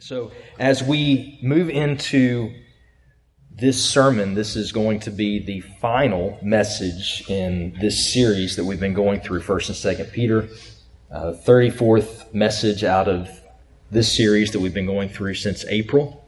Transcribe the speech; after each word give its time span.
So, 0.00 0.30
as 0.60 0.82
we 0.82 1.40
move 1.42 1.68
into 1.68 2.54
this 3.50 3.84
sermon, 3.84 4.34
this 4.34 4.54
is 4.54 4.70
going 4.70 5.00
to 5.00 5.10
be 5.10 5.40
the 5.40 5.60
final 5.60 6.38
message 6.40 7.28
in 7.28 7.76
this 7.80 8.12
series 8.12 8.54
that 8.56 8.64
we've 8.64 8.78
been 8.78 8.94
going 8.94 9.20
through, 9.20 9.40
1st 9.40 9.96
and 9.96 9.98
2nd 9.98 10.12
Peter. 10.12 10.48
Uh, 11.10 11.32
34th 11.44 12.32
message 12.32 12.84
out 12.84 13.08
of 13.08 13.28
this 13.90 14.14
series 14.14 14.52
that 14.52 14.60
we've 14.60 14.74
been 14.74 14.86
going 14.86 15.08
through 15.08 15.34
since 15.34 15.64
April. 15.64 16.24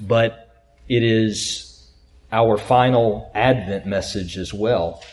But 0.00 0.64
it 0.88 1.04
is 1.04 1.88
our 2.32 2.56
final 2.56 3.30
Advent 3.32 3.86
message 3.86 4.36
as 4.36 4.52
well. 4.52 5.04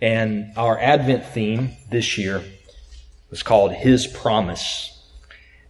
And 0.00 0.56
our 0.56 0.78
Advent 0.80 1.26
theme 1.26 1.72
this 1.90 2.16
year 2.16 2.42
was 3.28 3.42
called 3.42 3.72
His 3.72 4.06
Promise. 4.06 4.96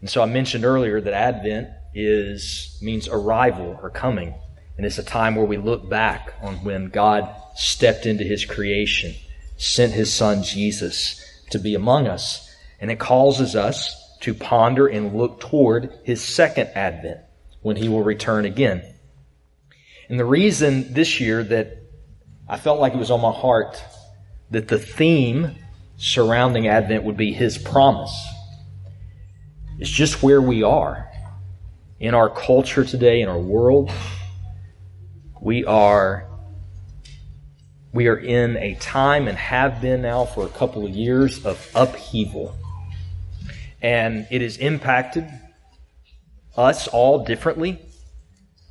And 0.01 0.09
so 0.09 0.23
I 0.23 0.27
mentioned 0.27 0.65
earlier 0.65 1.01
that 1.01 1.13
Advent 1.13 1.69
is 1.95 2.79
means 2.81 3.09
arrival 3.09 3.79
or 3.83 3.91
coming. 3.91 4.35
And 4.77 4.87
it's 4.87 4.99
a 4.99 5.05
time 5.05 5.35
where 5.35 5.45
we 5.45 5.59
look 5.59 5.89
back 5.91 6.33
on 6.41 6.57
when 6.65 6.89
God 6.89 7.29
stepped 7.55 8.07
into 8.07 8.25
his 8.25 8.45
creation, 8.45 9.15
sent 9.59 9.93
his 9.93 10.13
son 10.13 10.43
Jesus 10.43 11.23
to 11.51 11.59
be 11.59 11.75
among 11.75 12.07
us. 12.07 12.55
And 12.81 12.91
it 12.91 12.99
causes 12.99 13.55
us 13.55 14.19
to 14.21 14.33
ponder 14.33 14.87
and 14.87 15.15
look 15.15 15.41
toward 15.41 15.93
his 16.05 16.23
second 16.23 16.71
advent 16.75 17.21
when 17.61 17.77
he 17.77 17.89
will 17.89 18.03
return 18.03 18.47
again. 18.47 18.83
And 20.09 20.19
the 20.19 20.25
reason 20.25 20.95
this 20.95 21.21
year 21.21 21.45
that 21.45 21.77
I 22.49 22.57
felt 22.57 22.81
like 22.81 22.95
it 22.95 22.99
was 22.99 23.11
on 23.11 23.21
my 23.21 23.33
heart 23.33 23.83
that 24.51 24.69
the 24.69 24.79
theme 24.79 25.57
surrounding 25.99 26.67
Advent 26.67 27.05
would 27.05 27.17
be 27.17 27.33
his 27.33 27.59
promise 27.59 28.27
is 29.81 29.91
just 29.91 30.23
where 30.23 30.43
we 30.43 30.63
are 30.63 31.11
in 31.99 32.15
our 32.15 32.29
culture 32.29 32.85
today, 32.85 33.23
in 33.23 33.29
our 33.29 33.39
world. 33.39 33.91
We 35.41 35.65
are 35.65 36.27
we 37.93 38.07
are 38.07 38.17
in 38.17 38.57
a 38.59 38.77
time 38.77 39.27
and 39.27 39.37
have 39.37 39.81
been 39.81 40.03
now 40.03 40.25
for 40.25 40.47
a 40.47 40.49
couple 40.51 40.87
of 40.87 40.93
years 40.93 41.45
of 41.45 41.69
upheaval. 41.75 42.55
And 43.83 44.29
it 44.31 44.43
has 44.43 44.59
impacted 44.59 45.27
us 46.57 46.87
all 46.87 47.25
differently. 47.25 47.81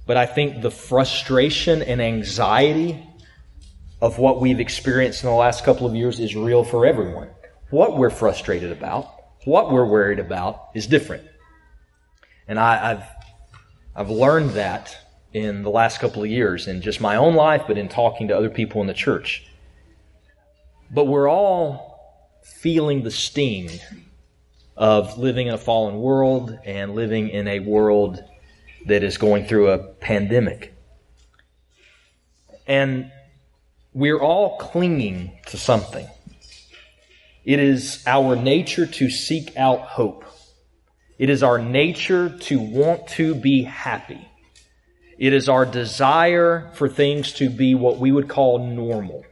But 0.06 0.16
I 0.16 0.26
think 0.26 0.62
the 0.62 0.72
frustration 0.72 1.82
and 1.82 2.02
anxiety 2.02 3.06
of 4.02 4.20
what 4.20 4.40
we've 4.40 4.62
experienced 4.62 5.24
in 5.24 5.30
the 5.30 5.36
last 5.36 5.66
couple 5.66 5.86
of 5.86 5.96
years 5.96 6.20
is 6.20 6.34
real 6.34 6.64
for 6.64 6.86
everyone. 6.86 7.30
What 7.72 7.98
we're 7.98 8.10
frustrated 8.10 8.72
about, 8.72 9.19
what 9.46 9.72
we're 9.72 9.86
worried 9.86 10.20
about 10.20 10.70
is 10.74 10.88
different. 10.88 11.24
And 12.48 12.60
I, 12.60 12.90
have 12.90 13.10
I've 13.96 14.10
learned 14.10 14.52
that 14.52 14.98
in 15.34 15.62
the 15.64 15.70
last 15.70 16.00
couple 16.00 16.24
of 16.24 16.30
years 16.30 16.68
in 16.68 16.82
just 16.82 17.00
my 17.00 17.16
own 17.16 17.36
life, 17.36 17.64
but 17.68 17.78
in 17.78 17.88
talking 17.88 18.28
to 18.30 18.38
other 18.38 18.50
people 18.50 18.82
in 18.82 18.88
the 18.88 18.94
church. 18.94 19.46
But 20.92 21.06
we're 21.06 21.30
all 21.30 22.40
feeling 22.44 23.04
the 23.04 23.12
sting 23.12 23.70
of 24.76 25.18
living 25.18 25.48
in 25.48 25.54
a 25.54 25.58
fallen 25.58 26.00
world 26.00 26.58
and 26.66 26.96
living 26.96 27.30
in 27.30 27.48
a 27.48 27.60
world 27.60 28.24
that 28.88 29.04
is 29.04 29.18
going 29.18 29.46
through 29.46 29.70
a 29.70 29.78
pandemic. 29.78 30.74
And 32.66 33.12
we're 33.94 34.20
all 34.20 34.58
clinging 34.58 35.32
to 35.48 35.58
something. 35.58 36.08
It 37.50 37.60
is 37.60 38.04
our 38.06 38.36
nature 38.36 38.86
to 38.86 39.10
seek 39.10 39.58
out 39.58 39.80
hope. 39.80 40.24
It 41.18 41.32
is 41.32 41.42
our 41.42 41.58
nature 41.58 42.30
to 42.42 42.60
want 42.60 43.08
to 43.08 43.34
be 43.34 43.64
happy. 43.64 44.30
It 45.18 45.34
is 45.34 45.50
our 45.50 45.66
desire 45.66 46.70
for 46.76 46.88
things 46.88 47.34
to 47.34 47.50
be 47.50 47.74
what 47.74 47.98
we 47.98 48.12
would 48.12 48.28
call 48.28 48.68
normal. 48.68 49.26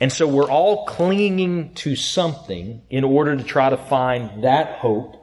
And 0.00 0.12
so 0.12 0.26
we're 0.26 0.50
all 0.50 0.84
clinging 0.86 1.74
to 1.74 1.94
something 1.94 2.82
in 2.90 3.04
order 3.04 3.36
to 3.36 3.44
try 3.44 3.70
to 3.70 3.76
find 3.76 4.42
that 4.42 4.78
hope 4.78 5.14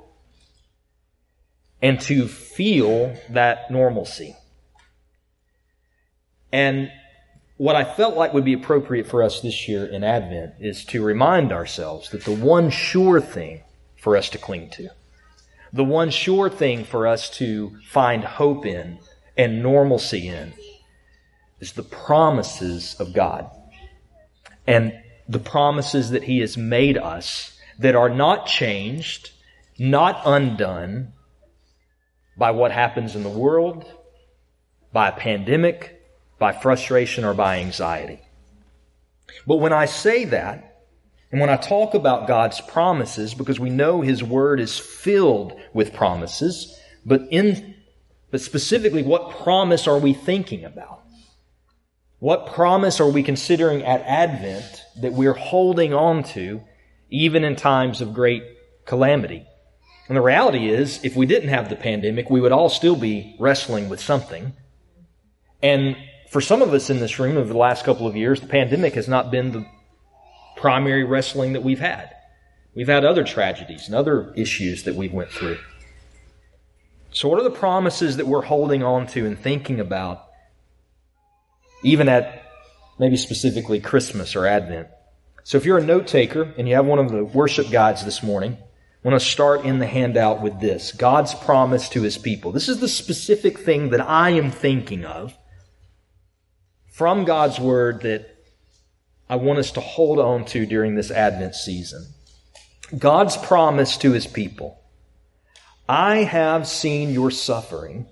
and 1.82 2.00
to 2.04 2.30
feel 2.30 3.14
that 3.32 3.70
normalcy. 3.70 4.38
And 6.54 6.94
what 7.62 7.76
I 7.76 7.84
felt 7.84 8.16
like 8.16 8.34
would 8.34 8.44
be 8.44 8.54
appropriate 8.54 9.06
for 9.06 9.22
us 9.22 9.42
this 9.42 9.68
year 9.68 9.86
in 9.86 10.04
Advent 10.04 10.56
is 10.60 10.84
to 10.86 11.04
remind 11.04 11.52
ourselves 11.52 12.10
that 12.10 12.26
the 12.26 12.34
one 12.34 12.72
sure 12.72 13.22
thing 13.22 13.62
for 13.98 14.18
us 14.18 14.32
to 14.32 14.40
cling 14.40 14.72
to, 14.72 14.90
the 15.72 15.84
one 15.84 16.10
sure 16.10 16.50
thing 16.50 16.84
for 16.84 17.06
us 17.06 17.30
to 17.38 17.78
find 17.88 18.24
hope 18.24 18.66
in 18.66 18.98
and 19.38 19.62
normalcy 19.62 20.28
in, 20.28 20.54
is 21.60 21.74
the 21.74 21.84
promises 21.84 22.96
of 23.00 23.14
God. 23.14 23.48
And 24.66 25.00
the 25.30 25.38
promises 25.38 26.10
that 26.10 26.24
He 26.24 26.40
has 26.40 26.58
made 26.58 26.98
us 26.98 27.60
that 27.78 27.94
are 27.94 28.10
not 28.10 28.48
changed, 28.48 29.34
not 29.78 30.20
undone 30.26 31.14
by 32.36 32.50
what 32.50 32.72
happens 32.72 33.16
in 33.16 33.22
the 33.22 33.30
world, 33.30 33.86
by 34.92 35.10
a 35.10 35.16
pandemic, 35.16 36.01
by 36.42 36.52
frustration 36.52 37.24
or 37.24 37.36
by 37.36 37.60
anxiety. 37.60 38.20
But 39.46 39.58
when 39.58 39.72
I 39.72 39.86
say 39.86 40.26
that, 40.26 40.88
and 41.32 41.40
when 41.40 41.52
I 41.52 41.56
talk 41.56 41.94
about 41.94 42.28
God's 42.28 42.60
promises, 42.60 43.36
because 43.36 43.60
we 43.60 43.70
know 43.70 44.02
His 44.02 44.24
Word 44.24 44.60
is 44.60 44.80
filled 44.80 45.54
with 45.72 45.94
promises, 45.94 46.76
but 47.06 47.22
in, 47.30 47.76
but 48.32 48.42
specifically, 48.42 49.04
what 49.04 49.30
promise 49.44 49.88
are 49.88 50.00
we 50.00 50.14
thinking 50.14 50.66
about? 50.66 51.04
What 52.18 52.48
promise 52.48 53.00
are 53.00 53.10
we 53.10 53.22
considering 53.22 53.84
at 53.84 54.02
Advent 54.02 54.84
that 55.00 55.14
we're 55.14 55.34
holding 55.34 55.94
on 55.94 56.24
to 56.36 56.62
even 57.12 57.44
in 57.44 57.56
times 57.56 58.02
of 58.02 58.16
great 58.16 58.44
calamity? 58.86 59.46
And 60.08 60.18
the 60.18 60.22
reality 60.22 60.70
is, 60.70 61.00
if 61.04 61.16
we 61.16 61.28
didn't 61.28 61.50
have 61.50 61.70
the 61.70 61.76
pandemic, 61.76 62.32
we 62.32 62.42
would 62.42 62.52
all 62.52 62.70
still 62.70 62.96
be 62.96 63.36
wrestling 63.40 63.90
with 63.90 64.02
something. 64.02 64.54
And 65.62 65.96
for 66.32 66.40
some 66.40 66.62
of 66.62 66.74
us 66.74 66.90
in 66.90 67.02
this 67.02 67.20
room 67.20 67.36
over 67.36 67.52
the 67.52 67.60
last 67.60 67.84
couple 67.84 68.08
of 68.08 68.16
years, 68.16 68.40
the 68.40 68.48
pandemic 68.48 68.94
has 68.94 69.10
not 69.10 69.32
been 69.32 69.52
the 69.52 69.66
primary 70.56 71.04
wrestling 71.04 71.52
that 71.54 71.62
we've 71.62 71.82
had. 71.82 72.10
We've 72.74 72.88
had 72.88 73.04
other 73.04 73.26
tragedies 73.26 73.88
and 73.88 73.96
other 73.96 74.34
issues 74.38 74.84
that 74.84 74.96
we've 74.96 75.12
went 75.12 75.30
through. 75.30 75.58
So 77.12 77.28
what 77.28 77.38
are 77.38 77.44
the 77.44 77.52
promises 77.52 78.16
that 78.16 78.28
we're 78.28 78.44
holding 78.44 78.82
on 78.82 79.08
to 79.08 79.26
and 79.26 79.38
thinking 79.38 79.82
about 79.82 80.26
even 81.84 82.08
at 82.08 82.46
maybe 82.98 83.18
specifically 83.18 83.82
Christmas 83.82 84.34
or 84.34 84.48
Advent? 84.48 84.88
So 85.44 85.58
if 85.58 85.66
you're 85.66 85.80
a 85.80 85.84
note 85.84 86.08
taker 86.08 86.54
and 86.58 86.66
you 86.66 86.76
have 86.76 86.86
one 86.86 87.00
of 87.00 87.12
the 87.12 87.26
worship 87.26 87.70
guides 87.70 88.06
this 88.06 88.24
morning, 88.24 88.58
I 89.04 89.08
want 89.10 89.20
to 89.20 89.28
start 89.28 89.66
in 89.66 89.80
the 89.80 89.88
handout 89.88 90.42
with 90.42 90.62
this. 90.62 90.94
God's 90.94 91.34
promise 91.34 91.90
to 91.90 92.02
his 92.04 92.18
people. 92.18 92.54
This 92.54 92.70
is 92.70 92.80
the 92.80 92.88
specific 92.88 93.60
thing 93.60 93.90
that 93.90 94.00
I 94.00 94.30
am 94.30 94.50
thinking 94.50 95.04
of 95.04 95.36
from 97.02 97.26
God's 97.26 97.60
Word 97.60 98.04
that 98.04 98.30
I 99.28 99.36
want 99.38 99.58
us 99.58 99.72
to 99.72 99.82
hold 99.82 100.20
on 100.20 100.46
to 100.46 100.68
during 100.68 100.94
this 100.94 101.10
Advent 101.10 101.56
season. 101.56 102.06
God's 102.96 103.36
promise 103.38 103.98
to 103.98 104.12
His 104.12 104.28
people. 104.28 104.80
I 105.90 106.18
have 106.18 106.68
seen 106.68 107.10
your 107.10 107.32
suffering 107.32 108.06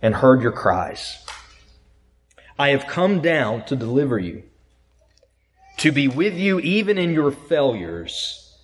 and 0.00 0.14
heard 0.14 0.40
your 0.40 0.52
cries. 0.52 1.18
I 2.56 2.68
have 2.68 2.86
come 2.86 3.22
down 3.22 3.64
to 3.64 3.74
deliver 3.74 4.20
you, 4.20 4.44
to 5.78 5.90
be 5.90 6.06
with 6.06 6.34
you 6.34 6.60
even 6.60 6.96
in 6.96 7.12
your 7.12 7.32
failures, 7.32 8.56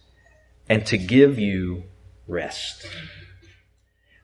and 0.68 0.86
to 0.86 0.96
give 0.96 1.36
you 1.36 1.82
rest. 2.28 2.86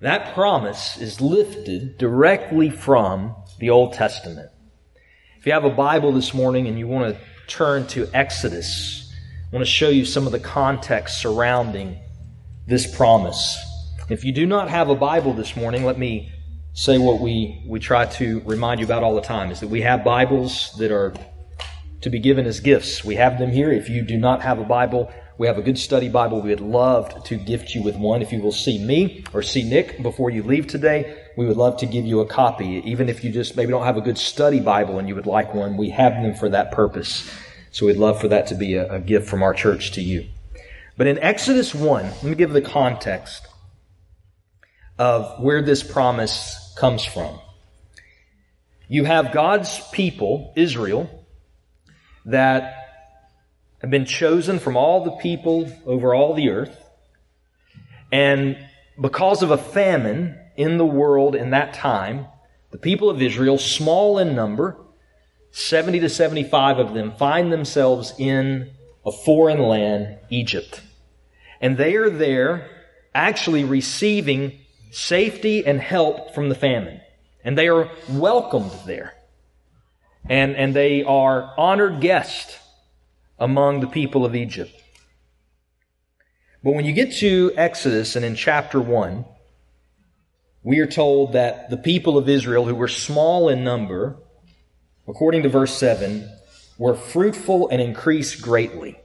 That 0.00 0.32
promise 0.32 0.96
is 0.96 1.20
lifted 1.20 1.98
directly 1.98 2.70
from 2.70 3.34
the 3.58 3.70
Old 3.70 3.94
Testament. 3.94 4.50
If 5.40 5.46
you 5.46 5.54
have 5.54 5.64
a 5.64 5.70
Bible 5.70 6.12
this 6.12 6.34
morning 6.34 6.66
and 6.66 6.78
you 6.78 6.86
want 6.86 7.14
to 7.14 7.20
turn 7.46 7.86
to 7.86 8.06
Exodus, 8.12 9.10
I 9.50 9.56
want 9.56 9.64
to 9.64 9.72
show 9.72 9.88
you 9.88 10.04
some 10.04 10.26
of 10.26 10.32
the 10.32 10.38
context 10.38 11.18
surrounding 11.18 11.98
this 12.66 12.94
promise. 12.94 13.58
If 14.10 14.22
you 14.22 14.32
do 14.32 14.44
not 14.44 14.68
have 14.68 14.90
a 14.90 14.94
Bible 14.94 15.32
this 15.32 15.56
morning, 15.56 15.86
let 15.86 15.98
me 15.98 16.30
say 16.74 16.98
what 16.98 17.22
we, 17.22 17.64
we 17.66 17.80
try 17.80 18.04
to 18.04 18.40
remind 18.40 18.80
you 18.80 18.86
about 18.86 19.02
all 19.02 19.14
the 19.14 19.22
time 19.22 19.50
is 19.50 19.60
that 19.60 19.68
we 19.68 19.80
have 19.80 20.04
Bibles 20.04 20.74
that 20.76 20.92
are 20.92 21.14
to 22.02 22.10
be 22.10 22.18
given 22.18 22.44
as 22.44 22.60
gifts. 22.60 23.02
We 23.02 23.14
have 23.14 23.38
them 23.38 23.50
here. 23.50 23.72
If 23.72 23.88
you 23.88 24.02
do 24.02 24.18
not 24.18 24.42
have 24.42 24.58
a 24.58 24.64
Bible, 24.64 25.10
we 25.38 25.46
have 25.46 25.56
a 25.56 25.62
good 25.62 25.78
study 25.78 26.10
Bible. 26.10 26.42
We 26.42 26.50
would 26.50 26.60
love 26.60 27.24
to 27.24 27.36
gift 27.36 27.74
you 27.74 27.82
with 27.82 27.96
one. 27.96 28.20
If 28.20 28.30
you 28.30 28.42
will 28.42 28.52
see 28.52 28.78
me 28.78 29.24
or 29.32 29.40
see 29.40 29.62
Nick 29.62 30.02
before 30.02 30.28
you 30.28 30.42
leave 30.42 30.66
today, 30.66 31.19
we 31.40 31.46
would 31.46 31.56
love 31.56 31.78
to 31.78 31.86
give 31.86 32.04
you 32.04 32.20
a 32.20 32.26
copy. 32.26 32.82
Even 32.84 33.08
if 33.08 33.24
you 33.24 33.32
just 33.32 33.56
maybe 33.56 33.70
don't 33.70 33.84
have 33.84 33.96
a 33.96 34.02
good 34.02 34.18
study 34.18 34.60
Bible 34.60 34.98
and 34.98 35.08
you 35.08 35.14
would 35.14 35.24
like 35.24 35.54
one, 35.54 35.78
we 35.78 35.88
have 35.88 36.12
them 36.12 36.34
for 36.34 36.50
that 36.50 36.70
purpose. 36.70 37.30
So 37.70 37.86
we'd 37.86 37.96
love 37.96 38.20
for 38.20 38.28
that 38.28 38.48
to 38.48 38.54
be 38.54 38.74
a, 38.74 38.92
a 38.92 39.00
gift 39.00 39.26
from 39.26 39.42
our 39.42 39.54
church 39.54 39.92
to 39.92 40.02
you. 40.02 40.26
But 40.98 41.06
in 41.06 41.18
Exodus 41.18 41.74
1, 41.74 42.04
let 42.04 42.22
me 42.24 42.34
give 42.34 42.52
the 42.52 42.60
context. 42.60 43.46
of 44.98 45.42
where 45.42 45.62
this 45.62 45.82
promise 45.82 46.74
comes 46.76 47.06
from. 47.06 47.40
You 48.86 49.04
have 49.04 49.32
God's 49.32 49.80
people, 49.92 50.52
Israel, 50.56 51.08
that 52.26 52.74
have 53.80 53.90
been 53.90 54.04
chosen 54.04 54.58
from 54.58 54.76
all 54.76 55.04
the 55.04 55.12
people 55.12 55.72
over 55.86 56.14
all 56.14 56.34
the 56.34 56.50
earth. 56.50 56.76
And 58.12 58.58
because 59.00 59.42
of 59.42 59.50
a 59.50 59.56
famine 59.56 60.36
in 60.56 60.78
the 60.78 60.86
world 60.86 61.34
in 61.34 61.50
that 61.50 61.74
time, 61.74 62.26
the 62.70 62.78
people 62.78 63.10
of 63.10 63.20
Israel, 63.20 63.58
small 63.58 64.18
in 64.18 64.34
number, 64.34 64.76
70 65.52 66.00
to 66.00 66.08
75 66.08 66.78
of 66.78 66.94
them, 66.94 67.12
find 67.12 67.52
themselves 67.52 68.12
in 68.18 68.70
a 69.04 69.10
foreign 69.10 69.60
land, 69.60 70.18
Egypt. 70.28 70.82
And 71.60 71.76
they 71.76 71.96
are 71.96 72.10
there 72.10 72.70
actually 73.14 73.64
receiving 73.64 74.58
safety 74.90 75.66
and 75.66 75.80
help 75.80 76.34
from 76.34 76.48
the 76.48 76.54
famine. 76.54 77.00
And 77.42 77.56
they 77.56 77.68
are 77.68 77.90
welcomed 78.08 78.72
there. 78.86 79.14
And, 80.28 80.54
and 80.56 80.74
they 80.74 81.02
are 81.02 81.54
honored 81.56 82.00
guests 82.00 82.58
among 83.38 83.80
the 83.80 83.86
people 83.86 84.24
of 84.24 84.36
Egypt. 84.36 84.72
But 86.62 86.74
when 86.74 86.84
you 86.84 86.92
get 86.92 87.14
to 87.16 87.52
Exodus 87.56 88.16
and 88.16 88.24
in 88.24 88.34
chapter 88.34 88.80
1, 88.80 89.24
we 90.62 90.78
are 90.80 90.86
told 90.86 91.32
that 91.32 91.70
the 91.70 91.76
people 91.76 92.18
of 92.18 92.28
Israel, 92.28 92.64
who 92.66 92.74
were 92.74 92.88
small 92.88 93.48
in 93.48 93.64
number, 93.64 94.16
according 95.08 95.42
to 95.44 95.48
verse 95.48 95.76
7, 95.76 96.28
were 96.78 96.94
fruitful 96.94 97.68
and 97.68 97.80
increased 97.80 98.42
greatly. 98.42 98.98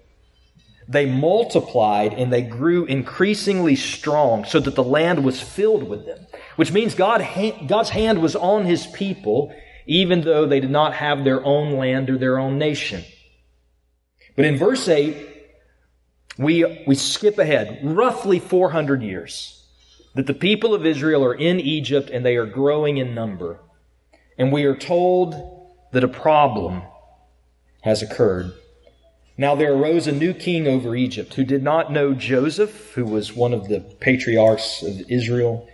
They 0.88 1.06
multiplied 1.06 2.14
and 2.14 2.32
they 2.32 2.44
grew 2.44 2.86
increasingly 2.86 3.76
strong 3.76 4.46
so 4.46 4.60
that 4.60 4.76
the 4.76 4.84
land 4.84 5.24
was 5.24 5.42
filled 5.42 5.84
with 5.84 6.06
them, 6.06 6.28
which 6.58 6.72
means 6.72 6.94
God, 6.94 7.26
God's 7.68 7.90
hand 7.90 8.22
was 8.22 8.36
on 8.36 8.66
his 8.66 8.86
people 8.88 9.54
even 9.86 10.22
though 10.22 10.46
they 10.48 10.60
did 10.60 10.72
not 10.72 10.94
have 10.94 11.24
their 11.24 11.44
own 11.44 11.74
land 11.74 12.10
or 12.10 12.18
their 12.18 12.40
own 12.40 12.58
nation. 12.58 13.04
But 14.36 14.46
in 14.46 14.58
verse 14.58 14.88
8, 14.88 15.16
we, 16.38 16.84
we 16.88 16.96
skip 16.96 17.38
ahead 17.38 17.80
roughly 17.84 18.40
400 18.40 19.02
years 19.02 19.65
that 20.16 20.28
the 20.28 20.34
people 20.34 20.74
of 20.74 20.86
Israel 20.86 21.24
are 21.24 21.36
in 21.36 21.60
Egypt 21.60 22.10
and 22.10 22.26
they 22.26 22.38
are 22.38 22.46
growing 22.46 22.98
in 22.98 23.14
number. 23.14 23.60
And 24.38 24.52
we 24.52 24.64
are 24.64 24.76
told 24.76 25.36
that 25.92 26.04
a 26.04 26.10
problem 26.10 26.82
has 27.82 28.02
occurred. 28.02 28.54
Now 29.38 29.56
there 29.56 29.74
arose 29.74 30.08
a 30.08 30.14
new 30.14 30.34
king 30.34 30.68
over 30.68 30.96
Egypt 30.96 31.34
who 31.34 31.44
did 31.44 31.62
not 31.62 31.92
know 31.92 32.14
Joseph, 32.14 32.94
who 32.94 33.06
was 33.06 33.34
one 33.34 33.54
of 33.54 33.68
the 33.68 33.82
patriarchs 34.00 34.82
of 34.82 35.02
Israel. 35.12 35.68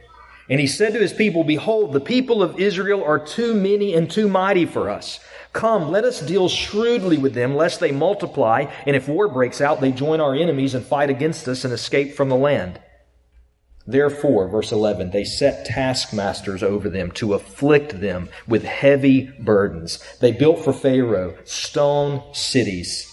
And 0.49 0.59
he 0.59 0.67
said 0.67 0.93
to 0.93 0.99
his 0.99 1.13
people, 1.13 1.43
Behold, 1.43 1.93
the 1.93 2.01
people 2.01 2.41
of 2.41 2.59
Israel 2.59 3.03
are 3.03 3.19
too 3.19 3.53
many 3.53 3.93
and 3.93 4.09
too 4.09 4.27
mighty 4.27 4.65
for 4.65 4.89
us. 4.89 5.19
Come, 5.53 5.91
let 5.91 6.03
us 6.03 6.19
deal 6.21 6.49
shrewdly 6.49 7.17
with 7.17 7.33
them, 7.33 7.55
lest 7.55 7.79
they 7.79 7.91
multiply, 7.91 8.65
and 8.85 8.95
if 8.95 9.07
war 9.07 9.27
breaks 9.27 9.61
out, 9.61 9.79
they 9.79 9.91
join 9.91 10.19
our 10.19 10.33
enemies 10.33 10.73
and 10.73 10.85
fight 10.85 11.09
against 11.09 11.47
us 11.47 11.63
and 11.63 11.73
escape 11.73 12.15
from 12.15 12.29
the 12.29 12.35
land. 12.35 12.79
Therefore, 13.87 14.47
verse 14.47 14.71
11, 14.71 15.11
they 15.11 15.23
set 15.23 15.65
taskmasters 15.65 16.63
over 16.63 16.89
them 16.89 17.11
to 17.11 17.33
afflict 17.33 17.99
them 17.99 18.29
with 18.47 18.63
heavy 18.63 19.31
burdens. 19.39 19.99
They 20.19 20.31
built 20.31 20.63
for 20.63 20.73
Pharaoh 20.73 21.35
stone 21.45 22.23
cities 22.33 23.11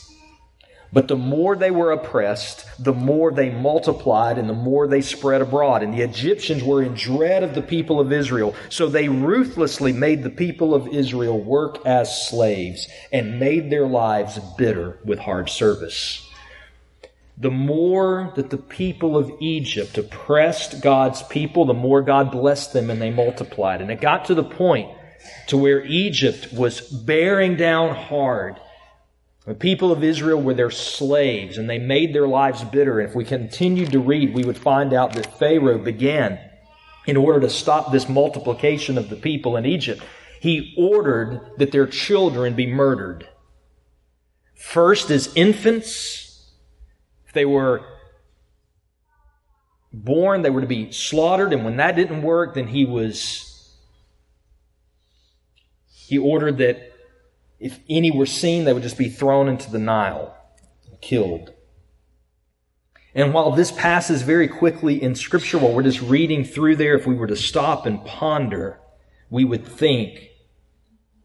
but 0.92 1.08
the 1.08 1.16
more 1.16 1.54
they 1.54 1.70
were 1.70 1.92
oppressed, 1.92 2.64
the 2.82 2.94
more 2.94 3.30
they 3.30 3.50
multiplied 3.50 4.38
and 4.38 4.48
the 4.48 4.54
more 4.54 4.88
they 4.88 5.02
spread 5.02 5.42
abroad. 5.42 5.82
And 5.82 5.92
the 5.92 6.02
Egyptians 6.02 6.64
were 6.64 6.82
in 6.82 6.94
dread 6.94 7.42
of 7.42 7.54
the 7.54 7.62
people 7.62 8.00
of 8.00 8.10
Israel. 8.10 8.54
So 8.70 8.88
they 8.88 9.08
ruthlessly 9.08 9.92
made 9.92 10.22
the 10.22 10.30
people 10.30 10.74
of 10.74 10.88
Israel 10.88 11.38
work 11.38 11.84
as 11.84 12.28
slaves 12.28 12.88
and 13.12 13.38
made 13.38 13.70
their 13.70 13.86
lives 13.86 14.38
bitter 14.56 14.98
with 15.04 15.18
hard 15.18 15.50
service. 15.50 16.27
The 17.40 17.50
more 17.50 18.32
that 18.36 18.50
the 18.50 18.56
people 18.56 19.16
of 19.16 19.30
Egypt 19.40 19.96
oppressed 19.96 20.82
God's 20.82 21.22
people, 21.22 21.66
the 21.66 21.74
more 21.74 22.02
God 22.02 22.32
blessed 22.32 22.72
them 22.72 22.90
and 22.90 23.00
they 23.00 23.10
multiplied. 23.10 23.80
And 23.80 23.90
it 23.90 24.00
got 24.00 24.24
to 24.26 24.34
the 24.34 24.44
point 24.44 24.90
to 25.48 25.56
where 25.56 25.84
Egypt 25.84 26.52
was 26.52 26.80
bearing 26.80 27.56
down 27.56 27.94
hard 27.94 28.58
the 29.48 29.54
people 29.54 29.90
of 29.92 30.04
Israel 30.04 30.42
were 30.42 30.52
their 30.52 30.70
slaves 30.70 31.56
and 31.56 31.70
they 31.70 31.78
made 31.78 32.14
their 32.14 32.28
lives 32.28 32.62
bitter. 32.64 33.00
And 33.00 33.08
if 33.08 33.16
we 33.16 33.24
continued 33.24 33.92
to 33.92 33.98
read, 33.98 34.34
we 34.34 34.44
would 34.44 34.58
find 34.58 34.92
out 34.92 35.14
that 35.14 35.38
Pharaoh 35.38 35.78
began, 35.78 36.38
in 37.06 37.16
order 37.16 37.40
to 37.40 37.48
stop 37.48 37.90
this 37.90 38.10
multiplication 38.10 38.98
of 38.98 39.08
the 39.08 39.16
people 39.16 39.56
in 39.56 39.64
Egypt, 39.64 40.02
he 40.38 40.74
ordered 40.76 41.40
that 41.56 41.72
their 41.72 41.86
children 41.86 42.54
be 42.56 42.66
murdered. 42.66 43.26
First, 44.54 45.10
as 45.10 45.34
infants, 45.34 46.27
if 47.28 47.34
they 47.34 47.44
were 47.44 47.82
born, 49.92 50.42
they 50.42 50.50
were 50.50 50.62
to 50.62 50.66
be 50.66 50.90
slaughtered. 50.90 51.52
And 51.52 51.64
when 51.64 51.76
that 51.76 51.94
didn't 51.94 52.22
work, 52.22 52.54
then 52.54 52.68
he 52.68 52.86
was, 52.86 53.76
he 55.92 56.16
ordered 56.16 56.58
that 56.58 56.92
if 57.60 57.80
any 57.88 58.10
were 58.10 58.26
seen, 58.26 58.64
they 58.64 58.72
would 58.72 58.82
just 58.82 58.98
be 58.98 59.10
thrown 59.10 59.48
into 59.48 59.70
the 59.70 59.78
Nile, 59.78 60.34
killed. 61.02 61.52
And 63.14 63.34
while 63.34 63.50
this 63.50 63.72
passes 63.72 64.22
very 64.22 64.48
quickly 64.48 65.02
in 65.02 65.14
Scripture, 65.14 65.58
while 65.58 65.74
we're 65.74 65.82
just 65.82 66.00
reading 66.00 66.44
through 66.44 66.76
there, 66.76 66.94
if 66.94 67.06
we 67.06 67.14
were 67.14 67.26
to 67.26 67.36
stop 67.36 67.84
and 67.84 68.04
ponder, 68.04 68.80
we 69.28 69.44
would 69.44 69.66
think 69.66 70.28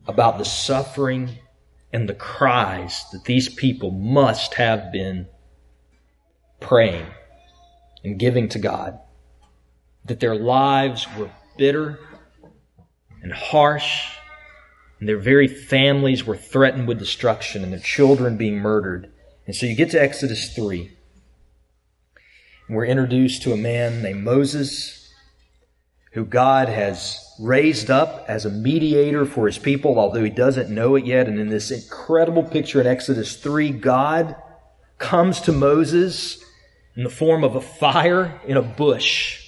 about 0.06 0.38
the 0.38 0.46
suffering 0.46 1.38
and 1.94 2.10
the 2.10 2.16
cries 2.16 3.06
that 3.14 3.24
these 3.26 3.48
people 3.48 3.92
must 3.92 4.56
have 4.56 4.92
been 4.92 5.28
praying 6.64 7.06
and 8.04 8.18
giving 8.18 8.50
to 8.50 8.60
God. 8.60 9.00
That 10.06 10.20
their 10.20 10.36
lives 10.36 11.08
were 11.18 11.30
bitter 11.58 12.00
and 13.22 13.32
harsh 13.32 14.14
and 15.04 15.10
their 15.10 15.18
very 15.18 15.50
families 15.50 16.24
were 16.24 16.38
threatened 16.38 16.88
with 16.88 16.98
destruction 16.98 17.62
and 17.62 17.74
their 17.74 17.80
children 17.82 18.38
being 18.38 18.60
murdered. 18.60 19.12
And 19.46 19.54
so 19.54 19.66
you 19.66 19.76
get 19.76 19.92
to 19.92 20.02
Exodus 20.02 20.56
3. 20.56 20.92
And 22.70 22.78
we're 22.78 22.86
introduced 22.86 23.42
to 23.42 23.52
a 23.52 23.58
man 23.58 24.02
named 24.02 24.24
Moses, 24.24 25.12
who 26.14 26.24
God 26.24 26.70
has 26.70 27.20
raised 27.38 27.92
up 27.92 28.24
as 28.30 28.46
a 28.46 28.50
mediator 28.50 29.26
for 29.26 29.46
his 29.46 29.58
people, 29.58 30.00
although 30.00 30.24
he 30.24 30.30
doesn't 30.30 30.74
know 30.74 30.96
it 30.96 31.06
yet. 31.06 31.28
And 31.28 31.38
in 31.38 31.50
this 31.50 31.70
incredible 31.70 32.44
picture 32.44 32.80
in 32.80 32.88
Exodus 32.88 33.36
3, 33.36 33.72
God 33.72 34.38
comes 35.00 35.42
to 35.42 35.52
Moses 35.52 36.42
in 36.96 37.04
the 37.04 37.10
form 37.10 37.44
of 37.44 37.56
a 37.56 37.62
fire 37.62 38.40
in 38.46 38.58
a 38.58 38.62
bush. 38.62 39.48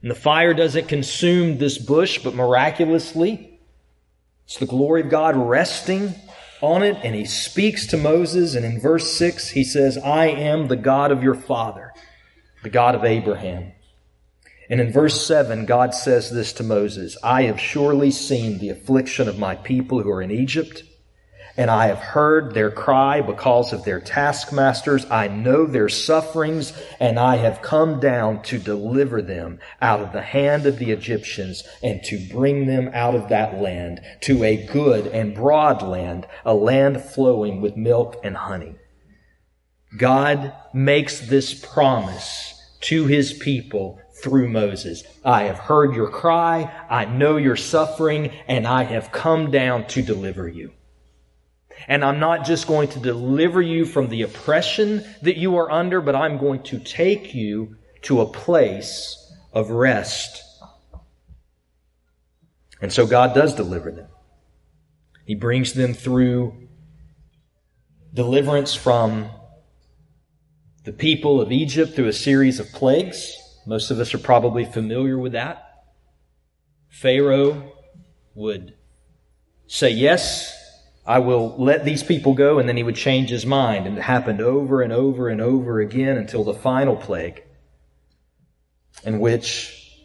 And 0.00 0.10
the 0.10 0.16
fire 0.16 0.54
doesn't 0.54 0.88
consume 0.88 1.58
this 1.58 1.78
bush, 1.78 2.18
but 2.18 2.34
miraculously, 2.34 3.58
it's 4.44 4.58
the 4.58 4.66
glory 4.66 5.02
of 5.02 5.10
God 5.10 5.36
resting 5.36 6.14
on 6.60 6.82
it, 6.82 6.96
and 7.02 7.14
he 7.14 7.24
speaks 7.24 7.86
to 7.88 7.96
Moses, 7.96 8.54
and 8.54 8.64
in 8.64 8.80
verse 8.80 9.12
6, 9.12 9.50
he 9.50 9.64
says, 9.64 9.98
I 9.98 10.26
am 10.26 10.68
the 10.68 10.76
God 10.76 11.10
of 11.10 11.22
your 11.22 11.34
father, 11.34 11.92
the 12.62 12.70
God 12.70 12.94
of 12.94 13.04
Abraham. 13.04 13.72
And 14.70 14.80
in 14.80 14.92
verse 14.92 15.26
7, 15.26 15.66
God 15.66 15.92
says 15.94 16.30
this 16.30 16.52
to 16.54 16.62
Moses 16.62 17.16
I 17.22 17.42
have 17.42 17.60
surely 17.60 18.10
seen 18.10 18.58
the 18.58 18.70
affliction 18.70 19.28
of 19.28 19.38
my 19.38 19.56
people 19.56 20.02
who 20.02 20.10
are 20.10 20.22
in 20.22 20.30
Egypt 20.30 20.84
and 21.56 21.70
I 21.70 21.86
have 21.88 21.98
heard 21.98 22.54
their 22.54 22.70
cry 22.70 23.20
because 23.20 23.72
of 23.72 23.84
their 23.84 24.00
taskmasters. 24.00 25.04
I 25.10 25.28
know 25.28 25.66
their 25.66 25.88
sufferings, 25.88 26.72
and 26.98 27.18
I 27.18 27.36
have 27.36 27.62
come 27.62 28.00
down 28.00 28.42
to 28.44 28.58
deliver 28.58 29.20
them 29.20 29.58
out 29.80 30.00
of 30.00 30.12
the 30.12 30.22
hand 30.22 30.66
of 30.66 30.78
the 30.78 30.90
Egyptians 30.90 31.62
and 31.82 32.02
to 32.04 32.26
bring 32.30 32.66
them 32.66 32.90
out 32.94 33.14
of 33.14 33.28
that 33.28 33.60
land 33.60 34.00
to 34.22 34.44
a 34.44 34.66
good 34.66 35.06
and 35.08 35.34
broad 35.34 35.82
land, 35.82 36.26
a 36.44 36.54
land 36.54 37.02
flowing 37.02 37.60
with 37.60 37.76
milk 37.76 38.16
and 38.24 38.36
honey. 38.36 38.76
God 39.96 40.52
makes 40.72 41.20
this 41.20 41.52
promise 41.52 42.54
to 42.82 43.06
his 43.06 43.32
people 43.34 44.00
through 44.22 44.48
Moses. 44.48 45.02
I 45.24 45.44
have 45.44 45.58
heard 45.58 45.94
your 45.94 46.08
cry, 46.08 46.72
I 46.88 47.04
know 47.04 47.36
your 47.36 47.56
suffering, 47.56 48.30
and 48.48 48.66
I 48.66 48.84
have 48.84 49.12
come 49.12 49.50
down 49.50 49.86
to 49.88 50.02
deliver 50.02 50.48
you. 50.48 50.72
And 51.88 52.04
I'm 52.04 52.20
not 52.20 52.44
just 52.46 52.66
going 52.66 52.88
to 52.88 53.00
deliver 53.00 53.60
you 53.60 53.84
from 53.84 54.08
the 54.08 54.22
oppression 54.22 55.04
that 55.22 55.36
you 55.36 55.56
are 55.56 55.70
under, 55.70 56.00
but 56.00 56.14
I'm 56.14 56.38
going 56.38 56.62
to 56.64 56.78
take 56.78 57.34
you 57.34 57.76
to 58.02 58.20
a 58.20 58.26
place 58.26 59.18
of 59.52 59.70
rest. 59.70 60.42
And 62.80 62.92
so 62.92 63.06
God 63.06 63.34
does 63.34 63.54
deliver 63.54 63.90
them. 63.92 64.08
He 65.24 65.34
brings 65.34 65.72
them 65.72 65.94
through 65.94 66.68
deliverance 68.12 68.74
from 68.74 69.30
the 70.84 70.92
people 70.92 71.40
of 71.40 71.52
Egypt 71.52 71.94
through 71.94 72.08
a 72.08 72.12
series 72.12 72.58
of 72.58 72.68
plagues. 72.72 73.36
Most 73.66 73.90
of 73.90 74.00
us 74.00 74.12
are 74.14 74.18
probably 74.18 74.64
familiar 74.64 75.16
with 75.16 75.32
that. 75.32 75.84
Pharaoh 76.88 77.72
would 78.34 78.74
say, 79.66 79.90
Yes, 79.90 80.52
I 81.04 81.18
will 81.18 81.56
let 81.58 81.84
these 81.84 82.02
people 82.02 82.34
go, 82.34 82.58
and 82.58 82.68
then 82.68 82.76
he 82.76 82.82
would 82.82 82.96
change 82.96 83.30
his 83.30 83.44
mind. 83.44 83.86
And 83.86 83.98
it 83.98 84.02
happened 84.02 84.40
over 84.40 84.82
and 84.82 84.92
over 84.92 85.28
and 85.28 85.40
over 85.40 85.80
again 85.80 86.16
until 86.16 86.44
the 86.44 86.54
final 86.54 86.96
plague, 86.96 87.42
in 89.04 89.18
which 89.18 90.00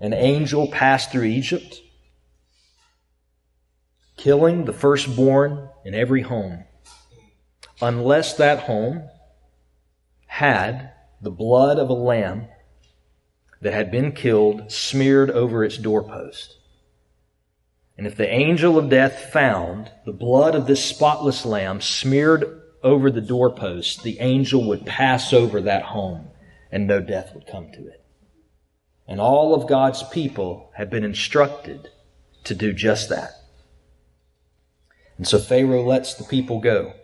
an 0.00 0.12
angel 0.12 0.68
passed 0.68 1.10
through 1.10 1.24
Egypt, 1.24 1.80
killing 4.16 4.64
the 4.64 4.72
firstborn 4.72 5.68
in 5.84 5.94
every 5.94 6.22
home, 6.22 6.64
unless 7.82 8.34
that 8.34 8.60
home 8.60 9.08
had 10.26 10.92
the 11.20 11.30
blood 11.30 11.78
of 11.78 11.88
a 11.88 11.94
lamb 11.94 12.46
that 13.60 13.72
had 13.72 13.90
been 13.90 14.12
killed 14.12 14.70
smeared 14.70 15.30
over 15.30 15.64
its 15.64 15.78
doorpost. 15.78 16.58
And 17.96 18.06
if 18.06 18.16
the 18.16 18.28
angel 18.28 18.76
of 18.78 18.88
death 18.88 19.32
found 19.32 19.90
the 20.04 20.12
blood 20.12 20.54
of 20.54 20.66
this 20.66 20.84
spotless 20.84 21.44
lamb 21.44 21.80
smeared 21.80 22.62
over 22.82 23.10
the 23.10 23.20
doorpost, 23.20 24.02
the 24.02 24.18
angel 24.20 24.66
would 24.68 24.84
pass 24.84 25.32
over 25.32 25.60
that 25.62 25.82
home 25.84 26.28
and 26.72 26.86
no 26.86 27.00
death 27.00 27.32
would 27.34 27.46
come 27.46 27.70
to 27.72 27.86
it. 27.86 28.04
And 29.06 29.20
all 29.20 29.54
of 29.54 29.68
God's 29.68 30.02
people 30.02 30.72
have 30.76 30.90
been 30.90 31.04
instructed 31.04 31.88
to 32.44 32.54
do 32.54 32.72
just 32.72 33.08
that. 33.10 33.30
And 35.16 35.26
so 35.26 35.38
Pharaoh 35.38 35.84
lets 35.84 36.14
the 36.14 36.24
people 36.24 36.60
go. 36.60 36.94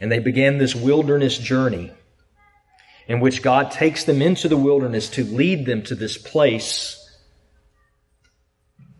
And 0.00 0.10
they 0.10 0.18
began 0.18 0.58
this 0.58 0.74
wilderness 0.74 1.38
journey 1.38 1.92
in 3.06 3.20
which 3.20 3.42
God 3.42 3.70
takes 3.70 4.04
them 4.04 4.22
into 4.22 4.48
the 4.48 4.56
wilderness 4.56 5.08
to 5.10 5.24
lead 5.24 5.66
them 5.66 5.82
to 5.84 5.94
this 5.94 6.16
place, 6.16 7.03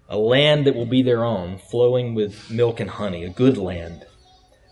a 0.08 0.18
land 0.18 0.66
that 0.66 0.74
will 0.74 0.86
be 0.86 1.02
their 1.02 1.24
own, 1.24 1.58
flowing 1.58 2.14
with 2.14 2.50
milk 2.50 2.80
and 2.80 2.90
honey, 2.90 3.24
a 3.24 3.30
good 3.30 3.56
land. 3.56 4.06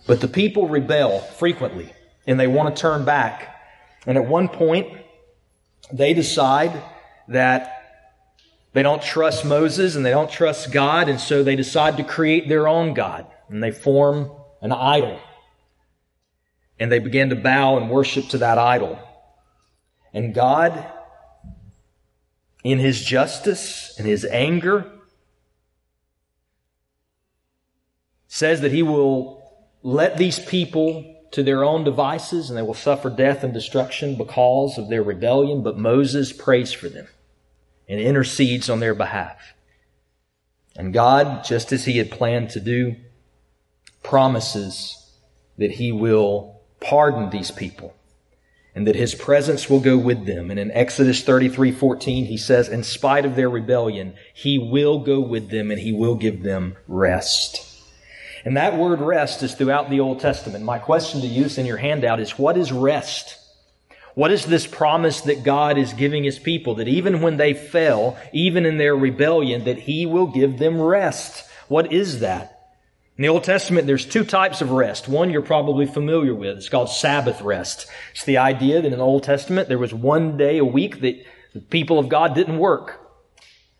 But 0.06 0.20
the 0.20 0.28
people 0.28 0.68
rebel 0.68 1.20
frequently, 1.20 1.92
and 2.26 2.38
they 2.38 2.46
want 2.46 2.74
to 2.74 2.80
turn 2.80 3.04
back. 3.04 3.56
And 4.06 4.18
at 4.18 4.26
one 4.26 4.48
point, 4.48 4.88
they 5.92 6.12
decide 6.14 6.82
that 7.28 7.78
they 8.72 8.82
don't 8.82 9.02
trust 9.02 9.44
Moses 9.44 9.96
and 9.96 10.04
they 10.04 10.10
don't 10.10 10.30
trust 10.30 10.72
God, 10.72 11.08
and 11.08 11.20
so 11.20 11.42
they 11.42 11.56
decide 11.56 11.96
to 11.98 12.04
create 12.04 12.48
their 12.48 12.66
own 12.66 12.94
God. 12.94 13.26
And 13.48 13.62
they 13.62 13.70
form 13.70 14.30
an 14.60 14.72
idol. 14.72 15.20
And 16.78 16.90
they 16.90 16.98
begin 16.98 17.30
to 17.30 17.36
bow 17.36 17.76
and 17.76 17.90
worship 17.90 18.28
to 18.28 18.38
that 18.38 18.58
idol. 18.58 18.98
And 20.14 20.34
God, 20.34 20.84
in 22.64 22.78
His 22.78 23.02
justice 23.02 23.94
and 23.98 24.06
His 24.06 24.24
anger, 24.24 24.90
says 28.32 28.62
that 28.62 28.72
He 28.72 28.82
will 28.82 29.42
let 29.82 30.16
these 30.16 30.38
people 30.38 31.04
to 31.32 31.42
their 31.42 31.62
own 31.62 31.84
devices 31.84 32.48
and 32.48 32.56
they 32.56 32.62
will 32.62 32.72
suffer 32.72 33.10
death 33.10 33.44
and 33.44 33.52
destruction 33.52 34.16
because 34.16 34.78
of 34.78 34.88
their 34.88 35.02
rebellion. 35.02 35.62
But 35.62 35.76
Moses 35.76 36.32
prays 36.32 36.72
for 36.72 36.88
them 36.88 37.08
and 37.86 38.00
intercedes 38.00 38.70
on 38.70 38.80
their 38.80 38.94
behalf. 38.94 39.52
And 40.74 40.94
God, 40.94 41.44
just 41.44 41.72
as 41.72 41.84
He 41.84 41.98
had 41.98 42.10
planned 42.10 42.48
to 42.50 42.60
do, 42.60 42.96
promises 44.02 45.12
that 45.58 45.72
He 45.72 45.92
will 45.92 46.62
pardon 46.80 47.28
these 47.28 47.50
people 47.50 47.94
and 48.74 48.86
that 48.86 48.96
his 48.96 49.14
presence 49.14 49.68
will 49.68 49.80
go 49.80 49.98
with 49.98 50.24
them. 50.24 50.50
And 50.50 50.58
in 50.58 50.70
Exodus 50.70 51.22
33, 51.22 51.70
14, 51.72 52.24
he 52.24 52.38
says, 52.38 52.70
in 52.70 52.82
spite 52.82 53.26
of 53.26 53.36
their 53.36 53.50
rebellion, 53.50 54.14
he 54.32 54.56
will 54.58 55.00
go 55.00 55.20
with 55.20 55.50
them 55.50 55.70
and 55.70 55.78
he 55.78 55.92
will 55.92 56.14
give 56.14 56.42
them 56.42 56.76
rest. 56.88 57.71
And 58.44 58.56
that 58.56 58.76
word 58.76 59.00
rest 59.00 59.42
is 59.42 59.54
throughout 59.54 59.88
the 59.88 60.00
Old 60.00 60.20
Testament. 60.20 60.64
My 60.64 60.78
question 60.78 61.20
to 61.20 61.26
you 61.26 61.48
in 61.56 61.66
your 61.66 61.76
handout 61.76 62.20
is, 62.20 62.38
what 62.38 62.56
is 62.56 62.72
rest? 62.72 63.38
What 64.14 64.30
is 64.32 64.44
this 64.44 64.66
promise 64.66 65.22
that 65.22 65.44
God 65.44 65.78
is 65.78 65.92
giving 65.94 66.24
his 66.24 66.38
people 66.38 66.74
that 66.76 66.88
even 66.88 67.22
when 67.22 67.36
they 67.36 67.54
fail, 67.54 68.18
even 68.32 68.66
in 68.66 68.76
their 68.76 68.94
rebellion, 68.94 69.64
that 69.64 69.78
he 69.78 70.06
will 70.06 70.26
give 70.26 70.58
them 70.58 70.80
rest? 70.80 71.48
What 71.68 71.92
is 71.92 72.20
that? 72.20 72.58
In 73.16 73.22
the 73.22 73.28
Old 73.28 73.44
Testament, 73.44 73.86
there's 73.86 74.06
two 74.06 74.24
types 74.24 74.60
of 74.60 74.70
rest. 74.70 75.08
One 75.08 75.30
you're 75.30 75.42
probably 75.42 75.86
familiar 75.86 76.34
with. 76.34 76.56
It's 76.56 76.68
called 76.68 76.90
Sabbath 76.90 77.40
rest. 77.40 77.86
It's 78.12 78.24
the 78.24 78.38
idea 78.38 78.82
that 78.82 78.92
in 78.92 78.98
the 78.98 79.04
Old 79.04 79.22
Testament, 79.22 79.68
there 79.68 79.78
was 79.78 79.94
one 79.94 80.36
day 80.36 80.58
a 80.58 80.64
week 80.64 81.00
that 81.00 81.24
the 81.54 81.60
people 81.60 81.98
of 81.98 82.08
God 82.08 82.34
didn't 82.34 82.58
work. 82.58 83.01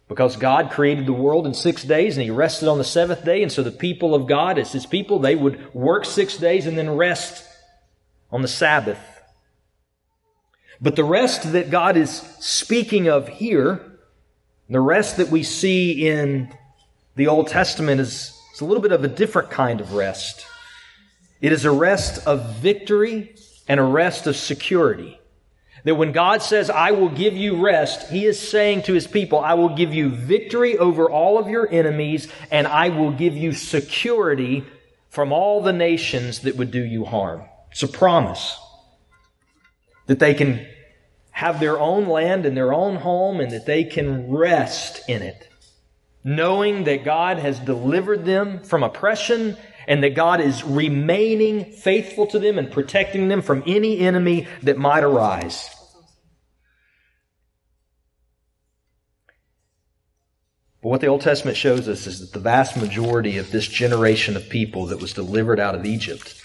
Because 0.09 0.37
God 0.37 0.71
created 0.71 1.07
the 1.07 1.13
world 1.13 1.47
in 1.47 1.55
six 1.55 1.85
days 1.85 2.17
and 2.17 2.25
He 2.25 2.31
rested 2.31 2.69
on 2.69 2.79
the 2.79 2.85
seventh 2.85 3.25
day. 3.25 3.43
And 3.43 3.51
so 3.51 3.63
the 3.63 3.71
people 3.71 4.15
of 4.15 4.27
God, 4.27 4.59
as 4.59 4.73
His 4.73 4.85
people, 4.85 5.19
they 5.19 5.35
would 5.35 5.73
work 5.75 6.05
six 6.05 6.37
days 6.37 6.67
and 6.67 6.77
then 6.77 6.97
rest 6.97 7.45
on 8.31 8.43
the 8.43 8.49
Sabbath. 8.49 8.99
But 10.81 10.97
the 10.97 11.05
rest 11.05 11.53
that 11.53 11.71
God 11.71 11.97
is 11.97 12.11
speaking 12.41 13.09
of 13.09 13.29
here, 13.29 13.81
the 14.69 14.81
rest 14.81 15.19
that 15.19 15.29
we 15.29 15.43
see 15.43 16.09
in 16.09 16.53
the 17.15 17.29
Old 17.29 17.49
Testament 17.49 18.01
is 18.01 18.37
a 18.61 18.65
little 18.65 18.83
bit 18.83 18.93
of 18.93 19.05
a 19.05 19.09
different 19.09 19.51
kind 19.51 19.81
of 19.81 19.93
rest. 19.93 20.47
It 21.41 21.53
is 21.53 21.65
a 21.65 21.71
rest 21.71 22.27
of 22.27 22.57
victory 22.57 23.35
and 23.69 23.81
a 23.81 23.83
rest 23.83 24.27
of 24.27 24.37
security. 24.37 25.19
That 25.85 25.97
when 25.97 26.13
God 26.13 26.43
says, 26.43 26.71
I 26.71 26.93
will 26.93 27.09
give 27.09 27.37
you 27.37 27.61
rest, 27.61 28.11
He 28.11 28.25
is 28.25 28.39
saying 28.39 28.83
to 28.85 28.93
His 28.93 29.07
people, 29.07 29.41
I 29.41 29.55
will 29.55 29.75
give 29.75 29.93
you 29.93 30.11
victory 30.11 30.79
over 30.79 31.11
all 31.11 31.39
of 31.39 31.49
your 31.49 31.69
enemies 31.71 32.29
and 32.51 32.67
I 32.67 32.91
will 32.91 33.11
give 33.11 33.37
you 33.37 33.53
security 33.53 34.65
from 35.09 35.33
all 35.33 35.61
the 35.61 35.73
nations 35.73 36.41
that 36.41 36.57
would 36.57 36.71
do 36.71 36.83
you 36.83 37.05
harm. 37.05 37.43
It's 37.71 37.83
a 37.83 37.89
promise 37.89 38.59
that 40.07 40.19
they 40.19 40.35
can 40.35 40.67
have 41.31 41.59
their 41.59 41.81
own 41.81 42.07
land 42.07 42.47
and 42.47 42.57
their 42.57 42.73
own 42.73 42.97
home 42.97 43.41
and 43.41 43.51
that 43.53 43.67
they 43.67 43.85
can 43.85 44.31
rest 44.31 45.09
in 45.09 45.23
it 45.23 45.49
knowing 46.25 46.85
that 46.85 47.05
God 47.05 47.39
has 47.39 47.59
delivered 47.59 48.25
them 48.25 48.61
from 48.61 48.83
oppression 48.83 49.57
and 49.87 50.03
that 50.03 50.15
God 50.15 50.41
is 50.41 50.65
remaining 50.65 51.65
faithful 51.65 52.27
to 52.29 52.39
them 52.39 52.59
and 52.59 52.71
protecting 52.71 53.29
them 53.29 53.43
from 53.43 53.63
any 53.67 53.99
enemy 53.99 54.47
that 54.63 54.79
might 54.79 55.05
arise. 55.05 55.69
But 60.83 60.89
what 60.89 61.01
the 61.01 61.07
Old 61.07 61.21
Testament 61.21 61.57
shows 61.57 61.89
us 61.89 62.09
is 62.09 62.21
that 62.21 62.33
the 62.33 62.41
vast 62.41 62.77
majority 62.77 63.39
of 63.39 63.53
this 63.53 63.69
generation 63.69 64.37
of 64.37 64.49
people 64.49 64.87
that 64.87 65.01
was 65.01 65.13
delivered 65.13 65.61
out 65.61 65.77
of 65.77 65.87
Egypt, 65.87 66.45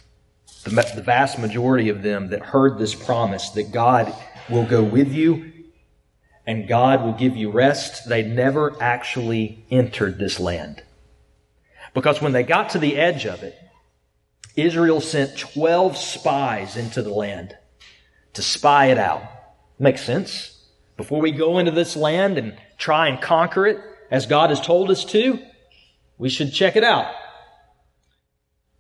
the, 0.64 0.70
the 0.96 1.02
vast 1.02 1.40
majority 1.40 1.90
of 1.90 2.04
them 2.04 2.30
that 2.30 2.42
heard 2.42 2.78
this 2.78 2.94
promise 2.94 3.50
that 3.52 3.72
God 3.72 4.14
will 4.48 4.66
go 4.66 4.84
with 4.84 5.12
you 5.12 5.54
and 6.46 6.68
God 6.68 7.04
will 7.04 7.14
give 7.14 7.36
you 7.36 7.52
rest, 7.52 8.08
they 8.08 8.24
never 8.24 8.82
actually 8.82 9.66
entered 9.72 10.20
this 10.20 10.40
land. 10.40 10.84
Because 11.98 12.22
when 12.22 12.32
they 12.32 12.44
got 12.44 12.70
to 12.70 12.78
the 12.78 12.96
edge 12.96 13.26
of 13.26 13.42
it, 13.42 13.58
Israel 14.56 15.02
sent 15.02 15.36
12 15.36 15.98
spies 15.98 16.78
into 16.78 17.02
the 17.02 17.10
land 17.10 17.58
to 18.34 18.44
spy 18.44 18.92
it 18.92 19.00
out. 19.00 19.24
Makes 19.80 20.04
sense. 20.04 20.64
Before 20.96 21.20
we 21.20 21.32
go 21.32 21.58
into 21.58 21.72
this 21.72 21.96
land 21.96 22.38
and 22.38 22.56
try 22.78 23.08
and 23.08 23.20
conquer 23.20 23.66
it 23.66 23.80
as 24.12 24.28
God 24.28 24.52
has 24.52 24.62
told 24.62 24.92
us 24.92 25.06
to, 25.06 25.40
we 26.20 26.30
should 26.30 26.54
check 26.54 26.76
it 26.76 26.84
out. 26.84 27.12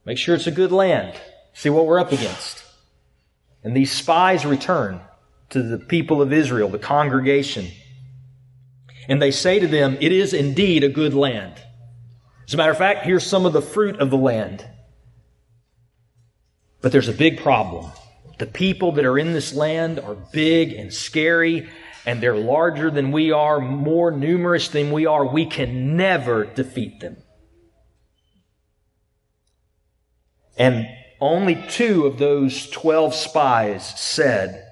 Make 0.06 0.20
sure 0.20 0.36
it's 0.36 0.46
a 0.46 0.52
good 0.52 0.72
land. 0.72 1.20
See 1.54 1.72
what 1.72 1.88
we're 1.88 2.00
up 2.00 2.12
against. 2.12 2.64
And 3.64 3.76
these 3.76 3.92
spies 3.92 4.46
return 4.46 5.02
to 5.50 5.64
the 5.64 5.80
people 5.80 6.22
of 6.22 6.32
Israel, 6.32 6.70
the 6.70 6.78
congregation. 6.78 7.66
And 9.08 9.20
they 9.20 9.32
say 9.32 9.58
to 9.58 9.68
them, 9.68 9.98
It 10.02 10.12
is 10.12 10.36
indeed 10.36 10.84
a 10.84 10.90
good 10.90 11.16
land. 11.16 11.64
As 12.48 12.54
a 12.54 12.58
matter 12.58 12.72
of 12.72 12.78
fact, 12.78 13.06
here's 13.06 13.26
some 13.26 13.46
of 13.46 13.54
the 13.54 13.62
fruit 13.62 14.00
of 14.00 14.10
the 14.10 14.18
land. 14.18 14.66
But 16.82 16.92
there's 16.92 17.10
a 17.10 17.14
big 17.14 17.42
problem. 17.42 17.92
The 18.40 18.46
people 18.46 18.94
that 18.94 19.06
are 19.06 19.18
in 19.18 19.34
this 19.34 19.54
land 19.54 20.00
are 20.00 20.16
big 20.16 20.72
and 20.72 20.94
scary, 20.94 21.68
and 22.06 22.22
they're 22.22 22.38
larger 22.38 22.90
than 22.90 23.12
we 23.12 23.32
are, 23.32 23.60
more 23.60 24.12
numerous 24.12 24.70
than 24.70 24.92
we 24.92 25.06
are. 25.06 25.26
We 25.26 25.46
can 25.46 25.98
never 25.98 26.46
defeat 26.46 27.02
them. 27.02 27.18
And 30.58 30.88
only 31.20 31.62
two 31.68 32.06
of 32.06 32.18
those 32.18 32.70
12 32.70 33.14
spies 33.14 34.00
said, 34.00 34.72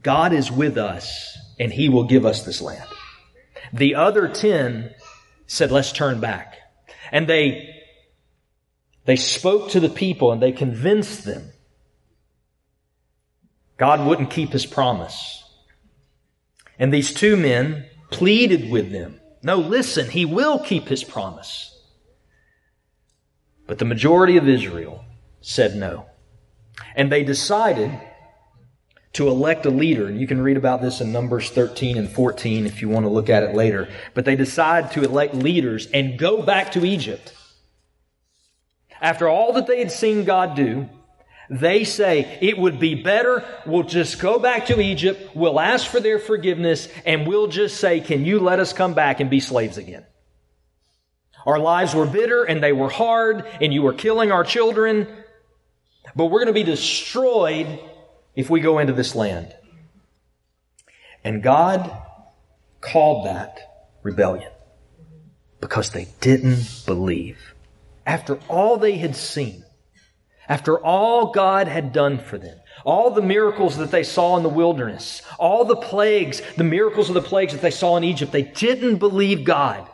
God 0.00 0.32
is 0.32 0.50
with 0.50 0.78
us 0.78 1.36
and 1.58 1.72
he 1.72 1.88
will 1.88 2.04
give 2.04 2.26
us 2.26 2.44
this 2.44 2.60
land. 2.60 2.88
The 3.72 3.94
other 3.94 4.28
10 4.28 4.94
said, 5.46 5.70
let's 5.70 5.92
turn 5.92 6.20
back. 6.20 6.56
And 7.12 7.26
they, 7.26 7.74
they 9.04 9.16
spoke 9.16 9.70
to 9.70 9.80
the 9.80 9.88
people 9.88 10.32
and 10.32 10.42
they 10.42 10.52
convinced 10.52 11.24
them 11.24 11.50
God 13.76 14.06
wouldn't 14.06 14.30
keep 14.30 14.50
his 14.50 14.66
promise. 14.66 15.42
And 16.78 16.92
these 16.92 17.12
two 17.12 17.36
men 17.36 17.86
pleaded 18.10 18.70
with 18.70 18.92
them. 18.92 19.20
No, 19.42 19.56
listen, 19.56 20.08
he 20.08 20.24
will 20.24 20.58
keep 20.58 20.88
his 20.88 21.02
promise. 21.02 21.76
But 23.66 23.78
the 23.78 23.84
majority 23.84 24.36
of 24.36 24.48
Israel 24.48 25.04
said 25.40 25.76
no. 25.76 26.06
And 26.94 27.10
they 27.10 27.24
decided 27.24 27.90
to 29.14 29.28
elect 29.28 29.64
a 29.64 29.70
leader. 29.70 30.10
You 30.10 30.26
can 30.26 30.40
read 30.40 30.56
about 30.56 30.82
this 30.82 31.00
in 31.00 31.12
Numbers 31.12 31.50
13 31.50 31.96
and 31.96 32.10
14 32.10 32.66
if 32.66 32.82
you 32.82 32.88
want 32.88 33.06
to 33.06 33.10
look 33.10 33.30
at 33.30 33.44
it 33.44 33.54
later. 33.54 33.88
But 34.12 34.24
they 34.24 34.36
decide 34.36 34.90
to 34.92 35.02
elect 35.02 35.34
leaders 35.34 35.86
and 35.86 36.18
go 36.18 36.42
back 36.42 36.72
to 36.72 36.84
Egypt. 36.84 37.32
After 39.00 39.28
all 39.28 39.52
that 39.54 39.66
they 39.66 39.78
had 39.78 39.92
seen 39.92 40.24
God 40.24 40.56
do, 40.56 40.88
they 41.48 41.84
say 41.84 42.38
it 42.40 42.58
would 42.58 42.80
be 42.80 43.02
better. 43.02 43.44
We'll 43.66 43.84
just 43.84 44.18
go 44.18 44.38
back 44.38 44.66
to 44.66 44.80
Egypt. 44.80 45.36
We'll 45.36 45.60
ask 45.60 45.86
for 45.86 46.00
their 46.00 46.18
forgiveness 46.18 46.88
and 47.06 47.26
we'll 47.26 47.48
just 47.48 47.78
say, 47.78 48.00
can 48.00 48.24
you 48.24 48.40
let 48.40 48.58
us 48.58 48.72
come 48.72 48.94
back 48.94 49.20
and 49.20 49.30
be 49.30 49.40
slaves 49.40 49.78
again? 49.78 50.04
Our 51.46 51.58
lives 51.60 51.94
were 51.94 52.06
bitter 52.06 52.42
and 52.42 52.62
they 52.62 52.72
were 52.72 52.88
hard 52.88 53.44
and 53.60 53.72
you 53.72 53.82
were 53.82 53.92
killing 53.92 54.32
our 54.32 54.42
children, 54.42 55.06
but 56.16 56.26
we're 56.26 56.40
going 56.40 56.46
to 56.46 56.52
be 56.52 56.64
destroyed 56.64 57.78
if 58.34 58.50
we 58.50 58.60
go 58.60 58.78
into 58.78 58.92
this 58.92 59.14
land. 59.14 59.54
And 61.22 61.42
God 61.42 61.90
called 62.80 63.26
that 63.26 63.58
rebellion 64.02 64.50
because 65.60 65.90
they 65.90 66.08
didn't 66.20 66.82
believe. 66.84 67.54
After 68.06 68.36
all 68.48 68.76
they 68.76 68.98
had 68.98 69.16
seen, 69.16 69.64
after 70.48 70.78
all 70.78 71.32
God 71.32 71.68
had 71.68 71.92
done 71.92 72.18
for 72.18 72.36
them, 72.36 72.58
all 72.84 73.10
the 73.10 73.22
miracles 73.22 73.78
that 73.78 73.90
they 73.90 74.02
saw 74.02 74.36
in 74.36 74.42
the 74.42 74.48
wilderness, 74.50 75.22
all 75.38 75.64
the 75.64 75.76
plagues, 75.76 76.42
the 76.56 76.64
miracles 76.64 77.08
of 77.08 77.14
the 77.14 77.22
plagues 77.22 77.54
that 77.54 77.62
they 77.62 77.70
saw 77.70 77.96
in 77.96 78.04
Egypt, 78.04 78.30
they 78.30 78.42
didn't 78.42 78.96
believe 78.96 79.44
God. 79.44 79.88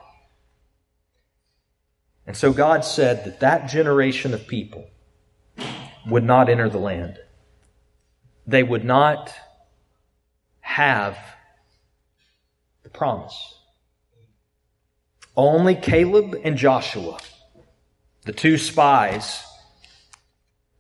And 2.26 2.37
so 2.37 2.52
God 2.52 2.85
said 2.85 3.25
that 3.25 3.40
that 3.40 3.68
generation 3.68 4.35
of 4.35 4.49
people 4.49 4.88
would 6.06 6.25
not 6.25 6.49
enter 6.49 6.68
the 6.68 6.78
land. 6.78 7.18
They 8.50 8.64
would 8.64 8.85
not 8.85 9.33
have 10.61 11.16
the 12.83 12.88
promise. 12.88 13.54
Only 15.37 15.76
Caleb 15.76 16.35
and 16.42 16.57
Joshua, 16.57 17.21
the 18.25 18.33
two 18.33 18.59
spies 18.59 19.45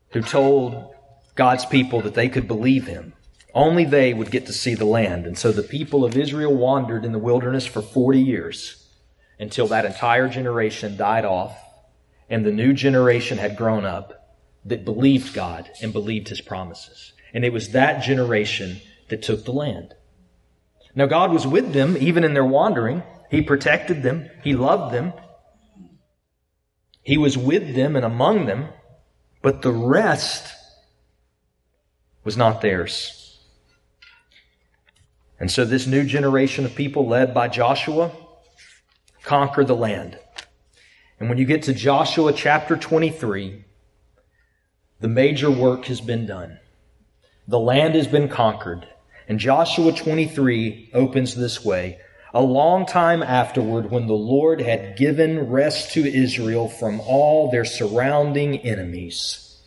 who 0.08 0.20
told 0.20 0.92
God's 1.36 1.64
people 1.64 2.00
that 2.00 2.14
they 2.14 2.28
could 2.28 2.48
believe 2.48 2.88
him, 2.88 3.12
only 3.54 3.84
they 3.84 4.14
would 4.14 4.32
get 4.32 4.46
to 4.46 4.52
see 4.52 4.74
the 4.74 4.84
land. 4.84 5.24
And 5.24 5.38
so 5.38 5.52
the 5.52 5.62
people 5.62 6.04
of 6.04 6.16
Israel 6.16 6.52
wandered 6.52 7.04
in 7.04 7.12
the 7.12 7.20
wilderness 7.20 7.66
for 7.66 7.82
40 7.82 8.20
years 8.20 8.84
until 9.38 9.68
that 9.68 9.84
entire 9.84 10.28
generation 10.28 10.96
died 10.96 11.24
off 11.24 11.56
and 12.28 12.44
the 12.44 12.50
new 12.50 12.72
generation 12.72 13.38
had 13.38 13.56
grown 13.56 13.84
up 13.84 14.36
that 14.64 14.84
believed 14.84 15.32
God 15.34 15.70
and 15.80 15.92
believed 15.92 16.28
his 16.30 16.40
promises. 16.40 17.12
And 17.32 17.44
it 17.44 17.52
was 17.52 17.70
that 17.70 18.02
generation 18.02 18.80
that 19.08 19.22
took 19.22 19.44
the 19.44 19.52
land. 19.52 19.94
Now 20.94 21.06
God 21.06 21.32
was 21.32 21.46
with 21.46 21.72
them 21.72 21.96
even 21.96 22.24
in 22.24 22.34
their 22.34 22.44
wandering. 22.44 23.02
He 23.30 23.42
protected 23.42 24.02
them. 24.02 24.28
He 24.42 24.54
loved 24.54 24.94
them. 24.94 25.12
He 27.02 27.16
was 27.16 27.38
with 27.38 27.74
them 27.74 27.96
and 27.96 28.04
among 28.04 28.46
them, 28.46 28.68
but 29.42 29.62
the 29.62 29.72
rest 29.72 30.54
was 32.24 32.36
not 32.36 32.60
theirs. 32.60 33.38
And 35.38 35.50
so 35.50 35.64
this 35.64 35.86
new 35.86 36.04
generation 36.04 36.66
of 36.66 36.74
people 36.74 37.06
led 37.08 37.32
by 37.32 37.48
Joshua 37.48 38.12
conquer 39.22 39.64
the 39.64 39.76
land. 39.76 40.18
And 41.18 41.28
when 41.28 41.38
you 41.38 41.46
get 41.46 41.62
to 41.64 41.74
Joshua 41.74 42.32
chapter 42.32 42.76
23, 42.76 43.64
the 45.00 45.08
major 45.08 45.50
work 45.50 45.86
has 45.86 46.00
been 46.00 46.26
done. 46.26 46.58
The 47.50 47.58
land 47.58 47.96
has 47.96 48.06
been 48.06 48.28
conquered. 48.28 48.86
And 49.26 49.40
Joshua 49.40 49.90
23 49.90 50.90
opens 50.94 51.34
this 51.34 51.64
way. 51.64 51.98
A 52.32 52.40
long 52.40 52.86
time 52.86 53.24
afterward, 53.24 53.90
when 53.90 54.06
the 54.06 54.12
Lord 54.12 54.60
had 54.60 54.96
given 54.96 55.50
rest 55.50 55.92
to 55.94 56.08
Israel 56.08 56.68
from 56.68 57.00
all 57.00 57.50
their 57.50 57.64
surrounding 57.64 58.58
enemies, 58.58 59.58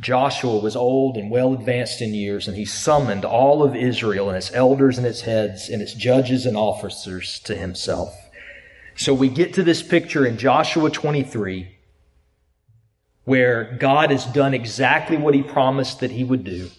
Joshua 0.00 0.58
was 0.58 0.76
old 0.76 1.16
and 1.16 1.30
well 1.30 1.54
advanced 1.54 2.02
in 2.02 2.12
years, 2.12 2.46
and 2.46 2.58
he 2.58 2.66
summoned 2.66 3.24
all 3.24 3.62
of 3.62 3.74
Israel 3.74 4.28
and 4.28 4.36
its 4.36 4.52
elders 4.52 4.98
and 4.98 5.06
its 5.06 5.22
heads 5.22 5.70
and 5.70 5.80
its 5.80 5.94
judges 5.94 6.44
and 6.44 6.58
officers 6.58 7.40
to 7.40 7.56
himself. 7.56 8.14
So 8.96 9.14
we 9.14 9.30
get 9.30 9.54
to 9.54 9.62
this 9.62 9.82
picture 9.82 10.26
in 10.26 10.36
Joshua 10.36 10.90
23 10.90 11.77
where 13.28 13.76
God 13.78 14.10
has 14.10 14.24
done 14.24 14.54
exactly 14.54 15.18
what 15.18 15.34
he 15.34 15.42
promised 15.42 16.00
that 16.00 16.10
he 16.10 16.24
would 16.24 16.44
do. 16.44 16.70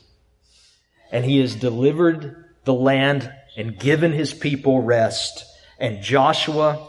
And 1.11 1.23
he 1.23 1.37
has 1.41 1.53
delivered 1.53 2.43
the 2.63 2.73
land 2.73 3.31
and 3.55 3.77
given 3.77 4.13
his 4.13 4.33
people 4.33 4.81
rest. 4.81 5.45
And 5.77 6.01
Joshua 6.01 6.87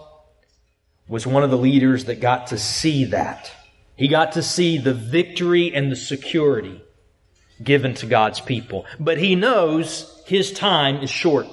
was 1.08 1.26
one 1.26 1.42
of 1.42 1.50
the 1.50 1.58
leaders 1.58 2.06
that 2.06 2.22
got 2.22 2.46
to 2.46 2.56
see 2.56 3.04
that. 3.04 3.52
He 3.96 4.08
got 4.08 4.32
to 4.32 4.42
see 4.42 4.78
the 4.78 4.94
victory 4.94 5.74
and 5.74 5.92
the 5.92 5.96
security 5.96 6.80
given 7.62 7.92
to 7.96 8.06
God's 8.06 8.40
people. 8.40 8.86
But 8.98 9.18
he 9.18 9.34
knows 9.34 10.22
his 10.24 10.52
time 10.52 11.02
is 11.02 11.10
short. 11.10 11.46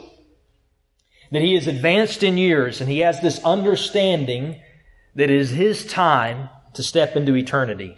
That 1.34 1.42
he 1.42 1.56
is 1.56 1.68
advanced 1.68 2.24
in 2.24 2.38
years 2.38 2.80
and 2.80 2.90
he 2.90 3.00
has 3.00 3.20
this 3.20 3.44
understanding 3.44 4.62
that 5.16 5.30
it 5.30 5.38
is 5.38 5.50
his 5.50 5.86
time 5.86 6.48
to 6.78 6.84
step 6.84 7.16
into 7.16 7.36
eternity. 7.36 7.98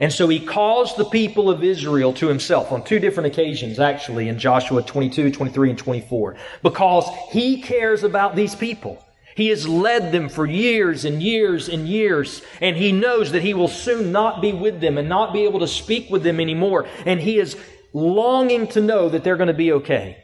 And 0.00 0.12
so 0.12 0.26
he 0.28 0.40
calls 0.40 0.96
the 0.96 1.04
people 1.04 1.50
of 1.50 1.62
Israel 1.62 2.14
to 2.14 2.26
himself 2.26 2.72
on 2.72 2.82
two 2.82 2.98
different 2.98 3.26
occasions, 3.26 3.78
actually, 3.78 4.28
in 4.28 4.38
Joshua 4.38 4.82
22, 4.82 5.30
23, 5.30 5.70
and 5.70 5.78
24, 5.78 6.36
because 6.62 7.06
he 7.30 7.60
cares 7.60 8.02
about 8.02 8.34
these 8.34 8.54
people. 8.54 9.04
He 9.34 9.48
has 9.48 9.68
led 9.68 10.12
them 10.12 10.28
for 10.28 10.46
years 10.46 11.04
and 11.04 11.22
years 11.22 11.68
and 11.68 11.88
years, 11.88 12.42
and 12.60 12.76
he 12.76 12.92
knows 12.92 13.32
that 13.32 13.42
he 13.42 13.54
will 13.54 13.68
soon 13.68 14.12
not 14.12 14.40
be 14.40 14.52
with 14.52 14.80
them 14.80 14.98
and 14.98 15.08
not 15.08 15.32
be 15.32 15.44
able 15.44 15.60
to 15.60 15.68
speak 15.68 16.10
with 16.10 16.22
them 16.22 16.40
anymore. 16.40 16.86
And 17.06 17.20
he 17.20 17.38
is 17.38 17.56
longing 17.92 18.68
to 18.68 18.80
know 18.80 19.08
that 19.08 19.24
they're 19.24 19.36
going 19.36 19.48
to 19.48 19.54
be 19.54 19.72
okay. 19.72 20.16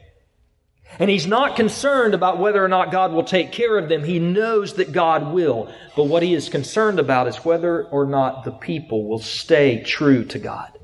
And 0.99 1.09
he's 1.09 1.25
not 1.25 1.55
concerned 1.55 2.13
about 2.13 2.39
whether 2.39 2.63
or 2.63 2.67
not 2.67 2.91
God 2.91 3.13
will 3.13 3.23
take 3.23 3.53
care 3.53 3.77
of 3.77 3.87
them. 3.87 4.03
He 4.03 4.19
knows 4.19 4.73
that 4.73 4.91
God 4.91 5.33
will. 5.33 5.73
But 5.95 6.03
what 6.03 6.23
he 6.23 6.33
is 6.33 6.49
concerned 6.49 6.99
about 6.99 7.29
is 7.29 7.45
whether 7.45 7.85
or 7.85 8.05
not 8.05 8.43
the 8.43 8.51
people 8.51 9.07
will 9.07 9.19
stay 9.19 9.81
true 9.81 10.25
to 10.25 10.39
God. 10.39 10.77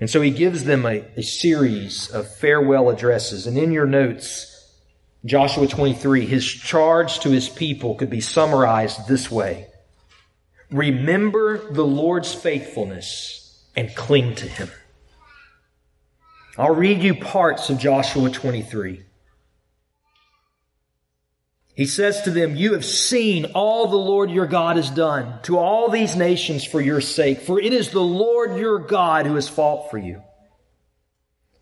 And 0.00 0.10
so 0.10 0.20
he 0.20 0.32
gives 0.32 0.64
them 0.64 0.84
a, 0.84 1.04
a 1.16 1.22
series 1.22 2.10
of 2.10 2.28
farewell 2.36 2.90
addresses. 2.90 3.46
And 3.46 3.56
in 3.56 3.70
your 3.70 3.86
notes, 3.86 4.50
Joshua 5.24 5.68
23, 5.68 6.26
his 6.26 6.44
charge 6.44 7.20
to 7.20 7.30
his 7.30 7.48
people 7.48 7.94
could 7.94 8.10
be 8.10 8.20
summarized 8.20 9.06
this 9.06 9.30
way. 9.30 9.68
Remember 10.72 11.72
the 11.72 11.86
Lord's 11.86 12.34
faithfulness 12.34 13.64
and 13.76 13.94
cling 13.94 14.34
to 14.34 14.48
him. 14.48 14.70
I'll 16.56 16.74
read 16.74 17.02
you 17.02 17.14
parts 17.14 17.70
of 17.70 17.78
Joshua 17.78 18.30
23. 18.30 19.04
He 21.74 21.86
says 21.86 22.22
to 22.22 22.30
them, 22.30 22.54
You 22.54 22.74
have 22.74 22.84
seen 22.84 23.46
all 23.54 23.88
the 23.88 23.96
Lord 23.96 24.30
your 24.30 24.46
God 24.46 24.76
has 24.76 24.90
done 24.90 25.40
to 25.42 25.58
all 25.58 25.88
these 25.88 26.14
nations 26.14 26.64
for 26.64 26.80
your 26.80 27.00
sake, 27.00 27.40
for 27.40 27.60
it 27.60 27.72
is 27.72 27.90
the 27.90 28.00
Lord 28.00 28.56
your 28.56 28.78
God 28.78 29.26
who 29.26 29.34
has 29.34 29.48
fought 29.48 29.90
for 29.90 29.98
you. 29.98 30.22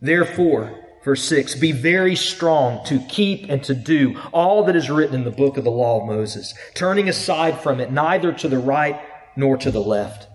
Therefore, 0.01 0.79
Verse 1.05 1.25
6 1.25 1.57
Be 1.57 1.73
very 1.73 2.17
strong 2.17 2.85
to 2.87 3.01
keep 3.09 3.49
and 3.49 3.63
to 3.65 3.75
do 3.75 4.19
all 4.33 4.65
that 4.65 4.77
is 4.77 4.91
written 4.91 5.17
in 5.17 5.25
the 5.25 5.31
book 5.31 5.57
of 5.57 5.65
the 5.65 5.71
law 5.71 6.01
of 6.01 6.07
Moses, 6.07 6.55
turning 6.75 7.09
aside 7.09 7.61
from 7.61 7.81
it 7.81 7.91
neither 7.91 8.33
to 8.33 8.49
the 8.49 8.59
right 8.59 9.01
nor 9.37 9.57
to 9.59 9.71
the 9.71 9.83
left. 9.83 10.29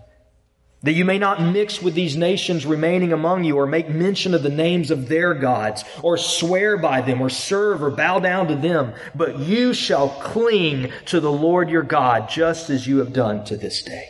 That 0.82 0.92
you 0.92 1.04
may 1.04 1.18
not 1.18 1.42
mix 1.42 1.82
with 1.82 1.94
these 1.94 2.16
nations 2.16 2.64
remaining 2.64 3.12
among 3.12 3.42
you, 3.42 3.56
or 3.56 3.66
make 3.66 3.88
mention 3.88 4.32
of 4.32 4.44
the 4.44 4.48
names 4.48 4.92
of 4.92 5.08
their 5.08 5.34
gods, 5.34 5.82
or 6.02 6.16
swear 6.16 6.76
by 6.76 7.00
them, 7.00 7.20
or 7.20 7.28
serve 7.28 7.82
or 7.82 7.90
bow 7.90 8.20
down 8.20 8.46
to 8.46 8.54
them, 8.54 8.94
but 9.14 9.40
you 9.40 9.74
shall 9.74 10.08
cling 10.08 10.92
to 11.06 11.18
the 11.18 11.32
Lord 11.32 11.68
your 11.68 11.82
God, 11.82 12.28
just 12.28 12.70
as 12.70 12.86
you 12.86 12.98
have 12.98 13.12
done 13.12 13.44
to 13.46 13.56
this 13.56 13.82
day. 13.82 14.08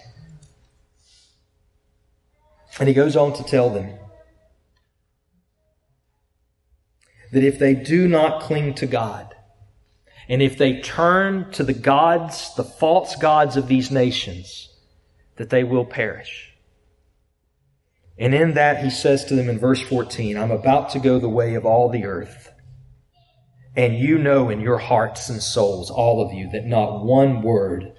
And 2.79 2.87
he 2.87 2.95
goes 2.95 3.17
on 3.17 3.33
to 3.33 3.43
tell 3.45 3.71
them, 3.71 3.95
that 7.33 7.45
if 7.45 7.59
they 7.59 7.75
do 7.75 8.09
not 8.09 8.43
cling 8.43 8.75
to 8.75 8.87
God, 8.87 9.35
and 10.29 10.43
if 10.43 10.59
they 10.59 10.81
turn 10.81 11.51
to 11.53 11.65
the 11.65 11.73
gods, 11.73 12.55
the 12.57 12.65
false 12.65 13.17
gods 13.17 13.57
of 13.57 13.69
these 13.69 13.91
nations, 13.91 14.69
that 15.37 15.49
they 15.49 15.65
will 15.65 15.87
perish. 15.87 16.48
And 18.19 18.35
in 18.35 18.55
that, 18.55 18.83
he 18.83 18.91
says 18.91 19.25
to 19.27 19.35
them 19.35 19.49
in 19.49 19.59
verse 19.59 19.81
14, 19.81 20.37
I'm 20.37 20.51
about 20.51 20.91
to 20.91 20.99
go 20.99 21.19
the 21.19 21.29
way 21.29 21.55
of 21.55 21.65
all 21.65 21.89
the 21.89 22.05
earth. 22.05 22.53
And 23.77 23.97
you 23.97 24.19
know 24.19 24.51
in 24.51 24.61
your 24.61 24.79
hearts 24.79 25.29
and 25.29 25.41
souls, 25.41 25.91
all 25.91 26.21
of 26.21 26.33
you, 26.33 26.51
that 26.51 26.67
not 26.67 27.05
one 27.05 27.43
word 27.43 27.93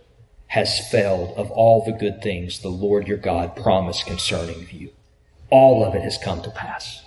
has 0.47 0.89
failed 0.89 1.37
of 1.37 1.51
all 1.51 1.85
the 1.85 1.91
good 1.91 2.21
things 2.21 2.59
the 2.59 2.69
Lord 2.69 3.07
your 3.07 3.17
God 3.17 3.55
promised 3.55 4.05
concerning 4.05 4.67
you. 4.71 4.89
All 5.49 5.85
of 5.85 5.95
it 5.95 6.01
has 6.01 6.17
come 6.17 6.41
to 6.41 6.49
pass. 6.49 7.05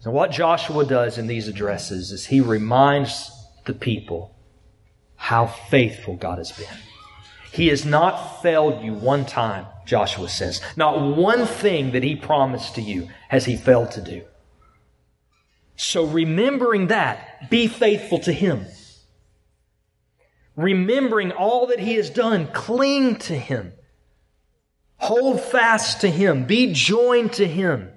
So 0.00 0.10
what 0.10 0.32
Joshua 0.32 0.84
does 0.84 1.16
in 1.16 1.26
these 1.26 1.48
addresses 1.48 2.12
is 2.12 2.26
he 2.26 2.40
reminds 2.40 3.30
the 3.64 3.72
people 3.72 4.36
how 5.16 5.46
faithful 5.46 6.16
God 6.16 6.36
has 6.36 6.52
been. 6.52 6.66
He 7.50 7.68
has 7.68 7.86
not 7.86 8.42
failed 8.42 8.84
you 8.84 8.92
one 8.92 9.24
time, 9.24 9.66
Joshua 9.84 10.28
says. 10.28 10.60
Not 10.76 11.00
one 11.16 11.46
thing 11.46 11.92
that 11.92 12.02
he 12.02 12.16
promised 12.16 12.74
to 12.76 12.82
you 12.82 13.08
has 13.28 13.44
he 13.44 13.56
failed 13.56 13.92
to 13.92 14.00
do. 14.00 14.24
So 15.76 16.06
remembering 16.06 16.88
that, 16.88 17.50
be 17.50 17.66
faithful 17.66 18.18
to 18.20 18.32
him. 18.32 18.66
Remembering 20.56 21.32
all 21.32 21.66
that 21.66 21.80
he 21.80 21.94
has 21.94 22.10
done, 22.10 22.46
cling 22.52 23.16
to 23.16 23.36
him. 23.36 23.72
Hold 24.98 25.40
fast 25.40 26.00
to 26.02 26.08
him. 26.08 26.46
Be 26.46 26.72
joined 26.72 27.32
to 27.34 27.46
him. 27.46 27.90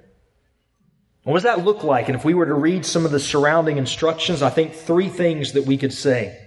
What 1.23 1.36
does 1.36 1.43
that 1.43 1.63
look 1.63 1.84
like? 1.84 2.08
And 2.08 2.17
if 2.17 2.26
we 2.26 2.34
were 2.34 2.45
to 2.45 2.54
read 2.54 2.86
some 2.86 3.06
of 3.06 3.12
the 3.12 3.19
surrounding 3.19 3.78
instructions, 3.78 4.41
I 4.41 4.50
think 4.50 4.73
three 4.73 5.10
things 5.10 5.52
that 5.54 5.65
we 5.65 5.78
could 5.78 5.93
say 5.93 6.38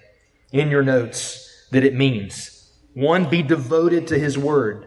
in 0.52 0.70
your 0.70 0.82
notes 0.82 1.66
that 1.70 1.84
it 1.84 1.94
means. 1.94 2.72
One, 2.94 3.28
be 3.28 3.42
devoted 3.42 4.08
to 4.08 4.18
His 4.18 4.36
Word. 4.36 4.86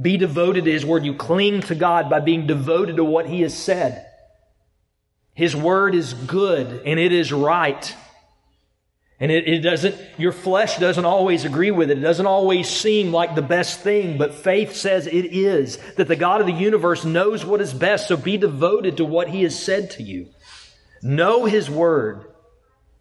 Be 0.00 0.16
devoted 0.16 0.64
to 0.64 0.72
His 0.72 0.86
Word. 0.86 1.04
You 1.04 1.14
cling 1.14 1.62
to 1.62 1.74
God 1.74 2.08
by 2.08 2.20
being 2.20 2.46
devoted 2.46 2.96
to 2.96 3.04
what 3.04 3.26
He 3.26 3.42
has 3.42 3.56
said. 3.56 4.06
His 5.34 5.54
Word 5.54 5.94
is 5.94 6.14
good 6.14 6.82
and 6.84 6.98
it 6.98 7.12
is 7.12 7.32
right. 7.32 7.94
And 9.20 9.32
it, 9.32 9.48
it, 9.48 9.60
doesn't, 9.60 9.96
your 10.16 10.30
flesh 10.30 10.78
doesn't 10.78 11.04
always 11.04 11.44
agree 11.44 11.72
with 11.72 11.90
it. 11.90 11.98
It 11.98 12.02
doesn't 12.02 12.26
always 12.26 12.68
seem 12.68 13.12
like 13.12 13.34
the 13.34 13.42
best 13.42 13.80
thing, 13.80 14.16
but 14.16 14.34
faith 14.34 14.76
says 14.76 15.08
it 15.08 15.26
is. 15.26 15.78
That 15.96 16.06
the 16.06 16.14
God 16.14 16.40
of 16.40 16.46
the 16.46 16.52
universe 16.52 17.04
knows 17.04 17.44
what 17.44 17.60
is 17.60 17.74
best, 17.74 18.06
so 18.06 18.16
be 18.16 18.36
devoted 18.36 18.98
to 18.98 19.04
what 19.04 19.28
He 19.28 19.42
has 19.42 19.60
said 19.60 19.90
to 19.92 20.04
you. 20.04 20.28
Know 21.02 21.46
His 21.46 21.68
Word 21.68 22.32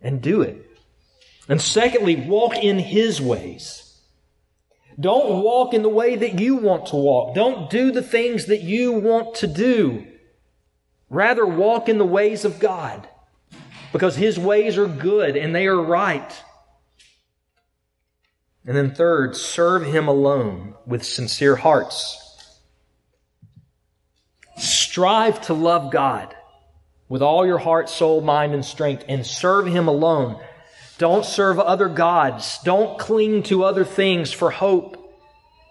and 0.02 0.22
do 0.22 0.42
it. 0.42 0.64
And 1.48 1.62
secondly, 1.62 2.16
walk 2.16 2.58
in 2.58 2.80
His 2.80 3.22
ways. 3.22 3.87
Don't 5.00 5.44
walk 5.44 5.74
in 5.74 5.84
the 5.84 5.90
way 5.90 6.16
that 6.16 6.40
you 6.40 6.56
want 6.56 6.88
to 6.88 6.96
walk. 6.96 7.36
Don't 7.36 7.70
do 7.70 7.92
the 7.92 8.02
things 8.02 8.46
that 8.48 8.62
you 8.62 8.94
want 8.94 9.36
to 9.36 9.48
do. 9.48 10.08
Rather, 11.10 11.46
walk 11.46 11.88
in 11.88 12.00
the 12.00 12.06
ways 12.06 12.46
of 12.46 12.60
God 12.60 13.08
because 13.94 14.16
His 14.16 14.40
ways 14.40 14.78
are 14.78 14.88
good 14.88 15.38
and 15.38 15.54
they 15.54 15.68
are 15.68 15.82
right. 15.82 16.44
And 18.66 18.76
then, 18.76 18.94
third, 18.94 19.36
serve 19.36 19.86
Him 19.86 20.08
alone 20.08 20.74
with 20.86 21.06
sincere 21.06 21.56
hearts. 21.56 22.24
Strive 24.58 25.42
to 25.44 25.54
love 25.54 25.92
God 25.92 26.36
with 27.08 27.22
all 27.22 27.46
your 27.46 27.60
heart, 27.60 27.88
soul, 27.88 28.20
mind, 28.22 28.54
and 28.54 28.66
strength 28.66 29.06
and 29.08 29.26
serve 29.26 29.68
Him 29.68 29.88
alone 29.88 30.42
don't 30.98 31.26
serve 31.26 31.60
other 31.60 31.90
gods. 31.90 32.60
Don't 32.64 32.98
cling 32.98 33.44
to 33.44 33.64
other 33.64 33.86
things 33.86 34.32
for 34.32 34.50
hope 34.50 35.14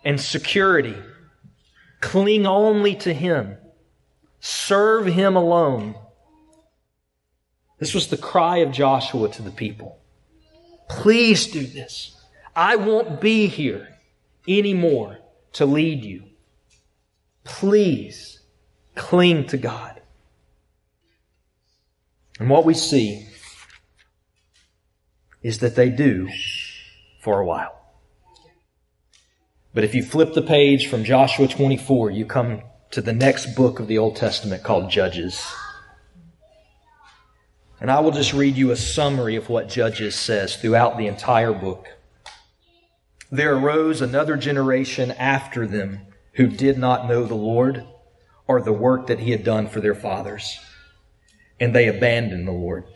and 0.04 0.20
security. 0.20 0.96
Cling 2.00 2.46
only 2.46 2.94
to 2.96 3.12
Him. 3.12 3.56
Serve 4.38 5.06
Him 5.06 5.34
alone. 5.36 5.96
This 7.78 7.92
was 7.92 8.08
the 8.08 8.16
cry 8.16 8.58
of 8.58 8.72
Joshua 8.72 9.28
to 9.30 9.42
the 9.42 9.50
people. 9.50 9.98
Please 10.88 11.48
do 11.48 11.66
this. 11.66 12.16
I 12.54 12.76
won't 12.76 13.20
be 13.20 13.48
here 13.48 13.88
anymore 14.48 15.18
to 15.54 15.66
lead 15.66 16.04
you. 16.04 16.22
Please 17.44 18.40
cling 18.94 19.46
to 19.48 19.56
God. 19.56 20.00
And 22.38 22.48
what 22.48 22.64
we 22.64 22.74
see 22.74 23.26
is 25.46 25.60
that 25.60 25.76
they 25.76 25.88
do 25.88 26.28
for 27.20 27.40
a 27.40 27.46
while. 27.46 27.80
But 29.72 29.84
if 29.84 29.94
you 29.94 30.02
flip 30.02 30.34
the 30.34 30.42
page 30.42 30.88
from 30.88 31.04
Joshua 31.04 31.46
24, 31.46 32.10
you 32.10 32.26
come 32.26 32.62
to 32.90 33.00
the 33.00 33.12
next 33.12 33.54
book 33.54 33.78
of 33.78 33.86
the 33.86 33.96
Old 33.96 34.16
Testament 34.16 34.64
called 34.64 34.90
Judges. 34.90 35.40
And 37.80 37.92
I 37.92 38.00
will 38.00 38.10
just 38.10 38.32
read 38.32 38.56
you 38.56 38.72
a 38.72 38.76
summary 38.76 39.36
of 39.36 39.48
what 39.48 39.68
Judges 39.68 40.16
says 40.16 40.56
throughout 40.56 40.98
the 40.98 41.06
entire 41.06 41.52
book. 41.52 41.86
There 43.30 43.54
arose 43.54 44.02
another 44.02 44.36
generation 44.36 45.12
after 45.12 45.64
them 45.64 46.00
who 46.32 46.48
did 46.48 46.76
not 46.76 47.08
know 47.08 47.24
the 47.24 47.36
Lord 47.36 47.86
or 48.48 48.60
the 48.60 48.72
work 48.72 49.06
that 49.06 49.20
he 49.20 49.30
had 49.30 49.44
done 49.44 49.68
for 49.68 49.80
their 49.80 49.94
fathers. 49.94 50.58
And 51.60 51.72
they 51.72 51.86
abandoned 51.86 52.48
the 52.48 52.52
Lord 52.52 52.86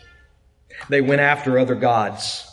they 0.88 1.00
went 1.00 1.20
after 1.20 1.58
other 1.58 1.74
gods. 1.74 2.46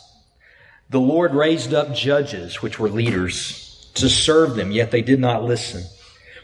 The 0.89 0.99
Lord 0.99 1.33
raised 1.33 1.73
up 1.73 1.93
judges, 1.93 2.61
which 2.61 2.79
were 2.79 2.89
leaders, 2.89 3.91
to 3.95 4.09
serve 4.09 4.55
them, 4.55 4.71
yet 4.71 4.91
they 4.91 5.01
did 5.01 5.19
not 5.19 5.43
listen. 5.43 5.83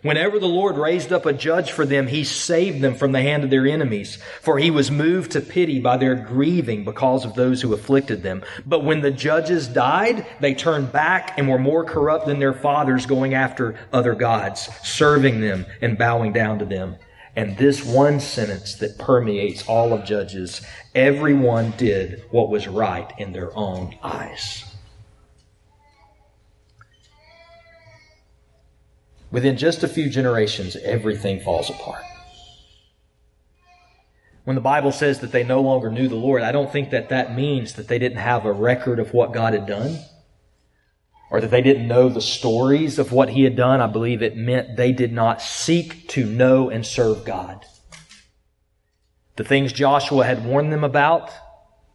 Whenever 0.01 0.37
the 0.37 0.47
Lord 0.47 0.77
raised 0.77 1.13
up 1.13 1.25
a 1.25 1.31
judge 1.31 1.71
for 1.71 1.85
them, 1.85 2.07
he 2.07 2.25
saved 2.25 2.81
them 2.81 2.93
from 2.93 3.13
the 3.13 3.21
hand 3.21 3.45
of 3.45 3.49
their 3.49 3.65
enemies, 3.65 4.17
for 4.41 4.59
he 4.59 4.69
was 4.69 4.91
moved 4.91 5.31
to 5.31 5.39
pity 5.39 5.79
by 5.79 5.95
their 5.95 6.13
grieving 6.15 6.83
because 6.83 7.23
of 7.23 7.35
those 7.35 7.61
who 7.61 7.73
afflicted 7.73 8.21
them. 8.21 8.43
But 8.65 8.83
when 8.83 8.99
the 8.99 9.11
judges 9.11 9.65
died, 9.65 10.25
they 10.41 10.55
turned 10.55 10.91
back 10.91 11.37
and 11.37 11.47
were 11.47 11.57
more 11.57 11.85
corrupt 11.85 12.25
than 12.25 12.39
their 12.39 12.53
fathers, 12.53 13.05
going 13.05 13.33
after 13.33 13.79
other 13.93 14.13
gods, 14.13 14.67
serving 14.83 15.39
them 15.39 15.65
and 15.81 15.97
bowing 15.97 16.33
down 16.33 16.59
to 16.59 16.65
them. 16.65 16.97
And 17.37 17.57
this 17.57 17.83
one 17.83 18.19
sentence 18.19 18.75
that 18.75 18.99
permeates 18.99 19.67
all 19.67 19.93
of 19.93 20.05
Judges 20.05 20.61
everyone 20.95 21.71
did 21.77 22.23
what 22.31 22.49
was 22.49 22.67
right 22.67 23.11
in 23.17 23.33
their 23.33 23.55
own 23.57 23.95
eyes. 24.03 24.63
Within 29.31 29.57
just 29.57 29.83
a 29.83 29.87
few 29.87 30.09
generations, 30.09 30.75
everything 30.75 31.39
falls 31.39 31.69
apart. 31.69 32.03
When 34.43 34.55
the 34.55 34.61
Bible 34.61 34.91
says 34.91 35.21
that 35.21 35.31
they 35.31 35.43
no 35.43 35.61
longer 35.61 35.89
knew 35.89 36.07
the 36.07 36.15
Lord, 36.15 36.43
I 36.43 36.51
don't 36.51 36.71
think 36.71 36.91
that 36.91 37.09
that 37.09 37.35
means 37.35 37.73
that 37.73 37.87
they 37.87 37.97
didn't 37.97 38.17
have 38.17 38.45
a 38.45 38.51
record 38.51 38.99
of 38.99 39.13
what 39.13 39.33
God 39.33 39.53
had 39.53 39.65
done 39.65 39.97
or 41.31 41.41
that 41.41 41.49
they 41.49 41.61
didn't 41.63 41.87
know 41.87 42.09
the 42.09 42.21
stories 42.21 42.99
of 42.99 43.11
what 43.11 43.29
he 43.29 43.43
had 43.43 43.55
done. 43.55 43.81
I 43.81 43.87
believe 43.87 44.21
it 44.21 44.37
meant 44.37 44.77
they 44.77 44.91
did 44.91 45.11
not 45.11 45.41
seek 45.41 46.07
to 46.09 46.25
know 46.25 46.69
and 46.69 46.85
serve 46.85 47.25
God. 47.25 47.65
The 49.35 49.43
things 49.43 49.73
Joshua 49.73 50.25
had 50.25 50.45
warned 50.45 50.71
them 50.71 50.83
about, 50.83 51.31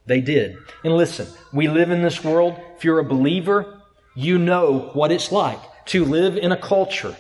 they 0.07 0.21
did. 0.21 0.59
And 0.83 0.97
listen, 0.97 1.29
we 1.53 1.69
live 1.69 1.91
in 1.91 2.03
this 2.03 2.25
world. 2.25 2.61
If 2.77 2.85
you're 2.85 2.99
a 2.99 3.05
believer, 3.05 3.81
you 4.15 4.39
know 4.39 4.91
what 4.95 5.13
it's 5.13 5.31
like 5.31 5.61
to 5.87 6.05
live 6.05 6.37
in 6.37 6.51
a 6.51 6.57
culture 6.57 7.17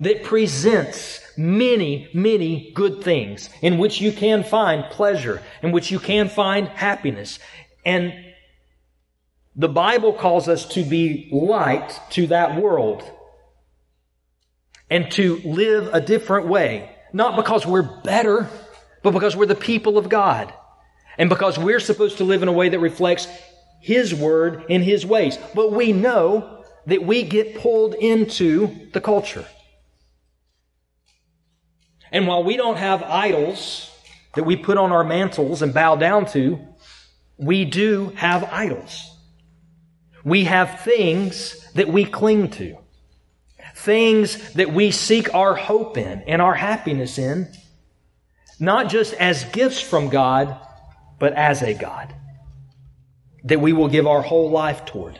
that 0.00 0.22
presents 0.22 1.20
many, 1.38 2.08
many 2.12 2.70
good 2.74 3.02
things 3.02 3.48
in 3.62 3.78
which 3.78 4.00
you 4.00 4.12
can 4.12 4.44
find 4.44 4.84
pleasure, 4.90 5.42
in 5.62 5.72
which 5.72 5.90
you 5.90 5.98
can 5.98 6.28
find 6.28 6.68
happiness. 6.68 7.38
And 7.84 8.12
the 9.54 9.68
Bible 9.68 10.12
calls 10.12 10.48
us 10.48 10.66
to 10.70 10.84
be 10.84 11.30
light 11.32 11.98
to 12.10 12.26
that 12.26 12.60
world 12.60 13.02
and 14.90 15.10
to 15.12 15.40
live 15.44 15.88
a 15.94 16.00
different 16.00 16.46
way. 16.46 16.94
Not 17.12 17.36
because 17.36 17.64
we're 17.64 18.02
better, 18.02 18.50
but 19.06 19.12
because 19.12 19.36
we're 19.36 19.46
the 19.46 19.54
people 19.54 19.98
of 19.98 20.08
God. 20.08 20.52
And 21.16 21.28
because 21.28 21.56
we're 21.56 21.78
supposed 21.78 22.18
to 22.18 22.24
live 22.24 22.42
in 22.42 22.48
a 22.48 22.52
way 22.52 22.70
that 22.70 22.80
reflects 22.80 23.28
His 23.80 24.12
Word 24.12 24.64
and 24.68 24.82
His 24.82 25.06
ways. 25.06 25.38
But 25.54 25.70
we 25.70 25.92
know 25.92 26.64
that 26.86 27.04
we 27.04 27.22
get 27.22 27.54
pulled 27.56 27.94
into 27.94 28.88
the 28.92 29.00
culture. 29.00 29.46
And 32.10 32.26
while 32.26 32.42
we 32.42 32.56
don't 32.56 32.78
have 32.78 33.04
idols 33.04 33.96
that 34.34 34.42
we 34.42 34.56
put 34.56 34.76
on 34.76 34.90
our 34.90 35.04
mantles 35.04 35.62
and 35.62 35.72
bow 35.72 35.94
down 35.94 36.26
to, 36.32 36.58
we 37.36 37.64
do 37.64 38.08
have 38.16 38.42
idols. 38.42 39.08
We 40.24 40.46
have 40.46 40.80
things 40.80 41.72
that 41.74 41.86
we 41.86 42.06
cling 42.06 42.50
to, 42.50 42.76
things 43.76 44.54
that 44.54 44.72
we 44.72 44.90
seek 44.90 45.32
our 45.32 45.54
hope 45.54 45.96
in 45.96 46.22
and 46.22 46.42
our 46.42 46.54
happiness 46.54 47.18
in, 47.18 47.52
not 48.58 48.88
just 48.88 49.14
as 49.14 49.44
gifts 49.44 49.80
from 49.80 50.08
God, 50.08 50.58
but 51.18 51.32
as 51.32 51.62
a 51.62 51.74
God 51.74 52.14
that 53.44 53.60
we 53.60 53.72
will 53.72 53.88
give 53.88 54.06
our 54.06 54.22
whole 54.22 54.50
life 54.50 54.84
toward. 54.84 55.18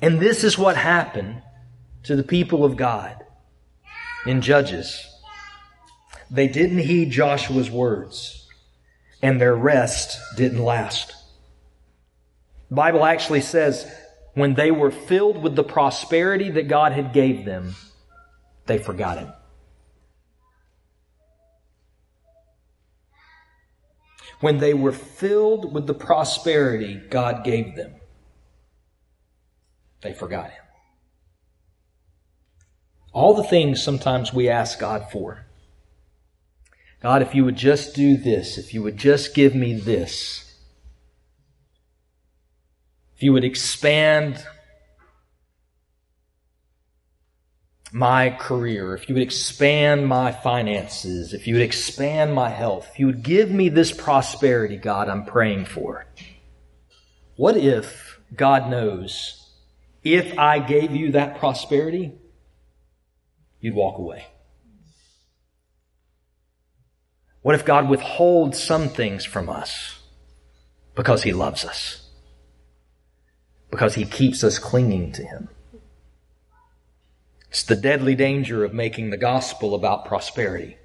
And 0.00 0.18
this 0.18 0.42
is 0.42 0.58
what 0.58 0.76
happened 0.76 1.42
to 2.04 2.16
the 2.16 2.24
people 2.24 2.64
of 2.64 2.76
God 2.76 3.24
in 4.26 4.42
Judges. 4.42 5.06
They 6.28 6.48
didn't 6.48 6.78
heed 6.78 7.10
Joshua's 7.12 7.70
words, 7.70 8.48
and 9.22 9.40
their 9.40 9.54
rest 9.54 10.18
didn't 10.36 10.62
last. 10.62 11.14
The 12.68 12.74
Bible 12.74 13.04
actually 13.04 13.42
says 13.42 13.88
when 14.34 14.54
they 14.54 14.72
were 14.72 14.90
filled 14.90 15.40
with 15.40 15.54
the 15.54 15.62
prosperity 15.62 16.50
that 16.50 16.66
God 16.66 16.92
had 16.92 17.12
gave 17.12 17.44
them, 17.44 17.76
they 18.66 18.78
forgot 18.78 19.18
him. 19.18 19.32
When 24.42 24.58
they 24.58 24.74
were 24.74 24.90
filled 24.90 25.72
with 25.72 25.86
the 25.86 25.94
prosperity 25.94 27.00
God 27.08 27.44
gave 27.44 27.76
them, 27.76 27.94
they 30.00 30.12
forgot 30.12 30.50
him. 30.50 30.64
All 33.12 33.34
the 33.34 33.44
things 33.44 33.80
sometimes 33.80 34.34
we 34.34 34.48
ask 34.48 34.80
God 34.80 35.06
for. 35.12 35.46
God, 37.00 37.22
if 37.22 37.36
you 37.36 37.44
would 37.44 37.54
just 37.54 37.94
do 37.94 38.16
this, 38.16 38.58
if 38.58 38.74
you 38.74 38.82
would 38.82 38.96
just 38.96 39.32
give 39.32 39.54
me 39.54 39.74
this, 39.74 40.58
if 43.14 43.22
you 43.22 43.32
would 43.32 43.44
expand 43.44 44.44
my 47.92 48.30
career, 48.30 48.94
if 48.94 49.08
you 49.08 49.14
would 49.14 49.22
expand 49.22 50.06
my 50.06 50.32
finances, 50.32 51.34
if 51.34 51.46
you 51.46 51.54
would 51.54 51.62
expand 51.62 52.34
my 52.34 52.48
health, 52.48 52.88
if 52.92 52.98
you 52.98 53.06
would 53.06 53.22
give 53.22 53.50
me 53.50 53.68
this 53.68 53.92
prosperity, 53.92 54.76
God, 54.76 55.08
I'm 55.08 55.24
praying 55.24 55.66
for. 55.66 56.06
What 57.36 57.56
if 57.56 58.20
God 58.34 58.70
knows 58.70 59.38
if 60.02 60.38
I 60.38 60.58
gave 60.58 60.94
you 60.96 61.12
that 61.12 61.38
prosperity, 61.38 62.12
you'd 63.60 63.74
walk 63.74 63.98
away? 63.98 64.26
What 67.42 67.54
if 67.54 67.64
God 67.64 67.88
withholds 67.88 68.62
some 68.62 68.88
things 68.88 69.24
from 69.24 69.48
us 69.48 69.98
because 70.94 71.22
He 71.22 71.32
loves 71.32 71.64
us? 71.64 72.02
because 73.72 73.94
he 73.94 74.04
keeps 74.04 74.44
us 74.44 74.58
clinging 74.60 75.10
to 75.12 75.24
him. 75.24 75.48
It's 77.52 77.64
the 77.64 77.76
deadly 77.76 78.14
danger 78.14 78.64
of 78.64 78.72
making 78.72 79.10
the 79.10 79.18
gospel 79.18 79.74
about 79.74 80.06
prosperity. 80.06 80.78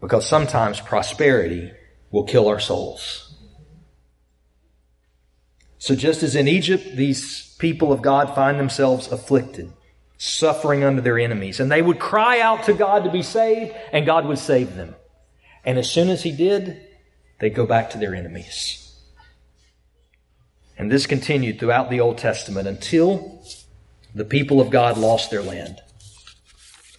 Because 0.00 0.26
sometimes 0.26 0.80
prosperity 0.80 1.70
will 2.10 2.24
kill 2.24 2.48
our 2.48 2.58
souls. 2.58 3.36
So 5.78 5.94
just 5.94 6.24
as 6.24 6.34
in 6.34 6.48
Egypt, 6.48 6.96
these 6.96 7.54
people 7.60 7.92
of 7.92 8.02
God 8.02 8.34
find 8.34 8.58
themselves 8.58 9.12
afflicted, 9.12 9.72
suffering 10.16 10.82
under 10.82 11.00
their 11.00 11.20
enemies, 11.20 11.60
and 11.60 11.70
they 11.70 11.80
would 11.80 12.00
cry 12.00 12.40
out 12.40 12.64
to 12.64 12.72
God 12.72 13.04
to 13.04 13.12
be 13.12 13.22
saved, 13.22 13.76
and 13.92 14.04
God 14.04 14.26
would 14.26 14.40
save 14.40 14.74
them. 14.74 14.96
And 15.64 15.78
as 15.78 15.88
soon 15.88 16.08
as 16.08 16.24
He 16.24 16.32
did, 16.32 16.84
they'd 17.38 17.54
go 17.54 17.64
back 17.64 17.90
to 17.90 17.98
their 17.98 18.16
enemies. 18.16 18.92
And 20.76 20.90
this 20.90 21.06
continued 21.06 21.60
throughout 21.60 21.90
the 21.90 22.00
Old 22.00 22.18
Testament 22.18 22.66
until 22.66 23.44
the 24.14 24.24
people 24.24 24.60
of 24.60 24.70
God 24.70 24.98
lost 24.98 25.30
their 25.30 25.42
land. 25.42 25.80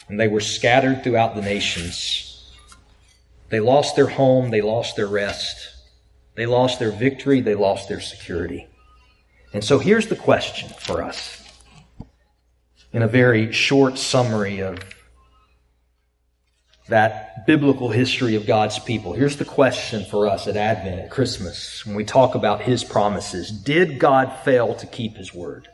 And 0.08 0.20
they 0.20 0.28
were 0.28 0.40
scattered 0.40 1.04
throughout 1.04 1.36
the 1.36 1.42
nations. 1.42 2.52
They 3.50 3.60
lost 3.60 3.96
their 3.96 4.08
home, 4.08 4.52
they 4.52 4.62
lost 4.62 4.96
their 4.96 5.08
rest, 5.08 5.74
they 6.36 6.46
lost 6.46 6.80
their 6.80 6.92
victory, 6.92 7.42
they 7.42 7.56
lost 7.56 7.90
their 7.90 8.00
security. 8.00 8.68
And 9.54 9.64
so 9.64 9.80
here's 9.80 10.08
the 10.08 10.16
question 10.16 10.70
for 10.80 11.02
us 11.02 11.44
in 12.92 13.02
a 13.02 13.08
very 13.08 13.52
short 13.52 13.98
summary 13.98 14.60
of 14.60 14.80
that 16.90 17.46
biblical 17.46 17.90
history 17.90 18.36
of 18.36 18.48
God's 18.48 18.80
people. 18.80 19.14
Here's 19.14 19.38
the 19.38 19.46
question 19.46 20.06
for 20.06 20.28
us 20.28 20.48
at 20.48 20.58
Advent, 20.58 21.02
at 21.02 21.12
Christmas, 21.12 21.86
when 21.86 21.96
we 21.96 22.04
talk 22.04 22.36
about 22.36 22.62
His 22.62 22.84
promises. 22.84 23.52
Did 23.52 24.00
God 24.00 24.34
fail 24.44 24.76
to 24.76 24.88
keep 24.88 25.16
His 25.16 25.34
word? 25.34 25.68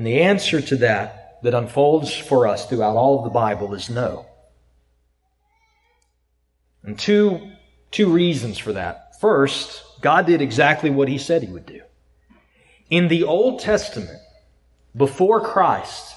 And 0.00 0.06
the 0.06 0.22
answer 0.22 0.62
to 0.62 0.76
that, 0.76 1.42
that 1.42 1.52
unfolds 1.52 2.16
for 2.16 2.46
us 2.46 2.64
throughout 2.64 2.96
all 2.96 3.18
of 3.18 3.24
the 3.24 3.28
Bible, 3.28 3.74
is 3.74 3.90
no. 3.90 4.24
And 6.82 6.98
two, 6.98 7.50
two 7.90 8.10
reasons 8.10 8.56
for 8.56 8.72
that. 8.72 9.20
First, 9.20 9.82
God 10.00 10.24
did 10.24 10.40
exactly 10.40 10.88
what 10.88 11.08
He 11.08 11.18
said 11.18 11.42
He 11.42 11.52
would 11.52 11.66
do. 11.66 11.82
In 12.88 13.08
the 13.08 13.24
Old 13.24 13.60
Testament, 13.60 14.18
before 14.96 15.42
Christ, 15.42 16.16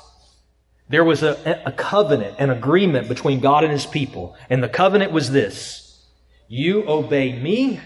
there 0.88 1.04
was 1.04 1.22
a, 1.22 1.64
a 1.66 1.74
covenant, 1.74 2.38
an 2.40 2.52
agreement 2.52 3.10
between 3.10 3.42
God 3.42 3.66
and 3.66 3.74
his 3.74 3.86
people. 3.86 4.38
And 4.50 4.64
the 4.64 4.70
covenant 4.70 5.12
was 5.12 5.30
this 5.30 6.06
You 6.48 6.88
obey 6.88 7.38
me, 7.38 7.82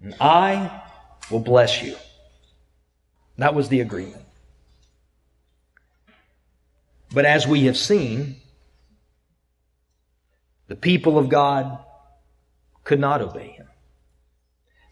and 0.00 0.14
I 0.20 0.80
will 1.28 1.40
bless 1.40 1.82
you. 1.82 1.96
That 3.36 3.52
was 3.52 3.68
the 3.68 3.80
agreement. 3.80 4.25
But 7.12 7.24
as 7.24 7.46
we 7.46 7.64
have 7.64 7.76
seen, 7.76 8.36
the 10.68 10.76
people 10.76 11.18
of 11.18 11.28
God 11.28 11.78
could 12.84 13.00
not 13.00 13.20
obey 13.20 13.48
him. 13.48 13.68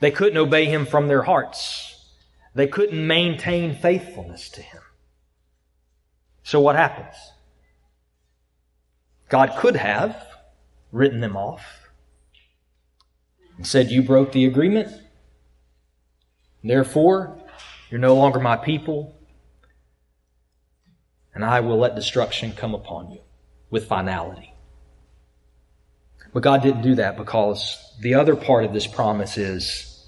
They 0.00 0.10
couldn't 0.10 0.38
obey 0.38 0.66
him 0.66 0.86
from 0.86 1.08
their 1.08 1.22
hearts. 1.22 1.90
They 2.54 2.66
couldn't 2.66 3.06
maintain 3.06 3.74
faithfulness 3.74 4.48
to 4.50 4.62
him. 4.62 4.82
So 6.42 6.60
what 6.60 6.76
happens? 6.76 7.14
God 9.28 9.54
could 9.58 9.76
have 9.76 10.16
written 10.92 11.20
them 11.20 11.36
off 11.36 11.88
and 13.56 13.66
said, 13.66 13.90
You 13.90 14.02
broke 14.02 14.32
the 14.32 14.44
agreement. 14.44 14.88
Therefore, 16.62 17.38
you're 17.90 18.00
no 18.00 18.14
longer 18.14 18.40
my 18.40 18.56
people, 18.56 19.13
and 21.34 21.44
I 21.44 21.60
will 21.60 21.78
let 21.78 21.94
destruction 21.94 22.52
come 22.52 22.74
upon 22.74 23.10
you 23.10 23.20
with 23.70 23.86
finality. 23.88 24.54
But 26.32 26.42
God 26.42 26.62
didn't 26.62 26.82
do 26.82 26.96
that 26.96 27.16
because 27.16 27.94
the 28.00 28.14
other 28.14 28.36
part 28.36 28.64
of 28.64 28.72
this 28.72 28.86
promise 28.86 29.36
is 29.36 30.06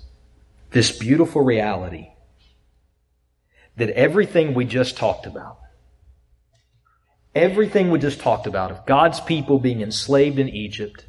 this 0.71 0.97
beautiful 0.97 1.43
reality 1.43 2.09
that 3.77 3.91
everything 3.91 4.55
we 4.55 4.65
just 4.65 4.97
talked 4.97 5.27
about 5.27 5.59
everything 7.37 7.91
we 7.91 7.99
just 7.99 8.19
talked 8.19 8.47
about 8.47 8.71
of 8.71 8.87
God's 8.87 9.21
people 9.21 9.59
being 9.59 9.83
enslaved 9.83 10.39
in 10.39 10.49
Egypt 10.49 11.05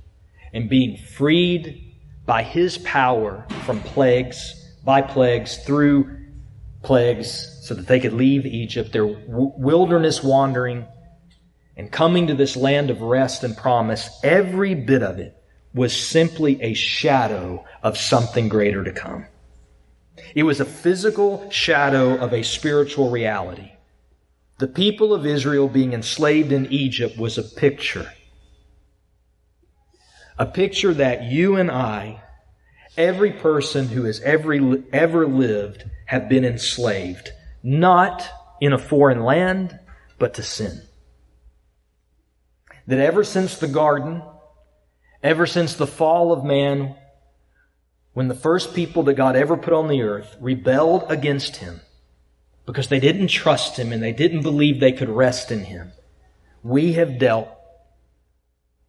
and 0.53 0.69
being 0.69 0.97
freed 0.97 1.95
by 2.25 2.43
His 2.43 2.77
power 2.80 3.45
from 3.65 3.80
plagues, 3.80 4.53
by 4.84 5.01
plagues, 5.01 5.58
through 5.63 6.16
plagues, 6.88 7.60
so 7.62 7.73
that 7.73 7.86
they 7.86 8.00
could 8.00 8.13
leave 8.13 8.45
Egypt, 8.45 8.93
their 8.93 9.06
wilderness 9.06 10.23
wandering, 10.23 10.86
and 11.76 11.91
coming 11.91 12.28
to 12.28 12.34
this 12.34 12.56
land 12.56 12.89
of 12.89 13.02
rest 13.02 13.43
and 13.43 13.56
promise, 13.58 14.10
every 14.23 14.73
bit 14.73 15.04
of 15.04 15.19
it 15.19 15.36
was 15.73 15.93
simply 15.95 16.62
a 16.62 16.73
shadow 16.73 17.63
of 17.84 17.97
something 17.97 18.47
greater 18.47 18.86
to 18.86 18.93
come. 18.93 19.26
It 20.34 20.43
was 20.43 20.62
a 20.62 20.65
physical 20.65 21.50
shadow 21.52 22.15
of 22.15 22.34
a 22.34 22.41
spiritual 22.41 23.12
reality. 23.12 23.73
The 24.60 24.67
people 24.67 25.13
of 25.13 25.26
Israel 25.26 25.67
being 25.67 25.91
enslaved 25.91 26.54
in 26.54 26.71
Egypt 26.71 27.17
was 27.17 27.38
a 27.38 27.43
picture. 27.43 28.12
A 30.39 30.45
picture 30.45 30.93
that 30.93 31.23
you 31.23 31.58
and 31.58 31.69
I, 31.69 32.23
every 32.95 33.34
person 33.34 33.89
who 33.89 34.06
has 34.06 34.21
ever, 34.21 34.54
ever 34.93 35.28
lived, 35.28 35.84
have 36.08 36.28
been 36.28 36.43
enslaved, 36.43 37.32
not 37.63 38.28
in 38.60 38.74
a 38.74 38.78
foreign 38.78 39.24
land, 39.24 39.80
but 40.20 40.34
to 40.34 40.43
sin. 40.43 40.82
That 42.88 43.00
ever 43.00 43.24
since 43.24 43.58
the 43.60 43.67
garden, 43.67 44.24
ever 45.22 45.46
since 45.46 45.76
the 45.76 45.88
fall 45.88 46.34
of 46.34 46.43
man, 46.43 46.96
when 48.13 48.28
the 48.28 48.36
first 48.36 48.74
people 48.74 49.04
that 49.04 49.13
God 49.13 49.36
ever 49.36 49.56
put 49.56 49.74
on 49.74 49.88
the 49.88 50.02
earth 50.02 50.36
rebelled 50.41 51.06
against 51.10 51.58
him, 51.58 51.82
because 52.67 52.89
they 52.89 53.00
didn't 53.00 53.30
trust 53.30 53.80
Him 53.80 53.91
and 53.91 54.04
they 54.04 54.12
didn't 54.12 54.43
believe 54.43 54.80
they 54.80 54.91
could 54.91 55.10
rest 55.10 55.52
in 55.52 55.63
Him. 55.63 55.93
We 56.62 56.93
have 56.93 57.17
dealt 57.17 57.48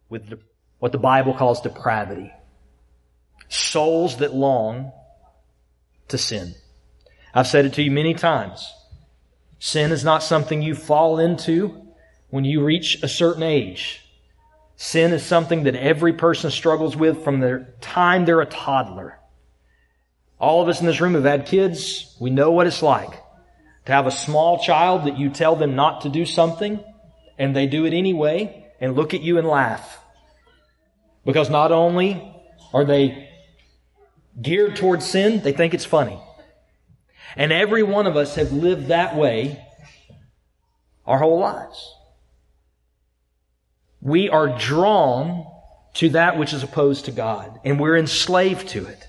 with 0.09 0.39
what 0.79 0.91
the 0.91 0.97
Bible 0.99 1.33
calls 1.33 1.61
depravity. 1.61 2.31
Souls 3.47 4.17
that 4.17 4.35
long 4.35 4.91
to 6.09 6.17
sin. 6.17 6.53
I've 7.33 7.47
said 7.47 7.65
it 7.65 7.73
to 7.73 7.83
you 7.83 7.91
many 7.91 8.13
times. 8.13 8.73
Sin 9.59 9.91
is 9.91 10.03
not 10.03 10.23
something 10.23 10.61
you 10.61 10.73
fall 10.73 11.19
into 11.19 11.85
when 12.29 12.45
you 12.45 12.63
reach 12.63 13.03
a 13.03 13.07
certain 13.07 13.43
age. 13.43 14.01
Sin 14.77 15.11
is 15.11 15.23
something 15.23 15.63
that 15.63 15.75
every 15.75 16.13
person 16.13 16.49
struggles 16.51 16.95
with 16.95 17.23
from 17.23 17.39
the 17.39 17.67
time 17.81 18.25
they're 18.25 18.39
a 18.39 18.45
toddler. 18.45 19.19
All 20.39 20.61
of 20.61 20.69
us 20.69 20.79
in 20.79 20.85
this 20.85 21.01
room 21.01 21.15
have 21.15 21.25
had 21.25 21.45
kids. 21.45 22.15
We 22.19 22.29
know 22.29 22.51
what 22.51 22.65
it's 22.65 22.81
like 22.81 23.11
To 23.85 23.91
have 23.91 24.07
a 24.07 24.11
small 24.11 24.63
child 24.63 25.05
that 25.05 25.17
you 25.17 25.29
tell 25.29 25.57
them 25.57 25.75
not 25.75 26.01
to 26.01 26.09
do 26.09 26.25
something 26.25 26.79
and 27.37 27.53
they 27.53 27.67
do 27.67 27.85
it 27.85 27.93
anyway 27.93 28.71
and 28.79 28.95
look 28.95 29.13
at 29.13 29.21
you 29.21 29.37
and 29.37 29.47
laugh. 29.47 29.99
Because 31.25 31.49
not 31.49 31.73
only 31.73 32.33
are 32.73 32.85
they 32.85 33.29
geared 34.41 34.77
towards 34.77 35.05
sin, 35.05 35.41
they 35.41 35.51
think 35.51 35.73
it's 35.73 35.85
funny. 35.85 36.19
And 37.35 37.51
every 37.51 37.83
one 37.83 38.07
of 38.07 38.17
us 38.17 38.35
have 38.35 38.51
lived 38.51 38.87
that 38.87 39.15
way 39.15 39.63
our 41.05 41.19
whole 41.19 41.39
lives. 41.39 41.93
We 44.01 44.29
are 44.29 44.57
drawn 44.57 45.45
to 45.95 46.09
that 46.09 46.37
which 46.37 46.53
is 46.53 46.63
opposed 46.63 47.05
to 47.05 47.11
God, 47.11 47.59
and 47.65 47.79
we're 47.79 47.97
enslaved 47.97 48.69
to 48.69 48.85
it. 48.85 49.07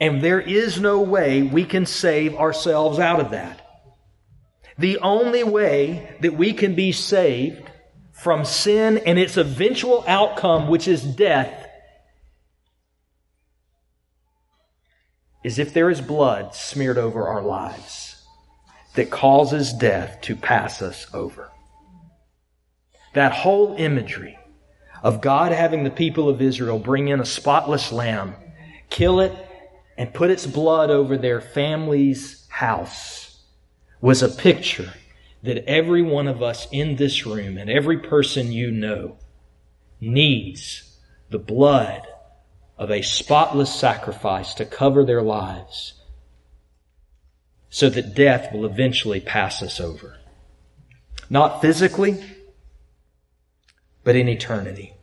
And 0.00 0.20
there 0.20 0.40
is 0.40 0.80
no 0.80 1.00
way 1.00 1.42
we 1.42 1.64
can 1.64 1.86
save 1.86 2.34
ourselves 2.34 2.98
out 2.98 3.20
of 3.20 3.30
that. 3.30 3.62
The 4.78 4.98
only 4.98 5.42
way 5.42 6.16
that 6.20 6.34
we 6.34 6.52
can 6.52 6.74
be 6.74 6.92
saved 6.92 7.70
from 8.12 8.44
sin 8.44 8.98
and 8.98 9.18
its 9.18 9.36
eventual 9.36 10.04
outcome, 10.06 10.68
which 10.68 10.86
is 10.88 11.02
death, 11.02 11.65
is 15.46 15.60
if 15.60 15.72
there 15.72 15.88
is 15.88 16.00
blood 16.00 16.52
smeared 16.56 16.98
over 16.98 17.28
our 17.28 17.40
lives 17.40 18.26
that 18.94 19.12
causes 19.12 19.72
death 19.72 20.20
to 20.20 20.34
pass 20.34 20.82
us 20.82 21.06
over. 21.14 21.52
That 23.14 23.30
whole 23.30 23.76
imagery 23.78 24.36
of 25.04 25.20
God 25.20 25.52
having 25.52 25.84
the 25.84 25.90
people 25.90 26.28
of 26.28 26.42
Israel 26.42 26.80
bring 26.80 27.06
in 27.06 27.20
a 27.20 27.24
spotless 27.24 27.92
lamb, 27.92 28.34
kill 28.90 29.20
it, 29.20 29.32
and 29.96 30.12
put 30.12 30.32
its 30.32 30.48
blood 30.48 30.90
over 30.90 31.16
their 31.16 31.40
family's 31.40 32.44
house 32.48 33.40
was 34.00 34.24
a 34.24 34.28
picture 34.28 34.94
that 35.44 35.64
every 35.70 36.02
one 36.02 36.26
of 36.26 36.42
us 36.42 36.66
in 36.72 36.96
this 36.96 37.24
room 37.24 37.56
and 37.56 37.70
every 37.70 37.98
person 38.00 38.50
you 38.50 38.72
know 38.72 39.16
needs 40.00 40.98
the 41.30 41.38
blood 41.38 42.02
of 42.78 42.90
a 42.90 43.02
spotless 43.02 43.74
sacrifice 43.74 44.54
to 44.54 44.64
cover 44.64 45.04
their 45.04 45.22
lives 45.22 45.94
so 47.70 47.88
that 47.90 48.14
death 48.14 48.52
will 48.52 48.64
eventually 48.64 49.20
pass 49.20 49.62
us 49.62 49.80
over. 49.80 50.16
Not 51.28 51.60
physically, 51.60 52.22
but 54.04 54.16
in 54.16 54.28
eternity. 54.28 54.94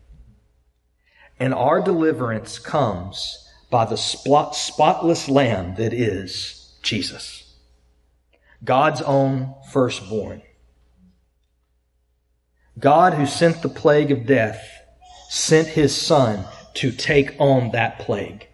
And 1.40 1.54
our 1.54 1.82
deliverance 1.82 2.60
comes 2.60 3.40
by 3.70 3.86
the 3.86 3.98
spotless 3.98 5.28
lamb 5.28 5.76
that 5.76 5.94
is 5.94 6.76
Jesus. 6.84 7.56
God's 8.64 9.02
own 9.02 9.56
firstborn. 9.72 10.42
God 12.80 13.14
who 13.16 13.26
sent 13.26 13.62
the 13.62 13.70
plague 13.70 14.12
of 14.12 14.26
death 14.26 14.64
sent 15.30 15.68
his 15.68 15.96
son 15.96 16.46
to 16.76 16.92
take 16.92 17.36
on 17.40 17.72
that 17.72 18.00
plague. 18.00 18.48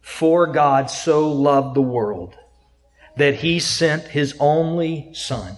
For 0.00 0.46
God 0.46 0.90
so 0.90 1.30
loved 1.30 1.74
the 1.74 1.82
world 1.82 2.36
that 3.16 3.36
he 3.36 3.60
sent 3.60 4.04
his 4.04 4.34
only 4.40 5.10
son, 5.12 5.56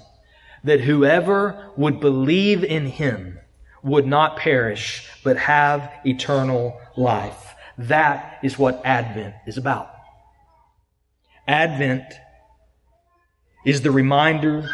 that 0.64 0.80
whoever 0.80 1.70
would 1.76 2.00
believe 2.00 2.64
in 2.64 2.86
him 2.86 3.38
would 3.82 4.06
not 4.06 4.36
perish, 4.36 5.08
but 5.24 5.36
have 5.36 5.90
eternal 6.04 6.80
life. 6.96 7.54
That 7.78 8.38
is 8.42 8.58
what 8.58 8.84
Advent 8.84 9.34
is 9.46 9.56
about. 9.58 9.90
Advent 11.46 12.04
is 13.64 13.82
the 13.82 13.90
reminder 13.90 14.68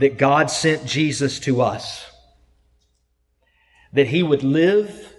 that 0.00 0.18
God 0.18 0.50
sent 0.50 0.86
Jesus 0.86 1.40
to 1.40 1.60
us, 1.60 2.06
that 3.92 4.08
he 4.08 4.22
would 4.22 4.42
live 4.42 5.14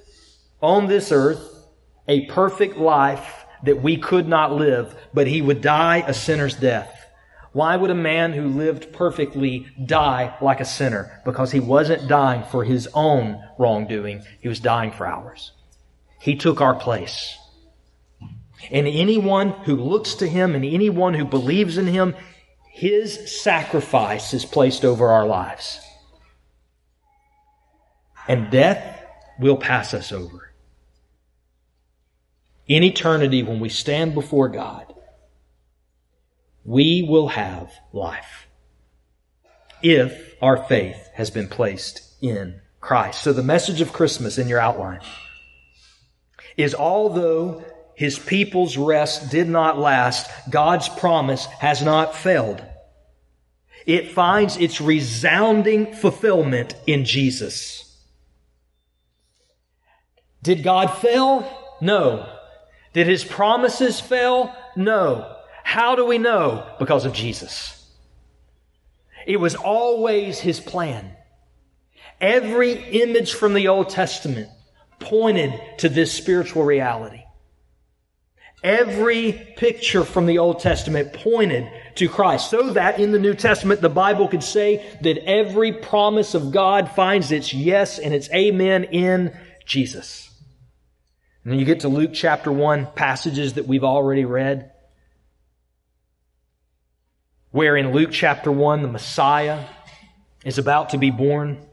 on 0.62 0.88
this 0.88 1.12
earth 1.12 1.60
a 2.08 2.26
perfect 2.26 2.76
life 2.76 3.46
that 3.64 3.82
we 3.82 3.98
could 3.98 4.28
not 4.28 4.54
live, 4.54 4.96
but 5.14 5.28
he 5.28 5.42
would 5.42 5.62
die 5.62 6.04
a 6.08 6.14
sinner's 6.14 6.56
death. 6.56 6.96
Why 7.52 7.76
would 7.76 7.90
a 7.90 7.96
man 7.96 8.34
who 8.34 8.48
lived 8.48 8.94
perfectly 8.94 9.68
die 9.84 10.36
like 10.42 10.60
a 10.60 10.66
sinner? 10.66 11.22
Because 11.26 11.52
he 11.52 11.60
wasn't 11.60 12.08
dying 12.08 12.44
for 12.44 12.64
his 12.64 12.88
own 12.94 13.44
wrongdoing. 13.58 14.24
He 14.42 14.48
was 14.48 14.60
dying 14.60 14.92
for 14.92 15.08
ours. 15.08 15.52
He 16.20 16.36
took 16.36 16.62
our 16.62 16.76
place. 16.76 17.38
And 18.72 18.88
anyone 18.88 19.50
who 19.50 19.76
looks 19.76 20.16
to 20.16 20.28
him 20.28 20.54
and 20.54 20.66
anyone 20.66 21.14
who 21.14 21.26
believes 21.26 21.78
in 21.78 21.88
him, 21.88 22.16
his 22.72 23.42
sacrifice 23.42 24.34
is 24.34 24.46
placed 24.46 24.86
over 24.86 25.08
our 25.10 25.26
lives. 25.26 25.80
And 28.28 28.52
death 28.52 29.04
will 29.40 29.58
pass 29.58 29.94
us 29.94 30.12
over 30.12 30.49
in 32.70 32.84
eternity 32.84 33.42
when 33.44 33.60
we 33.60 33.68
stand 33.68 34.14
before 34.14 34.48
God, 34.48 34.94
we 36.64 37.06
will 37.10 37.30
have 37.30 37.74
life 37.92 38.48
if 39.82 40.36
our 40.42 40.56
faith 40.56 41.10
has 41.16 41.32
been 41.32 41.48
placed 41.48 42.02
in 42.22 42.62
Christ. 42.80 43.24
So 43.24 43.34
the 43.34 43.44
message 43.44 43.82
of 43.82 43.92
Christmas 43.92 44.38
in 44.38 44.48
your 44.48 44.60
outline 44.60 45.02
is 46.58 46.76
although 46.76 47.64
his 47.96 48.20
people's 48.20 48.78
rest 48.78 49.32
did 49.32 49.50
not 49.50 49.80
last, 49.80 50.30
God's 50.50 50.88
promise 50.88 51.46
has 51.60 51.82
not 51.82 52.16
failed. 52.16 52.64
It 53.86 54.12
finds 54.12 54.58
its 54.58 54.80
resounding 54.80 55.94
fulfillment 55.94 56.76
in 56.86 57.04
Jesus. 57.04 57.86
Did 60.44 60.64
God 60.64 60.88
fail? 60.88 61.50
No. 61.82 62.39
Did 63.00 63.08
his 63.08 63.24
promises 63.24 64.02
fail? 64.02 64.54
No. 64.76 65.34
How 65.64 65.96
do 65.96 66.06
we 66.06 66.18
know? 66.18 66.70
Because 66.80 67.06
of 67.06 67.14
Jesus. 67.14 67.90
It 69.26 69.38
was 69.38 69.56
always 69.56 70.38
his 70.38 70.60
plan. 70.60 71.10
Every 72.20 72.74
image 72.74 73.36
from 73.36 73.54
the 73.54 73.70
Old 73.70 73.88
Testament 73.88 74.50
pointed 75.00 75.54
to 75.78 75.88
this 75.88 76.12
spiritual 76.12 76.66
reality. 76.66 77.22
Every 78.66 79.32
picture 79.56 80.04
from 80.04 80.26
the 80.26 80.40
Old 80.40 80.60
Testament 80.60 81.14
pointed 81.14 81.72
to 81.96 82.10
Christ, 82.10 82.50
so 82.50 82.72
that 82.72 83.00
in 83.00 83.14
the 83.14 83.20
New 83.20 83.34
Testament 83.34 83.80
the 83.80 83.88
Bible 83.88 84.28
could 84.28 84.44
say 84.44 84.86
that 85.04 85.20
every 85.20 85.72
promise 85.72 86.34
of 86.34 86.52
God 86.52 86.92
finds 86.92 87.32
its 87.32 87.54
yes 87.54 87.98
and 87.98 88.14
its 88.14 88.30
amen 88.32 88.84
in 88.84 89.40
Jesus. 89.66 90.29
And 91.44 91.54
then 91.54 91.60
you 91.60 91.66
get 91.66 91.82
to 91.82 91.90
Luke 91.90 92.12
chapter 92.14 92.52
1, 92.52 92.88
passages 92.96 93.54
that 93.54 93.68
we've 93.68 93.84
already 93.84 94.26
read, 94.26 94.72
where 97.52 97.78
in 97.78 97.94
Luke 97.94 98.12
chapter 98.12 98.52
1, 98.52 98.82
the 98.82 98.88
Messiah 98.88 99.66
is 100.46 100.58
about 100.58 100.90
to 100.90 100.98
be 100.98 101.12
born. 101.12 101.66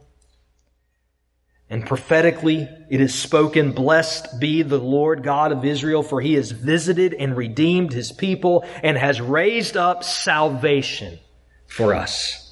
And 1.68 1.84
prophetically, 1.84 2.68
it 2.88 3.00
is 3.00 3.14
spoken, 3.14 3.72
Blessed 3.72 4.38
be 4.38 4.62
the 4.62 4.78
Lord 4.78 5.24
God 5.24 5.50
of 5.50 5.64
Israel, 5.64 6.04
for 6.04 6.20
he 6.20 6.34
has 6.34 6.52
visited 6.52 7.12
and 7.12 7.36
redeemed 7.36 7.92
his 7.92 8.12
people 8.12 8.64
and 8.84 8.96
has 8.96 9.20
raised 9.20 9.76
up 9.76 10.04
salvation 10.04 11.18
for 11.66 11.92
us 11.92 12.45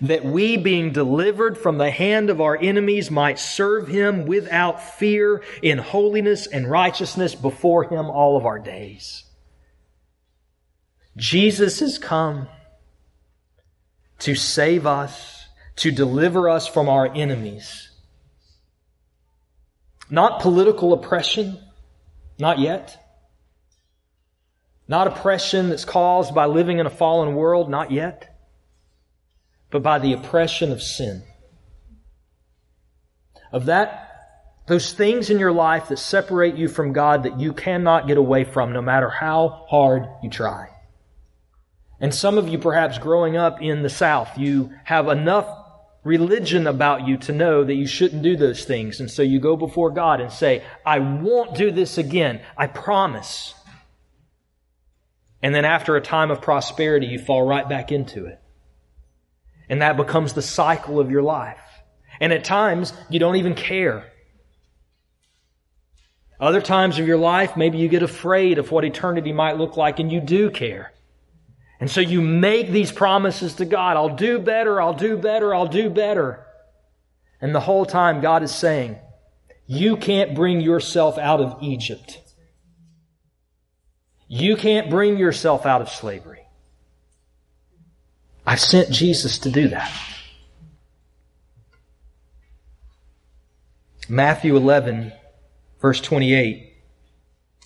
that 0.00 0.24
we, 0.24 0.56
being 0.56 0.92
delivered 0.92 1.58
from 1.58 1.78
the 1.78 1.90
hand 1.90 2.30
of 2.30 2.40
our 2.40 2.56
enemies, 2.56 3.10
might 3.10 3.38
serve 3.38 3.88
him 3.88 4.26
without 4.26 4.82
fear 4.82 5.42
in 5.62 5.78
holiness 5.78 6.46
and 6.46 6.70
righteousness 6.70 7.34
before 7.34 7.84
him 7.84 8.06
all 8.10 8.36
of 8.36 8.46
our 8.46 8.58
days. 8.58 9.24
Jesus 11.16 11.80
has 11.80 11.98
come 11.98 12.48
to 14.20 14.34
save 14.34 14.86
us, 14.86 15.46
to 15.76 15.90
deliver 15.90 16.48
us 16.48 16.66
from 16.66 16.88
our 16.88 17.12
enemies. 17.14 17.90
Not 20.08 20.40
political 20.40 20.92
oppression, 20.92 21.58
not 22.38 22.58
yet. 22.58 22.98
Not 24.88 25.06
oppression 25.06 25.70
that's 25.70 25.84
caused 25.84 26.34
by 26.34 26.46
living 26.46 26.78
in 26.78 26.86
a 26.86 26.90
fallen 26.90 27.34
world, 27.34 27.70
not 27.70 27.90
yet 27.90 28.31
but 29.72 29.82
by 29.82 29.98
the 29.98 30.12
oppression 30.12 30.70
of 30.70 30.82
sin. 30.82 31.22
Of 33.50 33.66
that, 33.66 34.10
those 34.68 34.92
things 34.92 35.30
in 35.30 35.38
your 35.38 35.52
life 35.52 35.88
that 35.88 35.98
separate 35.98 36.56
you 36.56 36.68
from 36.68 36.92
God 36.92 37.24
that 37.24 37.40
you 37.40 37.52
cannot 37.52 38.06
get 38.06 38.18
away 38.18 38.44
from 38.44 38.72
no 38.72 38.80
matter 38.82 39.08
how 39.10 39.66
hard 39.68 40.06
you 40.22 40.30
try. 40.30 40.68
And 41.98 42.14
some 42.14 42.38
of 42.38 42.48
you 42.48 42.58
perhaps 42.58 42.98
growing 42.98 43.36
up 43.36 43.60
in 43.60 43.82
the 43.82 43.90
South, 43.90 44.38
you 44.38 44.72
have 44.84 45.08
enough 45.08 45.48
religion 46.04 46.66
about 46.66 47.06
you 47.06 47.16
to 47.16 47.32
know 47.32 47.64
that 47.64 47.74
you 47.74 47.86
shouldn't 47.86 48.22
do 48.22 48.36
those 48.36 48.64
things. 48.64 49.00
And 49.00 49.10
so 49.10 49.22
you 49.22 49.40
go 49.40 49.56
before 49.56 49.90
God 49.90 50.20
and 50.20 50.32
say, 50.32 50.64
I 50.84 50.98
won't 50.98 51.54
do 51.54 51.70
this 51.70 51.98
again. 51.98 52.40
I 52.56 52.66
promise. 52.66 53.54
And 55.42 55.54
then 55.54 55.64
after 55.64 55.96
a 55.96 56.00
time 56.00 56.30
of 56.30 56.42
prosperity, 56.42 57.06
you 57.06 57.18
fall 57.18 57.46
right 57.46 57.68
back 57.68 57.92
into 57.92 58.26
it. 58.26 58.41
And 59.68 59.82
that 59.82 59.96
becomes 59.96 60.32
the 60.32 60.42
cycle 60.42 61.00
of 61.00 61.10
your 61.10 61.22
life. 61.22 61.58
And 62.20 62.32
at 62.32 62.44
times, 62.44 62.92
you 63.08 63.18
don't 63.18 63.36
even 63.36 63.54
care. 63.54 64.04
Other 66.38 66.60
times 66.60 66.98
of 66.98 67.06
your 67.06 67.18
life, 67.18 67.56
maybe 67.56 67.78
you 67.78 67.88
get 67.88 68.02
afraid 68.02 68.58
of 68.58 68.72
what 68.72 68.84
eternity 68.84 69.32
might 69.32 69.58
look 69.58 69.76
like 69.76 70.00
and 70.00 70.10
you 70.10 70.20
do 70.20 70.50
care. 70.50 70.92
And 71.78 71.90
so 71.90 72.00
you 72.00 72.20
make 72.20 72.70
these 72.70 72.92
promises 72.92 73.54
to 73.56 73.64
God. 73.64 73.96
I'll 73.96 74.16
do 74.16 74.38
better. 74.38 74.80
I'll 74.80 74.94
do 74.94 75.16
better. 75.16 75.54
I'll 75.54 75.66
do 75.66 75.90
better. 75.90 76.46
And 77.40 77.54
the 77.54 77.60
whole 77.60 77.84
time 77.84 78.20
God 78.20 78.42
is 78.42 78.54
saying, 78.54 78.98
you 79.66 79.96
can't 79.96 80.34
bring 80.34 80.60
yourself 80.60 81.18
out 81.18 81.40
of 81.40 81.62
Egypt. 81.62 82.20
You 84.28 84.56
can't 84.56 84.90
bring 84.90 85.18
yourself 85.18 85.66
out 85.66 85.80
of 85.80 85.88
slavery. 85.88 86.41
I've 88.46 88.60
sent 88.60 88.90
Jesus 88.90 89.38
to 89.38 89.50
do 89.50 89.68
that. 89.68 89.90
Matthew 94.08 94.56
11, 94.56 95.12
verse 95.80 96.00
28. 96.00 96.72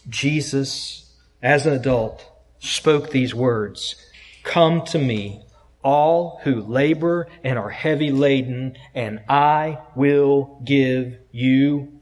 Jesus, 0.08 1.14
as 1.42 1.66
an 1.66 1.72
adult, 1.72 2.24
spoke 2.58 3.10
these 3.10 3.34
words 3.34 3.96
Come 4.44 4.84
to 4.86 4.98
me, 4.98 5.44
all 5.82 6.40
who 6.44 6.60
labor 6.60 7.26
and 7.42 7.58
are 7.58 7.70
heavy 7.70 8.12
laden, 8.12 8.76
and 8.94 9.20
I 9.28 9.78
will 9.94 10.60
give 10.64 11.18
you 11.32 12.00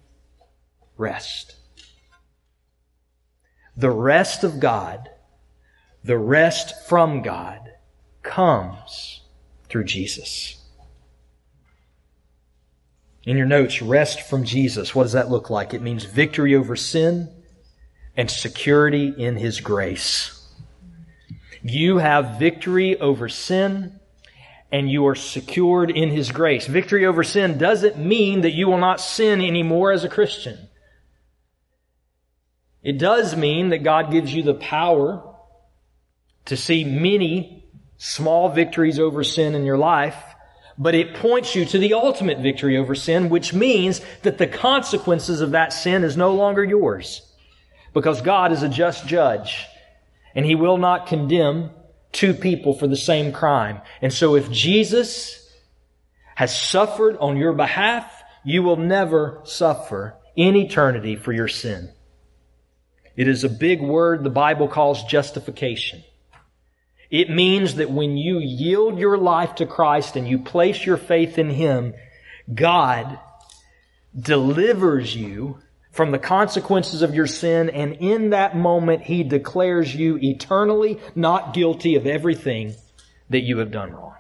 rest 0.97 1.55
the 3.77 3.91
rest 3.91 4.45
of 4.45 4.61
God, 4.61 5.11
the 6.03 6.19
rest 6.19 6.87
from 6.89 7.23
God, 7.23 7.73
comes 8.25 9.21
through 9.69 9.85
Jesus. 9.85 10.61
In 13.25 13.37
your 13.37 13.47
notes, 13.47 13.81
rest 13.81 14.23
from 14.23 14.45
Jesus. 14.45 14.95
What 14.95 15.05
does 15.05 15.13
that 15.13 15.31
look 15.31 15.49
like? 15.49 15.73
It 15.73 15.83
means 15.83 16.05
victory 16.05 16.55
over 16.55 16.77
sin 16.77 17.31
and 18.17 18.31
security 18.31 19.15
in 19.17 19.37
His 19.37 19.61
grace. 19.61 20.47
You 21.63 21.99
have 21.99 22.39
victory 22.39 23.01
over 23.01 23.29
sin 23.29 23.99
and 24.71 24.91
you 24.91 25.07
are 25.07 25.15
secured 25.15 25.91
in 25.91 26.11
His 26.11 26.33
grace. 26.33 26.67
Victory 26.67 27.07
over 27.07 27.23
sin 27.23 27.57
doesn't 27.57 27.97
mean 27.97 28.43
that 28.43 28.53
you 28.53 28.67
will 28.67 28.79
not 28.79 29.01
sin 29.01 29.41
anymore 29.41 29.93
as 29.93 30.05
a 30.05 30.09
Christian. 30.09 30.59
It 32.83 32.99
does 32.99 33.35
mean 33.35 33.71
that 33.71 33.83
God 33.83 34.11
gives 34.11 34.35
you 34.35 34.43
the 34.43 34.55
power 34.55 35.35
to 36.45 36.57
see 36.57 36.85
many 36.85 37.64
small 37.97 38.49
victories 38.49 38.99
over 38.99 39.25
sin 39.25 39.55
in 39.55 39.65
your 39.65 39.79
life, 39.79 40.17
but 40.77 40.95
it 40.95 41.15
points 41.15 41.55
you 41.55 41.65
to 41.65 41.79
the 41.79 41.95
ultimate 41.95 42.39
victory 42.39 42.77
over 42.77 42.95
sin, 42.95 43.29
which 43.29 43.55
means 43.55 44.01
that 44.23 44.39
the 44.39 44.47
consequences 44.47 45.41
of 45.41 45.53
that 45.53 45.73
sin 45.73 46.03
is 46.05 46.17
no 46.17 46.35
longer 46.35 46.65
yours. 46.65 47.23
Because 47.93 48.21
God 48.21 48.51
is 48.51 48.63
a 48.63 48.69
just 48.69 49.07
judge, 49.07 49.67
and 50.35 50.45
He 50.45 50.57
will 50.57 50.79
not 50.79 51.07
condemn 51.07 51.71
two 52.11 52.35
people 52.35 52.75
for 52.75 52.89
the 52.89 52.97
same 52.97 53.33
crime. 53.33 53.81
And 54.03 54.13
so 54.13 54.35
if 54.35 54.51
Jesus 54.51 55.49
has 56.35 56.59
suffered 56.59 57.17
on 57.19 57.37
your 57.37 57.53
behalf, 57.53 58.11
you 58.45 58.63
will 58.63 58.77
never 58.77 59.41
suffer 59.45 60.17
in 60.37 60.57
eternity 60.57 61.17
for 61.17 61.33
your 61.33 61.49
sin. 61.49 61.91
It 63.17 63.29
is 63.29 63.45
a 63.45 63.49
big 63.49 63.81
word 63.81 64.25
the 64.25 64.31
Bible 64.31 64.67
calls 64.67 65.05
justification. 65.05 66.03
It 67.15 67.31
means 67.31 67.77
that 67.77 67.93
when 67.93 68.17
you 68.17 68.41
yield 68.41 68.99
your 68.99 69.17
life 69.17 69.55
to 69.57 69.67
Christ 69.67 70.17
and 70.17 70.27
you 70.27 70.37
place 70.37 70.85
your 70.85 70.97
faith 70.97 71.39
in 71.39 71.49
Him, 71.49 71.95
God 72.53 73.21
delivers 74.19 75.15
you 75.15 75.61
from 75.93 76.11
the 76.11 76.19
consequences 76.19 77.03
of 77.03 77.15
your 77.15 77.29
sin, 77.29 77.71
and 77.71 77.93
in 78.01 78.31
that 78.31 78.57
moment, 78.57 79.03
He 79.03 79.23
declares 79.23 79.95
you 79.95 80.19
eternally 80.21 80.99
not 81.15 81.55
guilty 81.55 81.95
of 81.95 82.05
everything 82.05 82.75
that 83.31 83.43
you 83.43 83.59
have 83.59 83.71
done 83.71 83.93
wrong 83.93 84.17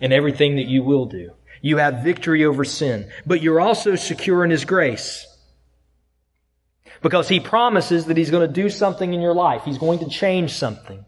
and 0.00 0.12
everything 0.12 0.54
that 0.54 0.68
you 0.68 0.84
will 0.84 1.06
do. 1.06 1.32
You 1.62 1.78
have 1.78 2.04
victory 2.04 2.44
over 2.44 2.62
sin, 2.64 3.10
but 3.26 3.42
you're 3.42 3.60
also 3.60 3.96
secure 3.96 4.44
in 4.44 4.52
His 4.52 4.64
grace 4.64 5.26
because 7.02 7.28
he 7.28 7.40
promises 7.40 8.04
that 8.04 8.16
he's 8.16 8.30
going 8.30 8.46
to 8.46 8.62
do 8.62 8.70
something 8.70 9.12
in 9.12 9.20
your 9.20 9.34
life. 9.34 9.62
He's 9.64 9.78
going 9.78 9.98
to 9.98 10.08
change 10.08 10.52
something. 10.52 11.04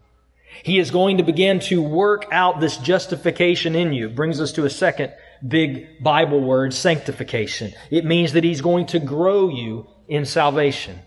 He 0.62 0.78
is 0.78 0.90
going 0.90 1.18
to 1.18 1.22
begin 1.22 1.60
to 1.60 1.82
work 1.82 2.26
out 2.32 2.60
this 2.60 2.76
justification 2.76 3.74
in 3.74 3.92
you. 3.92 4.08
Brings 4.08 4.40
us 4.40 4.52
to 4.52 4.64
a 4.64 4.70
second 4.70 5.12
big 5.46 6.02
Bible 6.02 6.40
word, 6.40 6.74
sanctification. 6.74 7.72
It 7.90 8.04
means 8.04 8.32
that 8.32 8.44
he's 8.44 8.60
going 8.60 8.86
to 8.86 8.98
grow 8.98 9.48
you 9.48 9.86
in 10.08 10.24
salvation. 10.24 11.00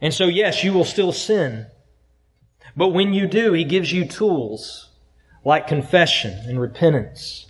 And 0.00 0.12
so, 0.12 0.26
yes, 0.26 0.64
you 0.64 0.72
will 0.72 0.84
still 0.84 1.12
sin. 1.12 1.66
But 2.76 2.88
when 2.88 3.12
you 3.12 3.26
do, 3.26 3.52
he 3.52 3.64
gives 3.64 3.92
you 3.92 4.04
tools 4.04 4.88
like 5.44 5.66
confession 5.66 6.32
and 6.48 6.60
repentance 6.60 7.46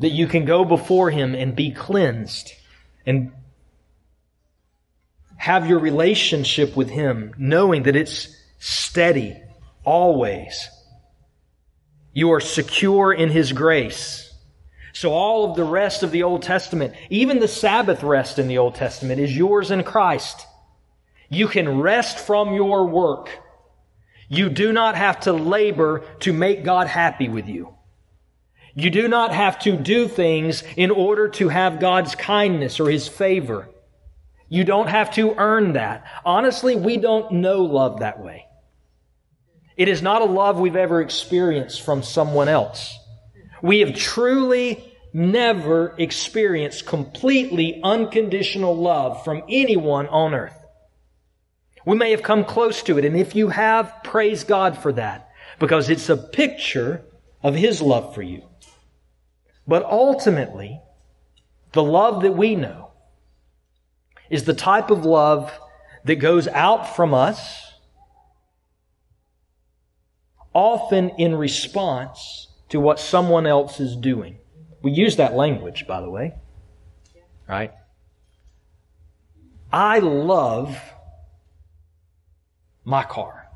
that 0.00 0.10
you 0.10 0.26
can 0.26 0.44
go 0.44 0.64
before 0.64 1.10
him 1.10 1.34
and 1.34 1.56
be 1.56 1.70
cleansed 1.70 2.52
and 3.06 3.32
have 5.36 5.68
your 5.68 5.78
relationship 5.78 6.76
with 6.76 6.90
Him, 6.90 7.32
knowing 7.38 7.84
that 7.84 7.96
it's 7.96 8.34
steady, 8.58 9.36
always. 9.84 10.68
You 12.12 12.32
are 12.32 12.40
secure 12.40 13.12
in 13.12 13.30
His 13.30 13.52
grace. 13.52 14.32
So 14.92 15.12
all 15.12 15.50
of 15.50 15.56
the 15.56 15.64
rest 15.64 16.02
of 16.02 16.10
the 16.10 16.22
Old 16.22 16.42
Testament, 16.42 16.94
even 17.10 17.38
the 17.38 17.48
Sabbath 17.48 18.02
rest 18.02 18.38
in 18.38 18.48
the 18.48 18.56
Old 18.56 18.74
Testament, 18.74 19.20
is 19.20 19.36
yours 19.36 19.70
in 19.70 19.84
Christ. 19.84 20.46
You 21.28 21.48
can 21.48 21.80
rest 21.80 22.18
from 22.18 22.54
your 22.54 22.86
work. 22.86 23.28
You 24.28 24.48
do 24.48 24.72
not 24.72 24.94
have 24.96 25.20
to 25.20 25.34
labor 25.34 26.02
to 26.20 26.32
make 26.32 26.64
God 26.64 26.86
happy 26.86 27.28
with 27.28 27.46
you. 27.46 27.74
You 28.74 28.90
do 28.90 29.06
not 29.08 29.34
have 29.34 29.58
to 29.60 29.76
do 29.76 30.08
things 30.08 30.62
in 30.76 30.90
order 30.90 31.28
to 31.28 31.48
have 31.48 31.80
God's 31.80 32.14
kindness 32.14 32.80
or 32.80 32.88
His 32.88 33.08
favor. 33.08 33.68
You 34.48 34.64
don't 34.64 34.88
have 34.88 35.12
to 35.14 35.34
earn 35.36 35.74
that. 35.74 36.06
Honestly, 36.24 36.76
we 36.76 36.96
don't 36.96 37.32
know 37.32 37.62
love 37.62 38.00
that 38.00 38.22
way. 38.22 38.45
It 39.76 39.88
is 39.88 40.02
not 40.02 40.22
a 40.22 40.26
love 40.26 40.58
we've 40.58 40.76
ever 40.76 41.00
experienced 41.00 41.82
from 41.82 42.02
someone 42.02 42.48
else. 42.48 42.98
We 43.62 43.80
have 43.80 43.94
truly 43.94 44.92
never 45.12 45.94
experienced 45.98 46.86
completely 46.86 47.80
unconditional 47.82 48.76
love 48.76 49.24
from 49.24 49.42
anyone 49.48 50.06
on 50.08 50.34
earth. 50.34 50.56
We 51.84 51.96
may 51.96 52.10
have 52.10 52.22
come 52.22 52.44
close 52.44 52.82
to 52.84 52.98
it, 52.98 53.04
and 53.04 53.16
if 53.16 53.34
you 53.34 53.48
have, 53.48 54.02
praise 54.02 54.44
God 54.44 54.76
for 54.78 54.92
that, 54.92 55.30
because 55.58 55.88
it's 55.88 56.08
a 56.08 56.16
picture 56.16 57.04
of 57.42 57.54
His 57.54 57.80
love 57.80 58.14
for 58.14 58.22
you. 58.22 58.42
But 59.68 59.84
ultimately, 59.84 60.80
the 61.72 61.82
love 61.82 62.22
that 62.22 62.32
we 62.32 62.56
know 62.56 62.90
is 64.28 64.44
the 64.44 64.54
type 64.54 64.90
of 64.90 65.04
love 65.04 65.52
that 66.04 66.16
goes 66.16 66.48
out 66.48 66.96
from 66.96 67.14
us, 67.14 67.65
often 70.56 71.10
in 71.18 71.34
response 71.34 72.48
to 72.70 72.80
what 72.80 72.98
someone 72.98 73.46
else 73.46 73.78
is 73.78 73.94
doing. 73.94 74.38
We 74.80 74.90
use 74.90 75.16
that 75.16 75.34
language, 75.34 75.86
by 75.86 76.00
the 76.00 76.08
way. 76.08 76.32
Right? 77.46 77.72
I 79.70 79.98
love 79.98 80.80
my 82.86 83.02
car. 83.02 83.48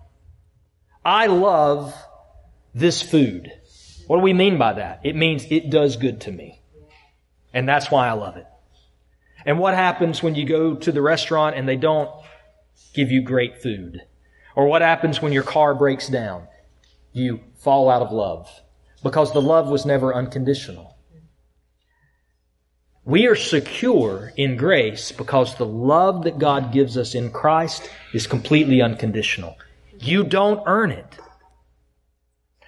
I 1.03 1.29
love 1.29 1.95
this 2.75 3.01
food. 3.01 3.51
What 4.07 4.17
do 4.17 4.23
we 4.23 4.35
mean 4.35 4.59
by 4.59 4.75
that? 4.75 5.01
It 5.03 5.17
means 5.17 5.47
it 5.51 5.71
does 5.71 5.97
good 5.97 6.21
to 6.23 6.33
me. 6.33 6.61
And 7.55 7.67
that's 7.67 7.91
why 7.91 8.09
I 8.09 8.13
love 8.13 8.37
it. 8.37 8.47
And 9.47 9.59
what 9.59 9.73
happens 9.73 10.23
when 10.23 10.35
you 10.35 10.45
go 10.45 10.75
to 10.75 10.93
the 10.93 11.01
restaurant 11.01 11.57
and 11.57 11.67
they 11.67 11.77
don't 11.77 12.11
give 12.93 13.11
you 13.11 13.23
great 13.23 13.63
food? 13.63 14.03
Or 14.55 14.67
what 14.67 14.83
happens 14.83 15.23
when 15.23 15.33
your 15.33 15.45
car 15.45 15.75
breaks 15.75 16.07
down? 16.07 16.47
You 17.13 17.41
fall 17.59 17.91
out 17.91 18.03
of 18.03 18.13
love 18.13 18.49
because 19.03 19.33
the 19.33 19.43
love 19.43 19.69
was 19.69 19.85
never 19.85 20.15
unconditional. 20.15 20.97
We 23.05 23.27
are 23.27 23.35
secure 23.35 24.33
in 24.37 24.57
grace 24.57 25.11
because 25.11 25.57
the 25.57 25.67
love 25.67 26.25
that 26.25 26.39
God 26.39 26.73
gives 26.73 26.97
us 26.97 27.15
in 27.15 27.33
Christ 27.33 27.91
is 28.13 28.27
completely 28.27 28.83
unconditional. 28.83 29.57
You 29.99 30.23
don't 30.23 30.63
earn 30.67 30.91
it. 30.91 31.19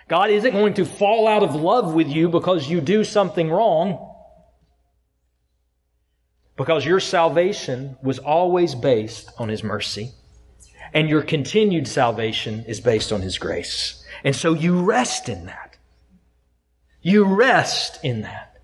God 0.09 0.31
isn't 0.31 0.53
going 0.53 0.75
to 0.75 0.85
fall 0.85 1.29
out 1.29 1.43
of 1.43 1.55
love 1.55 1.95
with 1.95 2.09
you 2.09 2.29
because 2.29 2.69
you 2.69 2.81
do 2.81 3.05
something 3.05 3.51
wrong. 3.51 4.11
Because 6.57 6.85
your 6.85 7.01
salvation 7.01 7.97
was 8.03 8.19
always 8.19 8.75
based 8.75 9.31
on 9.39 9.49
His 9.49 9.63
mercy. 9.63 10.13
And 10.93 11.09
your 11.09 11.23
continued 11.23 11.89
salvation 11.89 12.65
is 12.67 12.81
based 12.81 13.13
on 13.13 13.23
His 13.23 13.39
grace. 13.39 14.05
And 14.25 14.37
so 14.37 14.55
you 14.55 14.83
rest 14.83 15.29
in 15.29 15.47
that. 15.47 15.77
You 17.01 17.25
rest 17.25 17.99
in 18.05 18.23
that. 18.23 18.61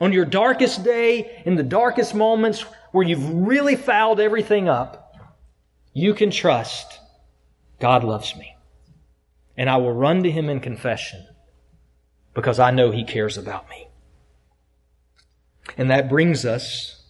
On 0.00 0.12
your 0.12 0.24
darkest 0.24 0.84
day, 0.84 1.42
in 1.44 1.56
the 1.56 1.62
darkest 1.62 2.14
moments 2.14 2.62
where 2.92 3.06
you've 3.06 3.32
really 3.46 3.76
fouled 3.76 4.20
everything 4.20 4.68
up, 4.68 5.14
you 5.92 6.14
can 6.14 6.30
trust 6.30 6.98
God 7.80 8.04
loves 8.04 8.36
me. 8.36 8.56
And 9.56 9.68
I 9.68 9.76
will 9.76 9.92
run 9.92 10.22
to 10.22 10.30
Him 10.30 10.48
in 10.48 10.60
confession 10.60 11.26
because 12.32 12.58
I 12.58 12.70
know 12.70 12.90
He 12.90 13.04
cares 13.04 13.36
about 13.36 13.68
me. 13.68 13.88
And 15.76 15.90
that 15.90 16.08
brings 16.08 16.44
us 16.44 17.02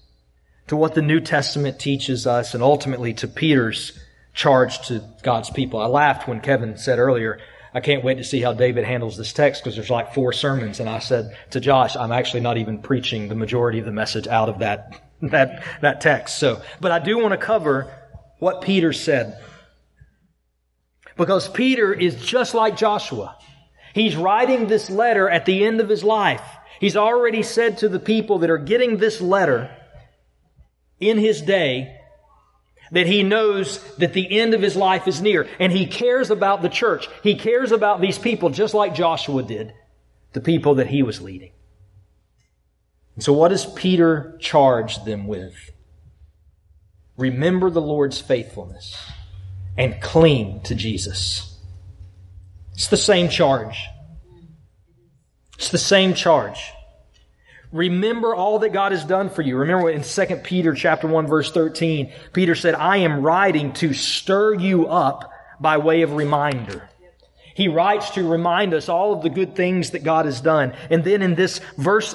to 0.69 0.77
what 0.77 0.95
the 0.95 1.03
New 1.03 1.21
Testament 1.21 1.79
teaches 1.79 2.27
us 2.27 2.55
and 2.55 2.63
ultimately 2.63 3.13
to 3.15 3.29
Peter's 3.29 3.99
charge 4.35 4.87
to 4.89 5.03
God's 5.23 5.51
people. 5.51 5.81
I 5.81 5.87
laughed 5.87 6.27
when 6.27 6.41
Kevin 6.41 6.77
said 6.77 6.99
earlier, 6.99 7.39
I 7.75 7.81
can't 7.81 8.05
wait 8.05 8.17
to 8.19 8.25
see 8.25 8.41
how 8.41 8.53
David 8.53 8.85
handles 8.85 9.17
this 9.17 9.33
text 9.33 9.63
because 9.63 9.77
there's 9.77 9.91
like 9.91 10.15
four 10.15 10.33
sermons. 10.33 10.81
And 10.81 10.89
I 10.89 10.99
said 10.99 11.37
to 11.51 11.61
Josh, 11.61 11.97
I'm 11.97 12.13
actually 12.13 12.41
not 12.41 12.59
even 12.59 12.79
preaching 12.79 13.29
the 13.29 13.35
majority 13.35 13.79
of 13.79 13.87
the 13.87 13.93
message 13.93 14.27
out 14.27 14.49
of 14.49 14.59
that, 14.59 15.01
that, 15.23 15.63
that 15.81 16.01
text. 16.01 16.39
So, 16.39 16.63
but 16.81 16.93
I 16.93 16.99
do 16.99 17.19
want 17.19 17.33
to 17.33 17.39
cover 17.39 17.93
what 18.39 18.63
Peter 18.63 18.93
said. 18.93 19.39
Because 21.17 21.49
Peter 21.49 21.93
is 21.93 22.15
just 22.23 22.55
like 22.55 22.77
Joshua. 22.77 23.39
He's 23.95 24.17
writing 24.17 24.67
this 24.67 24.89
letter 24.89 25.29
at 25.29 25.45
the 25.45 25.65
end 25.65 25.81
of 25.81 25.89
his 25.89 26.03
life. 26.03 26.43
He's 26.81 26.97
already 26.97 27.43
said 27.43 27.79
to 27.79 27.89
the 27.89 28.01
people 28.01 28.39
that 28.39 28.51
are 28.51 28.59
getting 28.59 28.97
this 28.97 29.21
letter 29.21 29.71
in 30.99 31.19
his 31.19 31.43
day 31.43 31.99
that 32.93 33.07
he 33.07 33.23
knows 33.23 33.83
that 33.97 34.13
the 34.13 34.39
end 34.39 34.55
of 34.55 34.63
his 34.63 34.77
life 34.77 35.09
is 35.09 35.21
near 35.21 35.49
and 35.59 35.73
he 35.73 35.87
cares 35.87 36.31
about 36.31 36.63
the 36.63 36.69
church. 36.69 37.09
He 37.23 37.35
cares 37.35 37.73
about 37.73 38.01
these 38.01 38.19
people 38.19 38.51
just 38.51 38.75
like 38.75 38.95
Joshua 38.95 39.43
did, 39.43 39.73
the 40.35 40.41
people 40.41 40.77
that 40.77 40.87
he 40.87 41.03
was 41.03 41.21
leading. 41.21 41.53
And 43.15 43.25
so 43.25 43.33
what 43.33 43.49
does 43.49 43.67
Peter 43.67 44.37
charge 44.41 45.05
them 45.05 45.27
with? 45.27 45.55
Remember 47.17 47.71
the 47.71 47.81
Lord's 47.81 48.21
faithfulness 48.21 48.97
and 49.77 50.01
cling 50.01 50.61
to 50.63 50.75
Jesus. 50.75 51.59
It's 52.75 52.89
the 52.89 52.97
same 52.97 53.29
charge. 53.29 53.87
It's 55.57 55.71
the 55.71 55.79
same 55.79 56.15
charge. 56.15 56.73
Remember 57.73 58.35
all 58.35 58.59
that 58.61 58.75
God 58.75 58.93
has 58.93 59.05
done 59.05 59.31
for 59.31 59.41
you. 59.41 59.57
Remember 59.57 59.89
in 59.89 60.03
2 60.03 60.27
Peter 60.45 60.75
chapter 60.75 61.09
1 61.09 61.27
verse 61.27 61.51
13, 61.51 62.13
Peter 62.33 62.55
said, 62.55 62.75
I 62.75 62.99
am 62.99 63.23
writing 63.23 63.73
to 63.75 63.95
stir 63.95 64.55
you 64.55 64.87
up 64.87 65.33
by 65.59 65.79
way 65.79 66.03
of 66.03 66.13
reminder. 66.13 66.89
He 67.55 67.69
writes 67.69 68.11
to 68.11 68.29
remind 68.29 68.75
us 68.75 68.89
all 68.89 69.13
of 69.13 69.23
the 69.23 69.31
good 69.31 69.57
things 69.57 69.91
that 69.91 70.05
God 70.05 70.27
has 70.27 70.41
done. 70.41 70.75
And 70.91 71.03
then 71.03 71.23
in 71.23 71.35
this 71.35 71.61
verse 71.79 72.15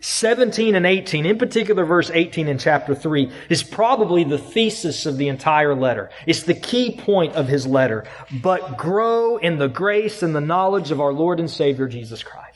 17 0.00 0.74
and 0.74 0.86
18, 0.86 1.26
in 1.26 1.38
particular 1.38 1.84
verse 1.84 2.10
18 2.12 2.48
in 2.48 2.58
chapter 2.58 2.94
3, 2.94 3.30
is 3.48 3.62
probably 3.62 4.24
the 4.24 4.38
thesis 4.38 5.06
of 5.06 5.16
the 5.16 5.28
entire 5.28 5.74
letter. 5.74 6.10
It's 6.26 6.42
the 6.42 6.54
key 6.54 6.96
point 6.96 7.34
of 7.34 7.48
his 7.48 7.66
letter. 7.66 8.04
But 8.42 8.76
grow 8.76 9.38
in 9.38 9.58
the 9.58 9.68
grace 9.68 10.22
and 10.22 10.34
the 10.34 10.40
knowledge 10.40 10.90
of 10.90 11.00
our 11.00 11.12
Lord 11.12 11.40
and 11.40 11.50
Savior 11.50 11.88
Jesus 11.88 12.22
Christ. 12.22 12.55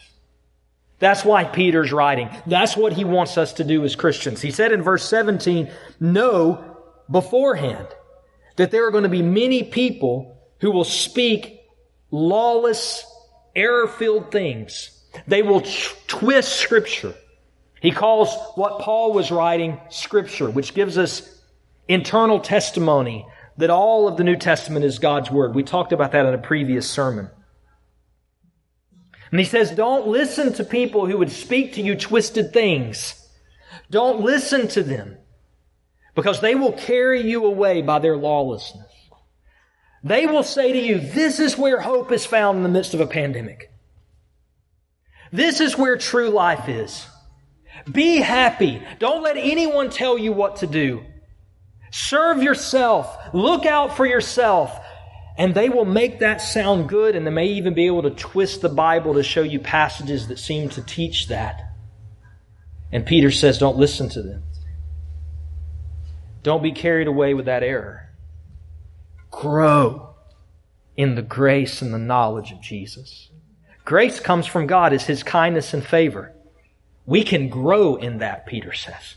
That's 1.00 1.24
why 1.24 1.44
Peter's 1.44 1.92
writing. 1.92 2.30
That's 2.46 2.76
what 2.76 2.92
he 2.92 3.04
wants 3.04 3.36
us 3.36 3.54
to 3.54 3.64
do 3.64 3.84
as 3.84 3.96
Christians. 3.96 4.40
He 4.40 4.50
said 4.52 4.70
in 4.70 4.82
verse 4.82 5.08
17, 5.08 5.70
know 5.98 6.76
beforehand 7.10 7.88
that 8.56 8.70
there 8.70 8.86
are 8.86 8.90
going 8.90 9.04
to 9.04 9.08
be 9.08 9.22
many 9.22 9.64
people 9.64 10.36
who 10.60 10.70
will 10.70 10.84
speak 10.84 11.60
lawless, 12.10 13.04
error-filled 13.56 14.30
things. 14.30 14.90
They 15.26 15.42
will 15.42 15.62
twist 16.06 16.56
scripture. 16.56 17.14
He 17.80 17.90
calls 17.90 18.36
what 18.54 18.80
Paul 18.80 19.14
was 19.14 19.30
writing 19.30 19.80
scripture, 19.88 20.50
which 20.50 20.74
gives 20.74 20.98
us 20.98 21.40
internal 21.88 22.40
testimony 22.40 23.26
that 23.56 23.70
all 23.70 24.06
of 24.06 24.18
the 24.18 24.24
New 24.24 24.36
Testament 24.36 24.84
is 24.84 24.98
God's 24.98 25.30
Word. 25.30 25.54
We 25.54 25.62
talked 25.62 25.92
about 25.92 26.12
that 26.12 26.26
in 26.26 26.34
a 26.34 26.38
previous 26.38 26.88
sermon. 26.88 27.30
And 29.30 29.38
he 29.38 29.46
says, 29.46 29.70
don't 29.70 30.08
listen 30.08 30.52
to 30.54 30.64
people 30.64 31.06
who 31.06 31.18
would 31.18 31.30
speak 31.30 31.74
to 31.74 31.82
you 31.82 31.94
twisted 31.94 32.52
things. 32.52 33.14
Don't 33.90 34.20
listen 34.20 34.68
to 34.68 34.82
them 34.82 35.16
because 36.14 36.40
they 36.40 36.54
will 36.54 36.72
carry 36.72 37.22
you 37.22 37.44
away 37.44 37.82
by 37.82 37.98
their 37.98 38.16
lawlessness. 38.16 38.92
They 40.02 40.26
will 40.26 40.42
say 40.42 40.72
to 40.72 40.78
you, 40.78 40.98
this 40.98 41.38
is 41.40 41.58
where 41.58 41.80
hope 41.80 42.10
is 42.10 42.26
found 42.26 42.58
in 42.58 42.62
the 42.62 42.68
midst 42.68 42.94
of 42.94 43.00
a 43.00 43.06
pandemic. 43.06 43.70
This 45.32 45.60
is 45.60 45.78
where 45.78 45.96
true 45.96 46.30
life 46.30 46.68
is. 46.68 47.06
Be 47.90 48.16
happy. 48.16 48.82
Don't 48.98 49.22
let 49.22 49.36
anyone 49.36 49.90
tell 49.90 50.18
you 50.18 50.32
what 50.32 50.56
to 50.56 50.66
do. 50.66 51.04
Serve 51.92 52.42
yourself. 52.42 53.16
Look 53.32 53.66
out 53.66 53.96
for 53.96 54.06
yourself. 54.06 54.76
And 55.40 55.54
they 55.54 55.70
will 55.70 55.86
make 55.86 56.18
that 56.18 56.42
sound 56.42 56.90
good, 56.90 57.16
and 57.16 57.26
they 57.26 57.30
may 57.30 57.46
even 57.46 57.72
be 57.72 57.86
able 57.86 58.02
to 58.02 58.10
twist 58.10 58.60
the 58.60 58.68
Bible 58.68 59.14
to 59.14 59.22
show 59.22 59.40
you 59.40 59.58
passages 59.58 60.28
that 60.28 60.38
seem 60.38 60.68
to 60.68 60.82
teach 60.82 61.28
that. 61.28 61.72
And 62.92 63.06
Peter 63.06 63.30
says, 63.30 63.56
don't 63.56 63.78
listen 63.78 64.10
to 64.10 64.20
them. 64.20 64.42
Don't 66.42 66.62
be 66.62 66.72
carried 66.72 67.06
away 67.06 67.32
with 67.32 67.46
that 67.46 67.62
error. 67.62 68.10
Grow 69.30 70.14
in 70.94 71.14
the 71.14 71.22
grace 71.22 71.80
and 71.80 71.94
the 71.94 71.98
knowledge 71.98 72.52
of 72.52 72.60
Jesus. 72.60 73.30
Grace 73.86 74.20
comes 74.20 74.46
from 74.46 74.66
God 74.66 74.92
as 74.92 75.06
His 75.06 75.22
kindness 75.22 75.72
and 75.72 75.82
favor. 75.82 76.34
We 77.06 77.24
can 77.24 77.48
grow 77.48 77.96
in 77.96 78.18
that, 78.18 78.44
Peter 78.44 78.74
says. 78.74 79.14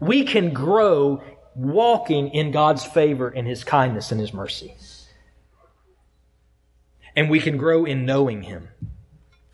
We 0.00 0.24
can 0.24 0.54
grow 0.54 1.22
walking 1.54 2.28
in 2.28 2.52
God's 2.52 2.86
favor 2.86 3.28
and 3.28 3.46
His 3.46 3.64
kindness 3.64 4.10
and 4.10 4.18
His 4.18 4.32
mercy 4.32 4.74
and 7.18 7.28
we 7.28 7.40
can 7.40 7.56
grow 7.56 7.84
in 7.84 8.06
knowing 8.06 8.42
Him. 8.42 8.68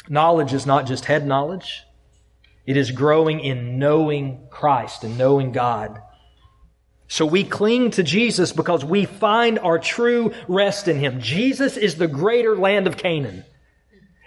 Knowledge 0.07 0.53
is 0.53 0.67
not 0.67 0.87
just 0.87 1.07
head 1.07 1.27
knowledge. 1.27 1.83
It 2.67 2.77
is 2.77 2.91
growing 2.91 3.41
in 3.41 3.79
knowing 3.79 4.49
Christ 4.51 5.03
and 5.03 5.17
knowing 5.17 5.51
God. 5.51 5.99
So 7.09 7.25
we 7.25 7.43
cling 7.43 7.93
to 7.93 8.03
Jesus 8.03 8.53
because 8.53 8.85
we 8.85 9.07
find 9.07 9.59
our 9.59 9.79
true 9.79 10.35
rest 10.47 10.89
in 10.89 10.99
Him. 10.99 11.23
Jesus 11.23 11.79
is 11.79 11.95
the 11.95 12.07
greater 12.07 12.55
land 12.55 12.87
of 12.87 12.99
Canaan. 12.99 13.45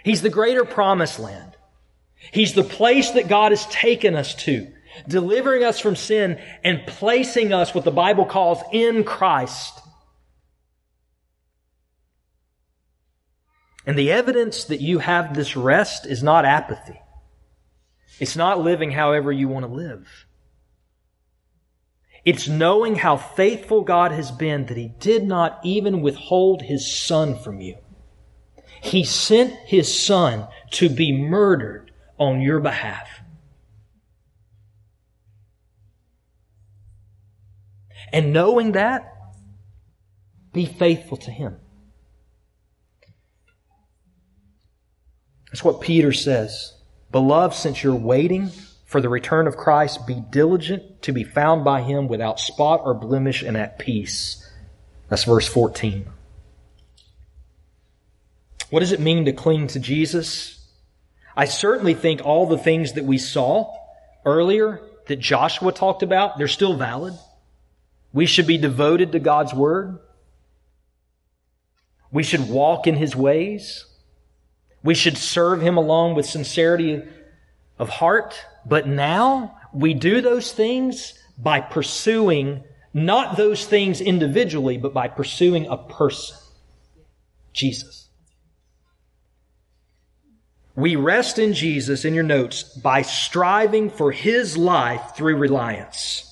He's 0.02 0.22
the 0.22 0.30
greater 0.30 0.64
promised 0.64 1.20
land. 1.20 1.56
He's 2.32 2.54
the 2.54 2.64
place 2.64 3.12
that 3.12 3.28
God 3.28 3.52
has 3.52 3.66
taken 3.66 4.16
us 4.16 4.34
to, 4.46 4.66
delivering 5.06 5.62
us 5.62 5.78
from 5.78 5.94
sin 5.94 6.40
and 6.64 6.84
placing 6.88 7.52
us 7.52 7.72
what 7.72 7.84
the 7.84 7.92
Bible 7.92 8.26
calls 8.26 8.58
in 8.72 9.04
Christ. 9.04 9.80
And 13.88 13.98
the 13.98 14.12
evidence 14.12 14.64
that 14.64 14.82
you 14.82 14.98
have 14.98 15.32
this 15.32 15.56
rest 15.56 16.04
is 16.04 16.22
not 16.22 16.44
apathy. 16.44 17.00
It's 18.20 18.36
not 18.36 18.60
living 18.60 18.90
however 18.90 19.32
you 19.32 19.48
want 19.48 19.64
to 19.64 19.72
live. 19.72 20.26
It's 22.22 22.46
knowing 22.46 22.96
how 22.96 23.16
faithful 23.16 23.80
God 23.80 24.12
has 24.12 24.30
been 24.30 24.66
that 24.66 24.76
He 24.76 24.88
did 24.88 25.24
not 25.24 25.58
even 25.64 26.02
withhold 26.02 26.60
His 26.60 26.86
Son 26.94 27.38
from 27.38 27.62
you. 27.62 27.78
He 28.82 29.04
sent 29.04 29.54
His 29.64 29.98
Son 29.98 30.46
to 30.72 30.90
be 30.90 31.10
murdered 31.10 31.90
on 32.18 32.42
your 32.42 32.60
behalf. 32.60 33.08
And 38.12 38.34
knowing 38.34 38.72
that, 38.72 39.14
be 40.52 40.66
faithful 40.66 41.16
to 41.16 41.30
Him. 41.30 41.56
That's 45.50 45.64
what 45.64 45.80
Peter 45.80 46.12
says. 46.12 46.74
Beloved, 47.10 47.54
since 47.54 47.82
you're 47.82 47.94
waiting 47.94 48.50
for 48.84 49.00
the 49.00 49.08
return 49.08 49.46
of 49.46 49.56
Christ, 49.56 50.06
be 50.06 50.22
diligent 50.30 51.02
to 51.02 51.12
be 51.12 51.24
found 51.24 51.64
by 51.64 51.82
him 51.82 52.08
without 52.08 52.40
spot 52.40 52.82
or 52.84 52.94
blemish 52.94 53.42
and 53.42 53.56
at 53.56 53.78
peace. 53.78 54.44
That's 55.08 55.24
verse 55.24 55.48
14. 55.48 56.06
What 58.70 58.80
does 58.80 58.92
it 58.92 59.00
mean 59.00 59.24
to 59.24 59.32
cling 59.32 59.68
to 59.68 59.80
Jesus? 59.80 60.66
I 61.34 61.46
certainly 61.46 61.94
think 61.94 62.24
all 62.24 62.46
the 62.46 62.58
things 62.58 62.94
that 62.94 63.04
we 63.04 63.16
saw 63.16 63.74
earlier 64.26 64.82
that 65.06 65.16
Joshua 65.16 65.72
talked 65.72 66.02
about, 66.02 66.36
they're 66.36 66.48
still 66.48 66.76
valid. 66.76 67.14
We 68.12 68.26
should 68.26 68.46
be 68.46 68.58
devoted 68.58 69.12
to 69.12 69.18
God's 69.18 69.54
Word. 69.54 69.98
We 72.10 72.22
should 72.22 72.48
walk 72.48 72.86
in 72.86 72.94
His 72.94 73.14
ways. 73.14 73.84
We 74.82 74.94
should 74.94 75.18
serve 75.18 75.60
Him 75.60 75.76
along 75.76 76.14
with 76.14 76.26
sincerity 76.26 77.02
of 77.78 77.88
heart. 77.88 78.34
But 78.66 78.86
now 78.86 79.58
we 79.72 79.94
do 79.94 80.20
those 80.20 80.52
things 80.52 81.14
by 81.36 81.60
pursuing 81.60 82.64
not 82.92 83.36
those 83.36 83.64
things 83.64 84.00
individually, 84.00 84.78
but 84.78 84.92
by 84.92 85.08
pursuing 85.08 85.66
a 85.66 85.76
person, 85.76 86.36
Jesus. 87.52 88.08
We 90.74 90.96
rest 90.96 91.38
in 91.38 91.54
Jesus, 91.54 92.04
in 92.04 92.14
your 92.14 92.24
notes, 92.24 92.62
by 92.62 93.02
striving 93.02 93.90
for 93.90 94.12
his 94.12 94.56
life 94.56 95.16
through 95.16 95.36
reliance. 95.36 96.27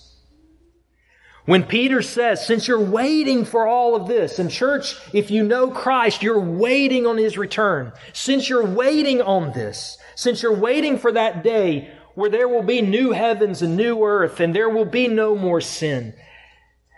When 1.46 1.62
Peter 1.62 2.02
says, 2.02 2.44
since 2.44 2.66
you're 2.66 2.80
waiting 2.84 3.44
for 3.44 3.68
all 3.68 3.94
of 3.94 4.08
this, 4.08 4.40
and 4.40 4.50
church, 4.50 4.96
if 5.12 5.30
you 5.30 5.44
know 5.44 5.70
Christ, 5.70 6.20
you're 6.22 6.40
waiting 6.40 7.06
on 7.06 7.18
His 7.18 7.38
return. 7.38 7.92
Since 8.12 8.48
you're 8.48 8.66
waiting 8.66 9.22
on 9.22 9.52
this, 9.52 9.96
since 10.16 10.42
you're 10.42 10.56
waiting 10.56 10.98
for 10.98 11.12
that 11.12 11.44
day 11.44 11.92
where 12.14 12.30
there 12.30 12.48
will 12.48 12.64
be 12.64 12.82
new 12.82 13.12
heavens 13.12 13.62
and 13.62 13.76
new 13.76 14.02
earth, 14.04 14.40
and 14.40 14.54
there 14.54 14.68
will 14.68 14.86
be 14.86 15.06
no 15.06 15.36
more 15.36 15.60
sin, 15.60 16.14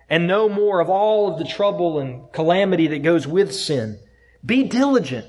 and 0.09 0.27
no 0.27 0.49
more 0.49 0.81
of 0.81 0.89
all 0.89 1.31
of 1.31 1.39
the 1.39 1.45
trouble 1.45 1.99
and 1.99 2.33
calamity 2.33 2.87
that 2.87 3.03
goes 3.03 3.27
with 3.27 3.55
sin, 3.55 3.99
be 4.45 4.63
diligent. 4.65 5.27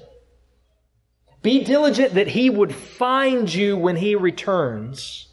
Be 1.41 1.63
diligent 1.65 2.13
that 2.13 2.28
He 2.28 2.49
would 2.49 2.74
find 2.74 3.53
you 3.53 3.76
when 3.76 3.97
He 3.97 4.15
returns 4.15 5.28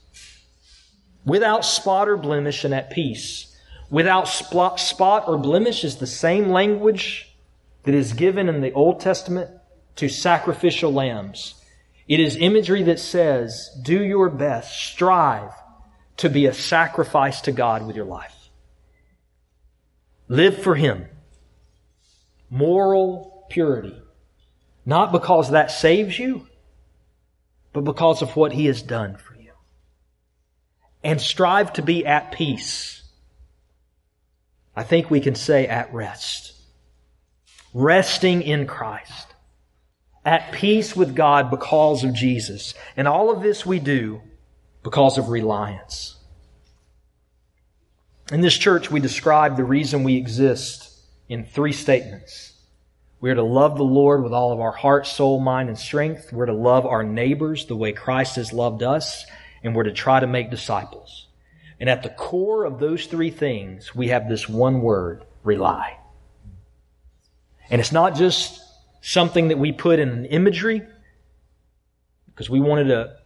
without 1.25 1.65
spot 1.65 2.09
or 2.09 2.17
blemish 2.17 2.65
and 2.65 2.75
at 2.75 2.91
peace 2.91 3.53
without 3.91 4.29
spot 4.29 5.25
or 5.29 5.39
blemish 5.39 5.85
is 5.85 5.97
the 5.97 6.07
same 6.07 6.49
language 6.49 7.37
that 7.85 7.95
is 7.95 8.13
given 8.13 8.49
in 8.49 8.61
the 8.61 8.73
Old 8.73 9.01
Testament 9.01 9.51
to 9.97 10.09
sacrificial 10.09 10.93
lambs. 10.93 11.55
It 12.09 12.21
is 12.21 12.37
imagery 12.37 12.83
that 12.85 12.99
says, 12.99 13.71
do 13.83 14.03
your 14.03 14.29
best, 14.29 14.77
strive 14.77 15.53
to 16.19 16.29
be 16.29 16.47
a 16.47 16.55
sacrifice 16.55 17.41
to 17.43 17.53
God 17.53 17.87
with 17.87 17.97
your 17.97 18.05
life. 18.05 18.35
Live 20.29 20.63
for 20.63 20.75
Him. 20.75 21.07
Moral 22.51 23.47
purity. 23.51 24.01
Not 24.85 25.13
because 25.13 25.51
that 25.51 25.71
saves 25.71 26.19
you, 26.19 26.47
but 27.73 27.83
because 27.83 28.23
of 28.23 28.37
what 28.37 28.53
He 28.53 28.67
has 28.67 28.83
done 28.83 29.17
for 29.17 29.35
you. 29.35 29.53
And 31.03 31.21
strive 31.21 31.73
to 31.75 31.83
be 31.83 32.07
at 32.07 32.33
peace 32.33 33.03
I 34.77 34.83
think 34.83 35.11
we 35.11 35.21
can 35.21 35.35
say 35.35 35.67
at 35.67 35.93
rest. 35.93 36.53
Resting 37.73 38.43
in 38.43 38.67
Christ. 38.67 39.27
At 40.25 40.53
peace 40.53 40.95
with 40.95 41.17
God 41.17 41.51
because 41.51 42.05
of 42.05 42.13
Jesus. 42.13 42.75
And 42.97 43.09
all 43.09 43.31
of 43.31 43.43
this 43.43 43.65
we 43.65 43.79
do 43.79 44.21
because 44.83 45.17
of 45.17 45.31
reliance. 45.31 46.17
In 48.31 48.41
this 48.41 48.57
church, 48.57 48.91
we 48.91 49.01
describe 49.01 49.57
the 49.57 49.65
reason 49.65 50.05
we 50.05 50.17
exist 50.17 50.93
in 51.29 51.45
three 51.45 51.73
statements. 51.73 52.53
We 53.21 53.31
are 53.31 53.37
to 53.37 53.43
love 53.43 53.77
the 53.77 53.85
Lord 53.85 54.23
with 54.23 54.33
all 54.33 54.53
of 54.53 54.61
our 54.61 54.73
heart, 54.73 55.07
soul, 55.07 55.41
mind, 55.41 55.69
and 55.69 55.79
strength. 55.79 56.33
We're 56.33 56.47
to 56.47 56.53
love 56.53 56.85
our 56.85 57.03
neighbors 57.03 57.67
the 57.67 57.77
way 57.77 57.93
Christ 57.93 58.37
has 58.37 58.53
loved 58.53 58.83
us. 58.83 59.25
And 59.63 59.75
we're 59.75 59.85
to 59.85 59.93
try 59.93 60.21
to 60.21 60.27
make 60.27 60.51
disciples. 60.51 61.26
And 61.79 61.91
at 61.91 62.03
the 62.03 62.09
core 62.09 62.65
of 62.65 62.79
those 62.79 63.07
three 63.07 63.31
things, 63.31 63.95
we 63.95 64.09
have 64.09 64.29
this 64.29 64.49
one 64.49 64.81
word, 64.81 65.25
rely. 65.45 65.99
And 67.69 67.81
it's 67.81 67.93
not 67.93 68.15
just 68.15 68.61
something 69.03 69.49
that 69.49 69.59
we 69.59 69.73
put 69.73 69.99
in 69.99 70.09
an 70.09 70.25
imagery, 70.27 70.83
because 72.27 72.49
we 72.49 72.61
wanted 72.61 72.91
a, 72.91 73.17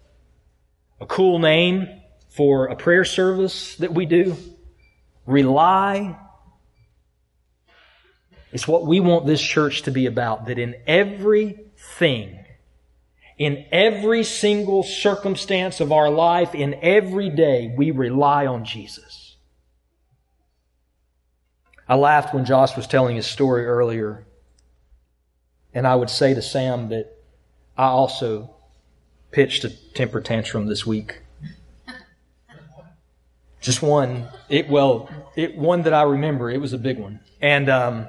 a 1.00 1.06
cool 1.06 1.38
name 1.38 1.88
for 2.28 2.66
a 2.66 2.76
prayer 2.76 3.04
service 3.04 3.76
that 3.76 3.92
we 3.92 4.06
do. 4.06 4.36
Rely 5.26 6.18
is 8.52 8.66
what 8.66 8.84
we 8.84 9.00
want 9.00 9.26
this 9.26 9.40
church 9.40 9.82
to 9.82 9.90
be 9.90 10.06
about, 10.06 10.46
that 10.46 10.58
in 10.58 10.74
everything 10.86 12.39
in 13.40 13.64
every 13.72 14.22
single 14.22 14.82
circumstance 14.82 15.80
of 15.80 15.92
our 15.92 16.10
life, 16.10 16.54
in 16.54 16.74
every 16.82 17.30
day, 17.30 17.72
we 17.74 17.90
rely 17.90 18.46
on 18.46 18.66
Jesus. 18.66 19.36
I 21.88 21.94
laughed 21.94 22.34
when 22.34 22.44
Josh 22.44 22.76
was 22.76 22.86
telling 22.86 23.16
his 23.16 23.26
story 23.26 23.64
earlier, 23.64 24.26
and 25.72 25.86
I 25.86 25.96
would 25.96 26.10
say 26.10 26.34
to 26.34 26.42
Sam 26.42 26.90
that 26.90 27.16
I 27.78 27.86
also 27.86 28.54
pitched 29.30 29.64
a 29.64 29.70
temper 29.70 30.20
tantrum 30.20 30.66
this 30.66 30.84
week. 30.84 31.22
Just 33.62 33.80
one. 33.80 34.28
It 34.50 34.68
well, 34.68 35.08
it 35.34 35.56
one 35.56 35.82
that 35.84 35.94
I 35.94 36.02
remember. 36.02 36.50
It 36.50 36.60
was 36.60 36.74
a 36.74 36.78
big 36.78 36.98
one, 36.98 37.20
and 37.40 37.70
um, 37.70 38.06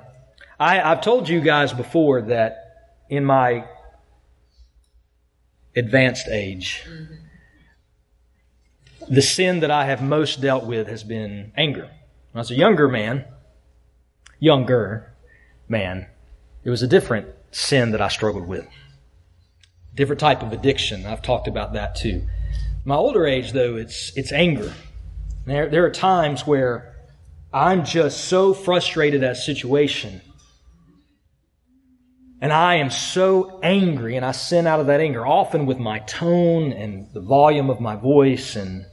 I, 0.59 0.82
I've 0.82 0.99
told 0.99 1.29
you 1.29 1.39
guys 1.39 1.71
before 1.71 2.21
that 2.23 2.97
in 3.09 3.23
my 3.23 3.63
advanced 5.76 6.28
age. 6.28 6.84
Mm-hmm. 6.88 7.13
The 9.13 9.22
sin 9.22 9.61
that 9.61 9.72
I 9.72 9.86
have 9.86 10.01
most 10.01 10.41
dealt 10.41 10.65
with 10.65 10.88
has 10.88 11.03
been 11.03 11.51
anger. 11.57 11.84
When 11.84 12.36
I 12.36 12.39
was 12.39 12.51
a 12.51 12.55
younger 12.55 12.88
man, 12.88 13.26
younger 14.39 15.11
man, 15.67 16.07
it 16.63 16.69
was 16.69 16.84
a 16.84 16.88
different 16.88 17.28
sin 17.51 17.91
that 17.91 18.01
I 18.01 18.07
struggled 18.07 18.47
with. 18.47 18.67
Different 19.95 20.19
type 20.19 20.41
of 20.41 20.53
addiction. 20.53 21.05
I've 21.05 21.22
talked 21.22 21.47
about 21.47 21.74
that 21.74 21.95
too. 21.95 22.26
My 22.86 22.95
older 22.95 23.26
age, 23.26 23.51
though, 23.51 23.76
it's, 23.76 24.15
it's 24.15 24.32
anger. 24.32 24.74
There, 25.45 25.69
there 25.69 25.86
are 25.86 25.91
times 25.91 26.47
where 26.47 26.95
I'm 27.53 27.84
just 27.84 28.26
so 28.26 28.53
frustrated 28.53 29.24
at 29.24 29.32
a 29.34 29.36
situation 29.36 30.22
and 32.42 32.52
I 32.52 32.76
am 32.76 32.89
so 32.89 33.60
angry, 33.62 34.16
and 34.16 34.26
I 34.26 34.32
sin 34.32 34.66
out 34.66 34.80
of 34.80 34.88
that 34.88 35.00
anger, 35.00 35.26
often 35.26 35.68
with 35.68 35.78
my 35.78 36.00
tone 36.00 36.74
and 36.74 37.08
the 37.14 37.22
volume 37.22 37.70
of 37.70 37.80
my 37.80 37.96
voice 37.96 38.56
and 38.56 38.88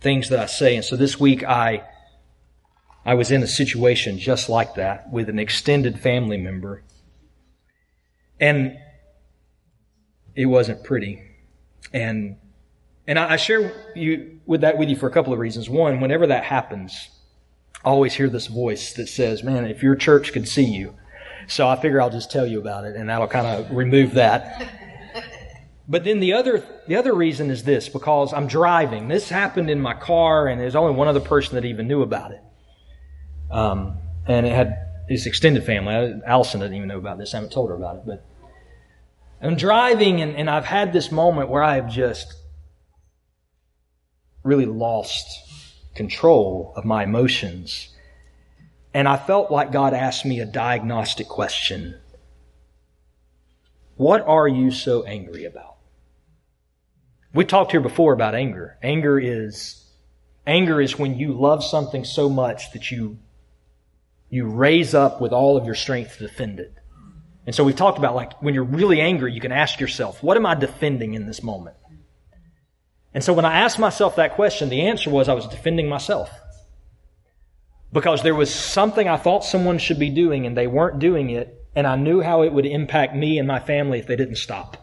things 0.00 0.28
that 0.30 0.40
I 0.40 0.46
say. 0.46 0.74
And 0.74 0.84
so 0.84 0.96
this 0.96 1.20
week 1.20 1.44
I, 1.44 1.84
I 3.06 3.14
was 3.14 3.30
in 3.30 3.44
a 3.44 3.46
situation 3.46 4.18
just 4.18 4.48
like 4.48 4.74
that 4.74 5.12
with 5.12 5.28
an 5.28 5.38
extended 5.38 6.00
family 6.00 6.36
member. 6.36 6.82
And 8.40 8.76
it 10.34 10.46
wasn't 10.46 10.82
pretty. 10.82 11.22
And, 11.92 12.38
and 13.06 13.18
I, 13.18 13.36
share 13.36 13.72
you 13.94 14.40
with 14.46 14.62
that 14.62 14.78
with 14.78 14.88
you 14.88 14.96
for 14.96 15.06
a 15.06 15.12
couple 15.12 15.32
of 15.32 15.38
reasons. 15.38 15.68
One, 15.68 16.00
whenever 16.00 16.26
that 16.26 16.44
happens, 16.44 17.08
I 17.84 17.90
always 17.90 18.14
hear 18.14 18.28
this 18.28 18.46
voice 18.46 18.94
that 18.94 19.08
says, 19.08 19.44
man, 19.44 19.64
if 19.66 19.82
your 19.82 19.94
church 19.94 20.32
could 20.32 20.48
see 20.48 20.64
you, 20.64 20.96
so 21.50 21.68
I 21.68 21.76
figure 21.76 22.00
I'll 22.00 22.10
just 22.10 22.30
tell 22.30 22.46
you 22.46 22.60
about 22.60 22.84
it, 22.84 22.96
and 22.96 23.08
that'll 23.08 23.28
kind 23.28 23.46
of 23.46 23.70
remove 23.76 24.14
that. 24.14 24.70
But 25.90 26.04
then 26.04 26.20
the 26.20 26.34
other 26.34 26.62
the 26.86 26.94
other 26.94 27.12
reason 27.12 27.50
is 27.50 27.64
this 27.64 27.88
because 27.88 28.32
I'm 28.32 28.46
driving. 28.46 29.08
This 29.08 29.28
happened 29.28 29.68
in 29.68 29.80
my 29.80 29.92
car, 29.92 30.46
and 30.46 30.60
there's 30.60 30.76
only 30.76 30.94
one 30.94 31.08
other 31.08 31.18
person 31.18 31.56
that 31.56 31.64
even 31.64 31.88
knew 31.88 32.02
about 32.02 32.30
it. 32.30 32.40
Um, 33.50 33.98
and 34.24 34.46
it 34.46 34.54
had 34.54 34.76
his 35.08 35.26
extended 35.26 35.64
family. 35.64 36.20
Allison 36.24 36.60
didn't 36.60 36.76
even 36.76 36.86
know 36.86 36.98
about 36.98 37.18
this. 37.18 37.34
I 37.34 37.38
haven't 37.38 37.50
told 37.52 37.70
her 37.70 37.74
about 37.74 37.96
it, 37.96 38.02
but 38.06 38.24
I'm 39.42 39.56
driving, 39.56 40.20
and, 40.20 40.36
and 40.36 40.48
I've 40.48 40.64
had 40.64 40.92
this 40.92 41.10
moment 41.10 41.48
where 41.48 41.64
I 41.64 41.74
have 41.74 41.90
just 41.90 42.34
really 44.44 44.66
lost 44.66 45.26
control 45.96 46.72
of 46.76 46.84
my 46.84 47.02
emotions 47.02 47.88
and 48.92 49.06
I 49.06 49.16
felt 49.16 49.50
like 49.50 49.72
God 49.72 49.94
asked 49.94 50.24
me 50.24 50.40
a 50.40 50.46
diagnostic 50.46 51.28
question. 51.28 51.98
What 53.96 54.26
are 54.26 54.48
you 54.48 54.70
so 54.70 55.04
angry 55.04 55.44
about? 55.44 55.76
We 57.32 57.44
talked 57.44 57.70
here 57.70 57.80
before 57.80 58.12
about 58.12 58.34
anger. 58.34 58.76
Anger 58.82 59.18
is, 59.18 59.84
anger 60.46 60.80
is 60.80 60.98
when 60.98 61.16
you 61.16 61.32
love 61.32 61.62
something 61.62 62.04
so 62.04 62.28
much 62.28 62.72
that 62.72 62.90
you, 62.90 63.18
you 64.28 64.46
raise 64.46 64.94
up 64.94 65.20
with 65.20 65.32
all 65.32 65.56
of 65.56 65.64
your 65.64 65.76
strength 65.76 66.18
to 66.18 66.26
defend 66.26 66.58
it. 66.58 66.74
And 67.46 67.54
so 67.54 67.62
we've 67.62 67.76
talked 67.76 67.98
about 67.98 68.16
like 68.16 68.42
when 68.42 68.54
you're 68.54 68.64
really 68.64 69.00
angry, 69.00 69.32
you 69.32 69.40
can 69.40 69.52
ask 69.52 69.78
yourself, 69.78 70.22
what 70.22 70.36
am 70.36 70.46
I 70.46 70.54
defending 70.56 71.14
in 71.14 71.26
this 71.26 71.42
moment? 71.42 71.76
And 73.14 73.22
so 73.22 73.32
when 73.32 73.44
I 73.44 73.60
asked 73.60 73.78
myself 73.78 74.16
that 74.16 74.34
question, 74.34 74.68
the 74.68 74.82
answer 74.82 75.10
was 75.10 75.28
I 75.28 75.34
was 75.34 75.46
defending 75.46 75.88
myself 75.88 76.30
because 77.92 78.22
there 78.22 78.34
was 78.34 78.54
something 78.54 79.08
I 79.08 79.16
thought 79.16 79.44
someone 79.44 79.78
should 79.78 79.98
be 79.98 80.10
doing 80.10 80.46
and 80.46 80.56
they 80.56 80.66
weren't 80.66 80.98
doing 80.98 81.30
it, 81.30 81.66
and 81.74 81.86
I 81.86 81.96
knew 81.96 82.20
how 82.20 82.42
it 82.42 82.52
would 82.52 82.66
impact 82.66 83.14
me 83.14 83.38
and 83.38 83.46
my 83.46 83.60
family 83.60 83.98
if 83.98 84.06
they 84.06 84.16
didn't 84.16 84.36
stop. 84.36 84.76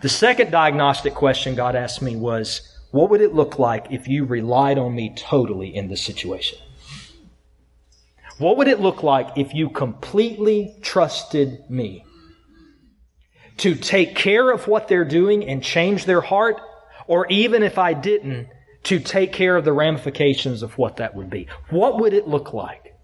The 0.00 0.08
second 0.08 0.50
diagnostic 0.50 1.14
question 1.14 1.54
God 1.54 1.74
asked 1.74 2.02
me 2.02 2.14
was, 2.16 2.62
what 2.90 3.10
would 3.10 3.20
it 3.20 3.34
look 3.34 3.58
like 3.58 3.86
if 3.90 4.08
you 4.08 4.24
relied 4.24 4.78
on 4.78 4.94
me 4.94 5.14
totally 5.14 5.74
in 5.74 5.88
this 5.88 6.02
situation? 6.02 6.58
What 8.38 8.56
would 8.56 8.68
it 8.68 8.80
look 8.80 9.02
like 9.02 9.36
if 9.36 9.52
you 9.52 9.68
completely 9.68 10.76
trusted 10.80 11.68
me 11.68 12.04
to 13.58 13.74
take 13.74 14.14
care 14.14 14.50
of 14.50 14.68
what 14.68 14.86
they're 14.86 15.04
doing 15.04 15.44
and 15.44 15.62
change 15.62 16.04
their 16.04 16.20
heart? 16.20 16.60
Or 17.08 17.26
even 17.26 17.62
if 17.62 17.78
I 17.78 17.94
didn't, 17.94 18.48
to 18.84 18.98
take 19.00 19.32
care 19.32 19.56
of 19.56 19.64
the 19.64 19.72
ramifications 19.72 20.62
of 20.62 20.78
what 20.78 20.96
that 20.96 21.14
would 21.14 21.30
be. 21.30 21.46
What 21.70 22.00
would 22.00 22.12
it 22.12 22.28
look 22.28 22.52
like? 22.52 22.94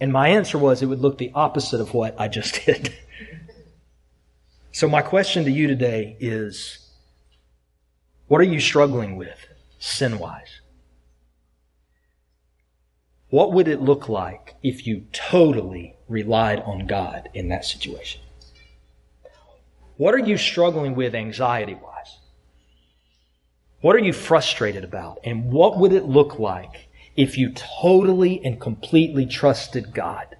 And 0.00 0.12
my 0.12 0.28
answer 0.28 0.58
was 0.58 0.82
it 0.82 0.86
would 0.86 1.00
look 1.00 1.18
the 1.18 1.32
opposite 1.34 1.80
of 1.80 1.94
what 1.94 2.18
I 2.20 2.28
just 2.28 2.64
did. 2.66 2.94
so 4.72 4.88
my 4.88 5.02
question 5.02 5.44
to 5.44 5.50
you 5.50 5.66
today 5.66 6.16
is, 6.20 6.78
what 8.28 8.40
are 8.40 8.44
you 8.44 8.60
struggling 8.60 9.16
with 9.16 9.46
sin 9.78 10.18
wise? 10.18 10.60
What 13.28 13.52
would 13.52 13.68
it 13.68 13.80
look 13.80 14.08
like 14.08 14.54
if 14.62 14.86
you 14.86 15.06
totally 15.12 15.96
relied 16.08 16.60
on 16.60 16.86
God 16.86 17.28
in 17.34 17.48
that 17.48 17.64
situation? 17.64 18.20
What 19.96 20.14
are 20.14 20.18
you 20.18 20.36
struggling 20.36 20.94
with 20.94 21.14
anxiety 21.14 21.74
wise? 21.74 22.18
What 23.86 23.94
are 23.94 24.00
you 24.00 24.12
frustrated 24.12 24.82
about? 24.82 25.20
And 25.22 25.52
what 25.52 25.78
would 25.78 25.92
it 25.92 26.06
look 26.06 26.40
like 26.40 26.88
if 27.14 27.38
you 27.38 27.52
totally 27.52 28.44
and 28.44 28.60
completely 28.60 29.26
trusted 29.26 29.94
God? 29.94 30.34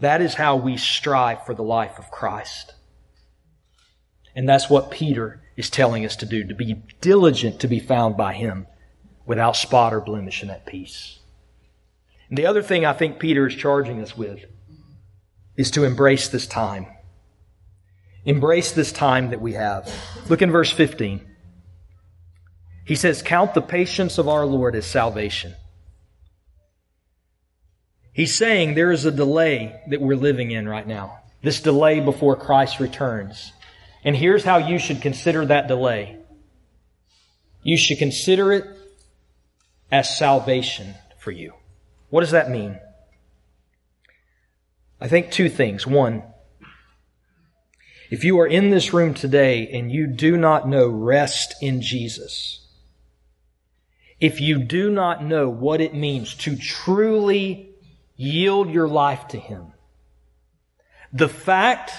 That 0.00 0.22
is 0.22 0.32
how 0.32 0.56
we 0.56 0.78
strive 0.78 1.44
for 1.44 1.54
the 1.54 1.62
life 1.62 1.98
of 1.98 2.10
Christ. 2.10 2.72
And 4.34 4.48
that's 4.48 4.70
what 4.70 4.90
Peter 4.90 5.42
is 5.54 5.68
telling 5.68 6.06
us 6.06 6.16
to 6.16 6.24
do, 6.24 6.48
to 6.48 6.54
be 6.54 6.82
diligent 7.02 7.60
to 7.60 7.68
be 7.68 7.78
found 7.78 8.16
by 8.16 8.32
Him 8.32 8.66
without 9.26 9.54
spot 9.54 9.92
or 9.92 10.00
blemish 10.00 10.40
and 10.40 10.50
at 10.50 10.64
peace. 10.64 11.18
And 12.30 12.38
the 12.38 12.46
other 12.46 12.62
thing 12.62 12.86
I 12.86 12.94
think 12.94 13.18
Peter 13.18 13.46
is 13.46 13.54
charging 13.54 14.00
us 14.00 14.16
with 14.16 14.46
is 15.58 15.70
to 15.72 15.84
embrace 15.84 16.26
this 16.26 16.46
time. 16.46 16.86
Embrace 18.24 18.72
this 18.72 18.92
time 18.92 19.28
that 19.28 19.42
we 19.42 19.52
have. 19.52 19.94
Look 20.30 20.40
in 20.40 20.50
verse 20.50 20.72
15. 20.72 21.32
He 22.84 22.94
says, 22.94 23.22
Count 23.22 23.54
the 23.54 23.62
patience 23.62 24.18
of 24.18 24.28
our 24.28 24.44
Lord 24.44 24.74
as 24.74 24.86
salvation. 24.86 25.54
He's 28.12 28.34
saying 28.34 28.74
there 28.74 28.92
is 28.92 29.04
a 29.04 29.10
delay 29.10 29.80
that 29.88 30.00
we're 30.00 30.16
living 30.16 30.50
in 30.50 30.68
right 30.68 30.86
now. 30.86 31.18
This 31.42 31.60
delay 31.60 32.00
before 32.00 32.36
Christ 32.36 32.78
returns. 32.78 33.52
And 34.04 34.16
here's 34.16 34.44
how 34.44 34.58
you 34.58 34.78
should 34.78 35.02
consider 35.02 35.44
that 35.46 35.66
delay. 35.66 36.18
You 37.62 37.76
should 37.76 37.98
consider 37.98 38.52
it 38.52 38.66
as 39.90 40.16
salvation 40.16 40.94
for 41.18 41.32
you. 41.32 41.54
What 42.10 42.20
does 42.20 42.30
that 42.32 42.50
mean? 42.50 42.78
I 45.00 45.08
think 45.08 45.30
two 45.30 45.48
things. 45.48 45.86
One, 45.86 46.22
if 48.10 48.22
you 48.22 48.38
are 48.40 48.46
in 48.46 48.70
this 48.70 48.92
room 48.92 49.14
today 49.14 49.68
and 49.72 49.90
you 49.90 50.06
do 50.06 50.36
not 50.36 50.68
know 50.68 50.88
rest 50.88 51.54
in 51.60 51.82
Jesus, 51.82 52.63
if 54.20 54.40
you 54.40 54.58
do 54.58 54.90
not 54.90 55.24
know 55.24 55.48
what 55.48 55.80
it 55.80 55.94
means 55.94 56.34
to 56.34 56.56
truly 56.56 57.70
yield 58.16 58.70
your 58.70 58.88
life 58.88 59.28
to 59.28 59.38
Him, 59.38 59.72
the 61.12 61.28
fact 61.28 61.92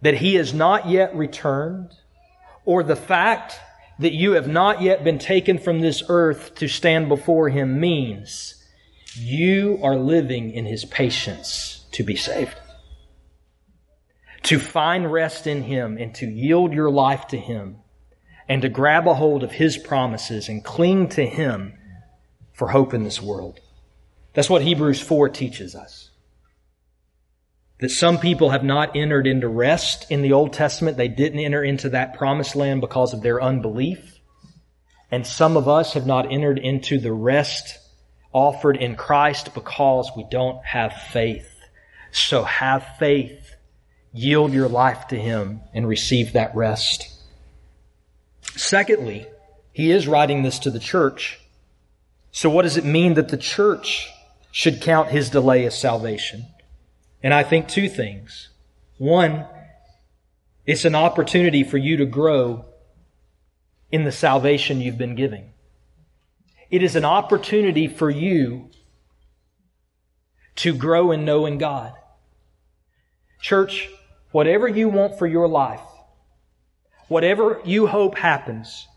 that 0.00 0.14
He 0.14 0.34
has 0.34 0.52
not 0.52 0.88
yet 0.88 1.14
returned, 1.14 1.92
or 2.64 2.82
the 2.82 2.96
fact 2.96 3.58
that 3.98 4.12
you 4.12 4.32
have 4.32 4.48
not 4.48 4.80
yet 4.80 5.04
been 5.04 5.18
taken 5.18 5.58
from 5.58 5.80
this 5.80 6.02
earth 6.08 6.54
to 6.56 6.66
stand 6.66 7.08
before 7.08 7.48
Him 7.48 7.78
means 7.78 8.62
you 9.14 9.78
are 9.82 9.96
living 9.96 10.50
in 10.50 10.64
His 10.64 10.84
patience 10.84 11.84
to 11.92 12.02
be 12.02 12.16
saved. 12.16 12.58
To 14.44 14.58
find 14.58 15.12
rest 15.12 15.46
in 15.46 15.62
Him 15.62 15.98
and 15.98 16.14
to 16.16 16.26
yield 16.26 16.72
your 16.72 16.90
life 16.90 17.28
to 17.28 17.36
Him 17.36 17.81
and 18.48 18.62
to 18.62 18.68
grab 18.68 19.06
a 19.06 19.14
hold 19.14 19.42
of 19.42 19.52
His 19.52 19.78
promises 19.78 20.48
and 20.48 20.64
cling 20.64 21.08
to 21.10 21.26
Him 21.26 21.74
for 22.52 22.68
hope 22.68 22.94
in 22.94 23.04
this 23.04 23.20
world. 23.20 23.60
That's 24.34 24.50
what 24.50 24.62
Hebrews 24.62 25.00
4 25.00 25.28
teaches 25.28 25.74
us 25.74 26.10
that 27.82 27.90
some 27.90 28.16
people 28.16 28.50
have 28.50 28.62
not 28.62 28.94
entered 28.94 29.26
into 29.26 29.48
rest 29.48 30.08
in 30.08 30.22
the 30.22 30.32
Old 30.32 30.52
Testament. 30.52 30.96
They 30.96 31.08
didn't 31.08 31.40
enter 31.40 31.64
into 31.64 31.88
that 31.88 32.14
promised 32.14 32.54
land 32.54 32.80
because 32.80 33.12
of 33.12 33.22
their 33.22 33.42
unbelief. 33.42 34.20
And 35.10 35.26
some 35.26 35.56
of 35.56 35.66
us 35.66 35.94
have 35.94 36.06
not 36.06 36.30
entered 36.30 36.60
into 36.60 37.00
the 37.00 37.12
rest 37.12 37.78
offered 38.32 38.76
in 38.76 38.94
Christ 38.94 39.52
because 39.52 40.12
we 40.16 40.24
don't 40.30 40.64
have 40.64 40.92
faith. 41.10 41.50
So 42.12 42.44
have 42.44 42.86
faith. 43.00 43.52
Yield 44.12 44.52
your 44.52 44.68
life 44.68 45.08
to 45.08 45.16
Him 45.16 45.60
and 45.74 45.88
receive 45.88 46.34
that 46.34 46.54
rest. 46.54 47.11
Secondly, 48.56 49.26
he 49.72 49.90
is 49.90 50.06
writing 50.06 50.42
this 50.42 50.58
to 50.60 50.70
the 50.70 50.78
church. 50.78 51.40
So 52.30 52.50
what 52.50 52.62
does 52.62 52.76
it 52.76 52.84
mean 52.84 53.14
that 53.14 53.28
the 53.28 53.36
church 53.36 54.08
should 54.50 54.80
count 54.80 55.08
his 55.08 55.30
delay 55.30 55.64
as 55.64 55.78
salvation? 55.78 56.46
And 57.22 57.32
I 57.32 57.42
think 57.42 57.68
two 57.68 57.88
things. 57.88 58.50
One, 58.98 59.46
it's 60.66 60.84
an 60.84 60.94
opportunity 60.94 61.64
for 61.64 61.78
you 61.78 61.96
to 61.98 62.06
grow 62.06 62.66
in 63.90 64.04
the 64.04 64.12
salvation 64.12 64.80
you've 64.80 64.98
been 64.98 65.14
giving. 65.14 65.52
It 66.70 66.82
is 66.82 66.96
an 66.96 67.04
opportunity 67.04 67.86
for 67.86 68.10
you 68.10 68.70
to 70.56 70.74
grow 70.74 71.12
in 71.12 71.24
knowing 71.24 71.58
God. 71.58 71.92
Church, 73.40 73.88
whatever 74.30 74.68
you 74.68 74.88
want 74.88 75.18
for 75.18 75.26
your 75.26 75.48
life, 75.48 75.80
whatever 77.12 77.60
you 77.64 77.86
hope 77.86 78.16
happens, 78.16 78.88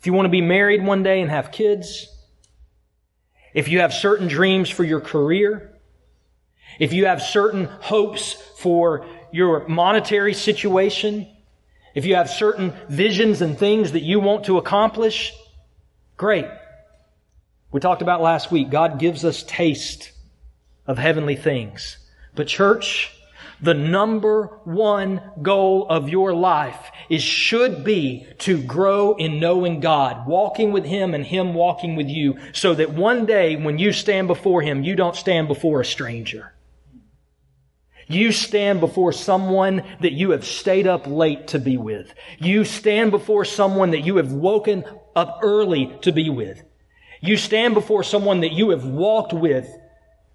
if 0.00 0.06
you 0.06 0.12
want 0.12 0.26
to 0.26 0.30
be 0.30 0.40
married 0.40 0.84
one 0.84 1.02
day 1.02 1.20
and 1.20 1.30
have 1.30 1.52
kids, 1.52 2.08
if 3.54 3.68
you 3.68 3.80
have 3.80 3.92
certain 3.92 4.26
dreams 4.26 4.68
for 4.68 4.84
your 4.84 5.00
career, 5.00 5.74
if 6.78 6.92
you 6.92 7.06
have 7.06 7.22
certain 7.22 7.66
hopes 7.66 8.32
for 8.58 9.06
your 9.32 9.66
monetary 9.68 10.34
situation, 10.34 11.28
if 11.94 12.04
you 12.04 12.16
have 12.16 12.28
certain 12.28 12.72
visions 12.88 13.40
and 13.40 13.58
things 13.58 13.92
that 13.92 14.02
you 14.02 14.20
want 14.20 14.44
to 14.44 14.58
accomplish, 14.58 15.32
great. 16.16 16.46
We 17.72 17.80
talked 17.80 18.02
about 18.02 18.20
last 18.20 18.50
week, 18.50 18.70
God 18.70 18.98
gives 18.98 19.24
us 19.24 19.42
taste 19.42 20.12
of 20.86 20.98
heavenly 20.98 21.36
things. 21.36 21.98
But 22.34 22.46
church, 22.46 23.15
the 23.60 23.74
number 23.74 24.58
one 24.64 25.22
goal 25.40 25.86
of 25.88 26.08
your 26.08 26.34
life 26.34 26.90
is 27.08 27.22
should 27.22 27.84
be 27.84 28.26
to 28.38 28.62
grow 28.62 29.14
in 29.14 29.40
knowing 29.40 29.80
God, 29.80 30.26
walking 30.26 30.72
with 30.72 30.84
Him 30.84 31.14
and 31.14 31.24
Him 31.24 31.54
walking 31.54 31.96
with 31.96 32.08
you, 32.08 32.38
so 32.52 32.74
that 32.74 32.92
one 32.92 33.26
day 33.26 33.56
when 33.56 33.78
you 33.78 33.92
stand 33.92 34.28
before 34.28 34.62
Him, 34.62 34.82
you 34.82 34.94
don't 34.94 35.16
stand 35.16 35.48
before 35.48 35.80
a 35.80 35.84
stranger. 35.84 36.52
You 38.08 38.30
stand 38.30 38.80
before 38.80 39.12
someone 39.12 39.82
that 40.00 40.12
you 40.12 40.30
have 40.30 40.44
stayed 40.44 40.86
up 40.86 41.06
late 41.06 41.48
to 41.48 41.58
be 41.58 41.76
with. 41.76 42.14
You 42.38 42.64
stand 42.64 43.10
before 43.10 43.44
someone 43.44 43.90
that 43.90 44.02
you 44.02 44.18
have 44.18 44.32
woken 44.32 44.84
up 45.16 45.40
early 45.42 45.92
to 46.02 46.12
be 46.12 46.30
with. 46.30 46.62
You 47.20 47.36
stand 47.36 47.74
before 47.74 48.04
someone 48.04 48.42
that 48.42 48.52
you 48.52 48.70
have 48.70 48.84
walked 48.84 49.32
with 49.32 49.68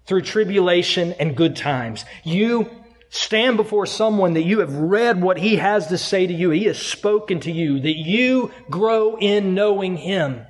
through 0.04 0.22
tribulation 0.22 1.12
and 1.14 1.36
good 1.36 1.56
times. 1.56 2.04
You 2.24 2.70
stand 3.12 3.56
before 3.56 3.86
someone 3.86 4.34
that 4.34 4.42
you 4.42 4.58
have 4.58 4.74
read 4.74 5.22
what 5.22 5.38
he 5.38 5.56
has 5.56 5.86
to 5.86 5.98
say 5.98 6.26
to 6.26 6.32
you. 6.32 6.50
He 6.50 6.64
has 6.64 6.78
spoken 6.78 7.40
to 7.40 7.52
you, 7.52 7.78
that 7.78 7.96
you 7.96 8.50
grow 8.68 9.16
in 9.16 9.54
knowing 9.54 9.96
him. 9.96 10.42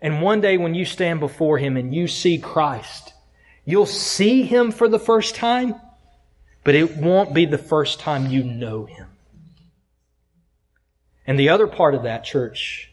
And 0.00 0.22
one 0.22 0.40
day 0.40 0.58
when 0.58 0.74
you 0.74 0.84
stand 0.84 1.20
before 1.20 1.58
him 1.58 1.76
and 1.76 1.94
you 1.94 2.06
see 2.06 2.38
Christ, 2.38 3.14
you'll 3.64 3.86
see 3.86 4.42
him 4.42 4.70
for 4.70 4.88
the 4.88 4.98
first 4.98 5.34
time 5.34 5.74
but 6.68 6.74
it 6.74 6.98
won't 6.98 7.32
be 7.32 7.46
the 7.46 7.56
first 7.56 7.98
time 7.98 8.26
you 8.26 8.44
know 8.44 8.84
Him. 8.84 9.06
And 11.26 11.38
the 11.38 11.48
other 11.48 11.66
part 11.66 11.94
of 11.94 12.02
that, 12.02 12.24
church, 12.24 12.92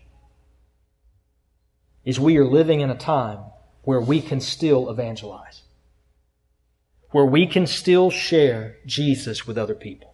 is 2.06 2.18
we 2.18 2.38
are 2.38 2.46
living 2.46 2.80
in 2.80 2.90
a 2.90 2.96
time 2.96 3.40
where 3.84 4.00
we 4.00 4.22
can 4.22 4.40
still 4.40 4.90
evangelize, 4.90 5.64
where 7.16 7.26
we 7.26 7.48
can 7.48 7.66
still 7.66 8.12
share 8.12 8.76
Jesus 8.86 9.48
with 9.48 9.58
other 9.58 9.74
people. 9.74 10.14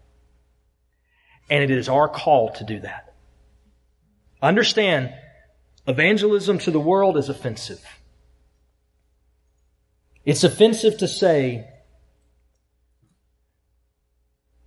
And 1.49 1.63
it 1.63 1.71
is 1.71 1.89
our 1.89 2.07
call 2.07 2.51
to 2.51 2.63
do 2.63 2.79
that. 2.81 3.15
Understand, 4.39 5.11
evangelism 5.87 6.59
to 6.59 6.69
the 6.69 6.79
world 6.79 7.17
is 7.17 7.27
offensive. 7.27 7.83
It's 10.25 10.43
offensive 10.43 10.99
to 10.99 11.07
say 11.07 11.67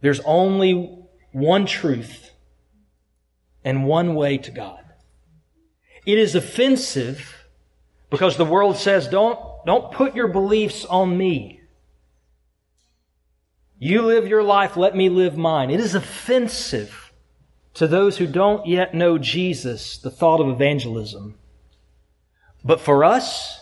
there's 0.00 0.18
only 0.24 1.06
one 1.30 1.66
truth 1.66 2.32
and 3.64 3.86
one 3.86 4.16
way 4.16 4.38
to 4.38 4.50
God. 4.50 4.84
It 6.04 6.18
is 6.18 6.34
offensive 6.34 7.46
because 8.10 8.36
the 8.36 8.44
world 8.44 8.76
says, 8.76 9.06
don't, 9.06 9.38
don't 9.66 9.92
put 9.92 10.16
your 10.16 10.26
beliefs 10.26 10.84
on 10.84 11.16
me. 11.16 11.60
You 13.84 14.00
live 14.00 14.26
your 14.26 14.42
life, 14.42 14.78
let 14.78 14.96
me 14.96 15.10
live 15.10 15.36
mine. 15.36 15.70
It 15.70 15.78
is 15.78 15.94
offensive 15.94 17.12
to 17.74 17.86
those 17.86 18.16
who 18.16 18.26
don't 18.26 18.66
yet 18.66 18.94
know 18.94 19.18
Jesus 19.18 19.98
the 19.98 20.10
thought 20.10 20.40
of 20.40 20.48
evangelism. 20.48 21.34
But 22.64 22.80
for 22.80 23.04
us, 23.04 23.60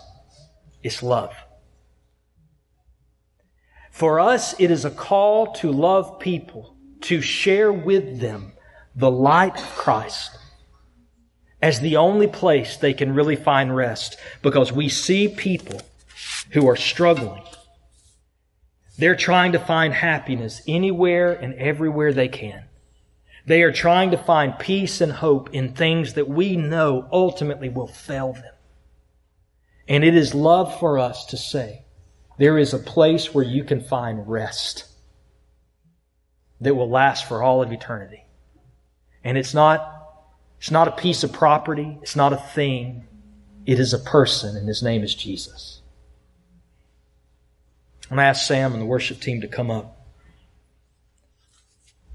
it's 0.81 1.03
love. 1.03 1.35
For 3.91 4.21
us, 4.21 4.55
it 4.61 4.71
is 4.71 4.85
a 4.85 4.93
call 4.93 5.55
to 5.55 5.73
love 5.73 6.21
people, 6.21 6.77
to 7.01 7.21
share 7.21 7.73
with 7.73 8.21
them 8.21 8.53
the 8.95 9.11
light 9.11 9.59
of 9.59 9.75
Christ 9.75 10.39
as 11.61 11.81
the 11.81 11.97
only 11.97 12.29
place 12.29 12.77
they 12.77 12.95
can 12.95 13.13
really 13.13 13.35
find 13.35 13.75
rest 13.75 14.19
because 14.41 14.71
we 14.71 14.89
see 14.89 15.27
people 15.27 15.83
who 16.53 16.69
are 16.69 16.77
struggling. 16.77 17.43
They're 19.03 19.17
trying 19.17 19.51
to 19.51 19.59
find 19.59 19.93
happiness 19.93 20.63
anywhere 20.69 21.33
and 21.33 21.55
everywhere 21.55 22.13
they 22.13 22.29
can. 22.29 22.67
They 23.45 23.65
are 23.65 23.73
trying 23.73 24.13
to 24.13 24.17
find 24.17 24.57
peace 24.61 25.01
and 25.01 25.11
hope 25.11 25.53
in 25.53 25.73
things 25.73 26.15
that 26.15 26.29
we 26.29 26.55
know 26.57 27.09
ultimately 27.11 27.69
will 27.69 27.89
fail 27.89 28.35
them. 28.35 28.55
And 29.89 30.05
it 30.05 30.15
is 30.15 30.37
love 30.37 30.79
for 30.79 31.01
us 31.01 31.27
to 31.27 31.37
say, 31.37 31.83
there 32.39 32.57
is 32.57 32.73
a 32.73 32.79
place 32.79 33.35
where 33.35 33.45
you 33.45 33.65
can 33.65 33.81
find 33.81 34.29
rest 34.29 34.85
that 36.61 36.77
will 36.77 36.89
last 36.89 37.27
for 37.27 37.43
all 37.43 37.61
of 37.61 37.73
eternity. 37.73 38.25
And 39.25 39.37
it's 39.37 39.53
not 39.53 39.81
it's 40.59 40.71
not 40.71 40.87
a 40.87 40.93
piece 40.93 41.25
of 41.25 41.33
property. 41.33 41.99
It's 42.03 42.15
not 42.15 42.33
a 42.33 42.37
thing. 42.37 43.09
It 43.67 43.81
is 43.81 43.93
a 43.93 43.99
person, 43.99 44.57
and 44.57 44.69
his 44.69 44.81
name 44.81 45.03
is 45.03 45.13
Jesus. 45.13 45.82
I'm 48.13 48.17
going 48.17 48.27
to 48.27 48.29
ask 48.29 48.47
Sam 48.47 48.75
and 48.75 48.83
the 48.83 48.85
worship 48.85 49.21
team 49.21 49.41
to 49.41 49.49
come 49.49 49.71
up. 49.71 50.07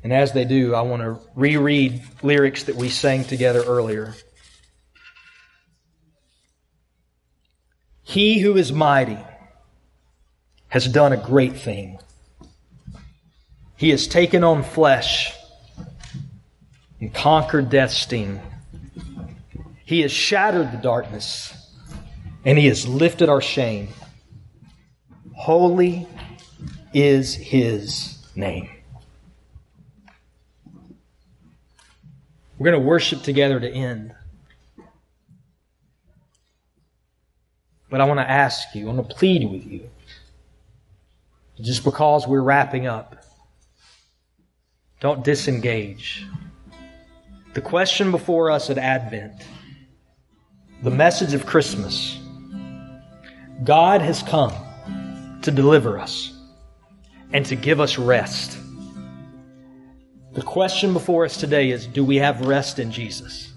And 0.03 0.13
as 0.13 0.31
they 0.31 0.45
do, 0.45 0.75
I 0.75 0.81
want 0.81 1.01
to 1.01 1.17
reread 1.33 2.03
lyrics 2.21 2.65
that 2.65 2.75
we 2.75 2.89
sang 2.89 3.23
together 3.23 3.63
earlier. 3.63 4.13
He 8.03 8.37
who 8.37 8.57
is 8.57 8.71
mighty 8.71 9.17
has 10.67 10.87
done 10.87 11.13
a 11.13 11.17
great 11.17 11.57
thing. 11.57 11.97
He 13.75 13.89
has 13.89 14.07
taken 14.07 14.43
on 14.43 14.61
flesh 14.61 15.33
and 17.01 17.11
conquered 17.11 17.71
death's 17.71 17.97
sting. 17.97 18.39
He 19.83 20.01
has 20.01 20.11
shattered 20.11 20.71
the 20.71 20.77
darkness 20.77 21.55
and 22.45 22.55
he 22.55 22.67
has 22.67 22.87
lifted 22.87 23.29
our 23.29 23.41
shame. 23.41 23.87
Holy 25.37 26.07
is 26.93 27.35
his 27.35 28.17
name. 28.35 28.69
We're 32.57 32.71
going 32.71 32.81
to 32.81 32.87
worship 32.87 33.21
together 33.21 33.59
to 33.59 33.69
end. 33.69 34.15
But 37.89 38.01
I 38.01 38.05
want 38.05 38.19
to 38.19 38.29
ask 38.29 38.73
you, 38.73 38.89
I 38.89 38.93
want 38.93 39.07
to 39.09 39.15
plead 39.15 39.49
with 39.49 39.63
you, 39.63 39.87
just 41.61 41.83
because 41.83 42.27
we're 42.27 42.41
wrapping 42.41 42.87
up, 42.87 43.23
don't 44.99 45.23
disengage. 45.23 46.25
The 47.53 47.61
question 47.61 48.09
before 48.09 48.49
us 48.49 48.71
at 48.71 48.79
Advent, 48.79 49.43
the 50.81 50.91
message 50.91 51.35
of 51.35 51.45
Christmas, 51.45 52.19
God 53.63 54.01
has 54.01 54.23
come 54.23 54.66
to 55.47 55.51
deliver 55.51 55.97
us 55.97 56.33
and 57.31 57.45
to 57.45 57.55
give 57.55 57.79
us 57.79 57.97
rest. 57.97 58.57
The 60.33 60.41
question 60.41 60.91
before 60.91 61.23
us 61.23 61.37
today 61.37 61.71
is 61.71 61.87
do 61.87 62.03
we 62.03 62.17
have 62.17 62.41
rest 62.41 62.79
in 62.79 62.91
Jesus? 62.91 63.53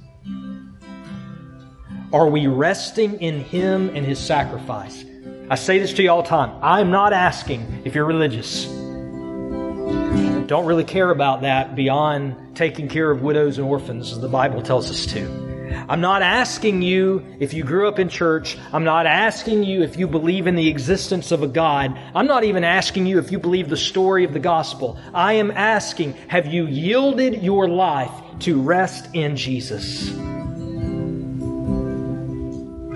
Are 2.13 2.29
we 2.29 2.47
resting 2.47 3.21
in 3.21 3.41
Him 3.41 3.89
and 3.89 4.07
His 4.07 4.21
sacrifice? 4.21 5.05
I 5.51 5.57
say 5.57 5.81
this 5.81 5.93
to 5.95 6.03
you 6.05 6.13
all 6.13 6.23
the 6.23 6.29
time. 6.29 6.57
I'm 6.63 6.93
not 6.93 7.13
asking 7.13 7.83
if 7.85 7.97
you're 7.97 8.05
religious 8.05 8.69
don't 10.47 10.67
really 10.67 10.83
care 10.83 11.11
about 11.11 11.43
that 11.43 11.77
beyond 11.77 12.57
taking 12.57 12.89
care 12.89 13.09
of 13.09 13.23
widows 13.23 13.59
and 13.59 13.69
orphans, 13.69 14.11
as 14.11 14.21
the 14.21 14.29
Bible 14.29 14.61
tells 14.61 14.91
us 14.91 15.07
to. 15.07 15.50
I'm 15.89 16.01
not 16.01 16.23
asking 16.23 16.83
you 16.83 17.25
if 17.39 17.53
you 17.55 17.65
grew 17.65 17.89
up 17.89 17.99
in 17.99 18.09
church. 18.09 18.57
I'm 18.73 18.85
not 18.85 19.07
asking 19.07 19.65
you 19.65 19.83
if 19.83 19.97
you 19.97 20.07
believe 20.07 20.47
in 20.47 20.55
the 20.55 20.69
existence 20.69 21.33
of 21.33 21.43
a 21.43 21.49
God. 21.49 21.99
I'm 22.15 22.27
not 22.27 22.45
even 22.45 22.65
asking 22.65 23.07
you 23.07 23.19
if 23.19 23.31
you 23.31 23.39
believe 23.39 23.69
the 23.69 23.77
story 23.77 24.25
of 24.25 24.33
the 24.33 24.39
gospel. 24.39 24.99
I 25.15 25.35
am 25.35 25.51
asking, 25.51 26.15
have 26.29 26.47
you 26.47 26.67
yielded 26.67 27.43
your 27.43 27.69
life 27.69 28.13
to 28.41 28.61
rest 28.61 29.15
in 29.15 29.37
Jesus? 29.37 30.11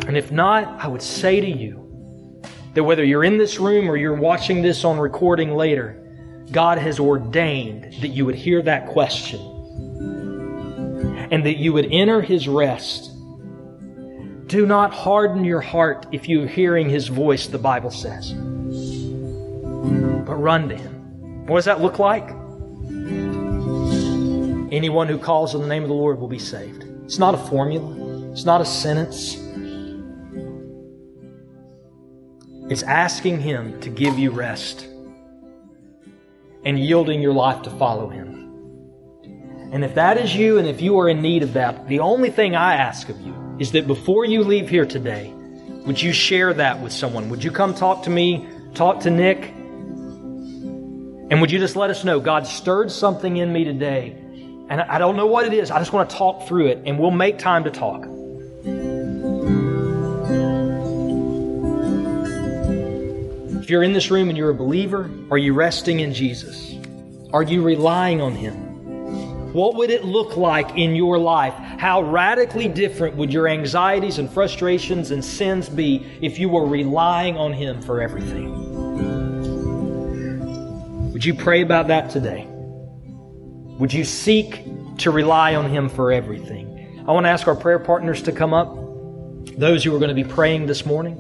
And 0.07 0.17
if 0.17 0.33
not, 0.33 0.83
I 0.83 0.89
would 0.89 1.03
say 1.03 1.41
to 1.41 1.51
you 1.51 2.41
that 2.75 2.85
whether 2.85 3.05
you're 3.05 3.25
in 3.25 3.39
this 3.39 3.59
room 3.59 3.89
or 3.89 3.97
you're 3.97 4.15
watching 4.15 4.63
this 4.63 4.85
on 4.85 4.99
recording 4.99 5.55
later, 5.55 6.01
God 6.51 6.79
has 6.79 7.01
ordained 7.01 7.95
that 8.01 8.09
you 8.09 8.27
would 8.27 8.35
hear 8.35 8.63
that 8.63 8.89
question 8.89 9.54
and 11.35 11.45
that 11.45 11.57
you 11.57 11.73
would 11.73 11.89
enter 11.91 12.23
His 12.23 12.47
rest. 12.47 13.11
Do 14.47 14.67
not 14.67 14.95
harden 14.95 15.45
your 15.45 15.61
heart 15.61 16.07
if 16.13 16.29
you're 16.29 16.47
hearing 16.47 16.89
His 16.89 17.09
voice, 17.09 17.49
the 17.49 17.59
Bible 17.59 17.91
says, 17.91 18.33
but 18.33 20.37
run 20.37 20.69
to 20.69 20.77
Him. 20.77 21.47
What 21.49 21.57
does 21.57 21.65
that 21.65 21.81
look 21.81 21.99
like? 21.99 22.29
Anyone 24.73 25.09
who 25.09 25.19
calls 25.19 25.57
on 25.57 25.63
the 25.63 25.67
name 25.67 25.83
of 25.83 25.89
the 25.89 25.95
Lord 25.95 26.21
will 26.21 26.29
be 26.29 26.39
saved. 26.39 26.85
It's 27.05 27.19
not 27.19 27.35
a 27.35 27.39
formula, 27.39 28.31
it's 28.31 28.45
not 28.45 28.61
a 28.61 28.65
sentence. 28.65 29.35
It's 32.71 32.85
asking 32.85 33.41
Him 33.41 33.81
to 33.81 33.91
give 33.91 34.21
you 34.21 34.31
rest 34.31 34.87
and 36.65 36.79
yielding 36.79 37.21
your 37.21 37.33
life 37.33 37.63
to 37.63 37.71
follow 37.71 38.09
Him. 38.09 38.44
And 39.75 39.85
if 39.85 39.97
that 39.97 40.19
is 40.19 40.33
you 40.37 40.59
and 40.59 40.69
if 40.69 40.81
you 40.81 41.01
are 41.01 41.09
in 41.09 41.21
need 41.21 41.43
of 41.43 41.55
that, 41.55 41.89
the 41.89 41.99
only 41.99 42.31
thing 42.31 42.55
I 42.55 42.77
ask 42.77 43.09
of 43.09 43.21
you 43.21 43.35
is 43.59 43.73
that 43.73 43.89
before 43.89 44.25
you 44.25 44.45
leave 44.45 44.69
here 44.69 44.87
today, 44.87 45.33
would 45.85 46.01
you 46.01 46.13
share 46.13 46.55
that 46.55 46.81
with 46.81 46.93
someone? 46.93 47.29
Would 47.31 47.43
you 47.43 47.51
come 47.51 47.75
talk 47.75 48.05
to 48.05 48.11
me, 48.11 48.47
talk 48.75 49.01
to 49.01 49.11
Nick? 49.11 49.53
And 51.29 51.41
would 51.41 51.51
you 51.51 51.59
just 51.59 51.75
let 51.75 51.91
us 51.91 52.05
know 52.05 52.21
God 52.21 52.47
stirred 52.47 52.93
something 52.93 53.37
in 53.37 53.53
me 53.53 53.65
today? 53.65 54.17
And 54.69 54.81
I 54.81 54.99
don't 54.99 55.17
know 55.17 55.27
what 55.27 55.45
it 55.45 55.53
is. 55.53 55.73
I 55.73 55.81
just 55.81 55.93
want 55.93 56.09
to 56.09 56.15
talk 56.15 56.47
through 56.47 56.69
it 56.69 56.83
and 56.87 56.97
we'll 56.97 57.11
make 57.11 57.41
time 57.41 57.65
to 57.65 57.73
talk. 57.73 58.05
If 63.61 63.71
you're 63.71 63.83
in 63.83 63.93
this 63.93 64.09
room 64.09 64.29
and 64.29 64.39
you're 64.39 64.51
a 64.51 64.55
believer, 64.55 65.11
are 65.33 65.39
you 65.39 65.53
resting 65.53 65.99
in 65.99 66.15
Jesus? 66.15 66.77
Are 67.33 67.43
you 67.43 67.61
relying 67.61 68.21
on 68.21 68.37
Him? 68.37 68.74
What 69.55 69.77
would 69.77 69.91
it 69.91 70.05
look 70.05 70.37
like 70.37 70.77
in 70.77 70.97
your 70.97 71.17
life? 71.17 71.55
How 71.55 72.03
radically 72.03 72.67
different 72.67 73.15
would 73.15 73.33
your 73.33 73.47
anxieties 73.47 74.19
and 74.19 74.29
frustrations 74.29 75.13
and 75.13 75.25
sins 75.25 75.69
be 75.69 76.05
if 76.21 76.41
you 76.41 76.49
were 76.49 76.67
relying 76.67 77.37
on 77.37 77.53
Him 77.53 77.81
for 77.81 78.03
everything? 78.03 78.51
Would 81.13 81.25
you 81.25 81.35
pray 81.35 81.63
about 81.63 81.87
that 81.87 82.11
today? 82.11 82.49
Would 83.79 83.93
you 83.93 84.03
seek 84.03 84.65
to 84.99 85.13
rely 85.13 85.55
on 85.55 85.71
Him 85.71 85.89
for 85.89 86.11
everything? 86.11 87.05
I 87.07 87.13
want 87.13 87.27
to 87.27 87.31
ask 87.31 87.47
our 87.47 87.55
prayer 87.55 87.79
partners 87.79 88.23
to 88.23 88.33
come 88.33 88.53
up, 88.53 88.77
those 89.57 89.85
who 89.85 89.95
are 89.95 90.01
going 90.01 90.09
to 90.09 90.21
be 90.21 90.25
praying 90.25 90.67
this 90.67 90.85
morning. 90.85 91.15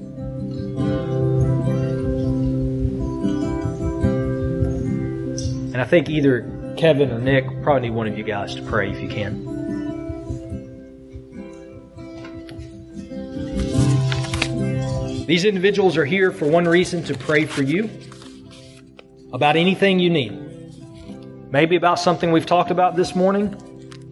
And 5.73 5.81
I 5.81 5.85
think 5.85 6.11
either 6.11 6.54
Kevin 6.77 7.11
or 7.11 7.19
Nick 7.19 7.45
probably 7.63 7.89
need 7.89 7.97
one 7.97 8.07
of 8.07 8.19
you 8.19 8.25
guys 8.25 8.55
to 8.57 8.63
pray 8.63 8.91
if 8.91 9.01
you 9.01 9.09
can. 9.09 9.55
These 15.27 15.47
individuals 15.47 15.97
are 15.97 16.05
here 16.05 16.31
for 16.33 16.47
one 16.47 16.67
reason 16.67 17.03
to 17.05 17.15
pray 17.15 17.47
for 17.47 17.63
you 17.63 17.89
about 19.33 19.57
anything 19.57 19.99
you 19.99 20.11
need. 20.11 21.51
Maybe 21.51 21.77
about 21.77 21.99
something 21.99 22.31
we've 22.31 22.45
talked 22.45 22.71
about 22.71 22.95
this 22.95 23.15
morning, 23.15 23.57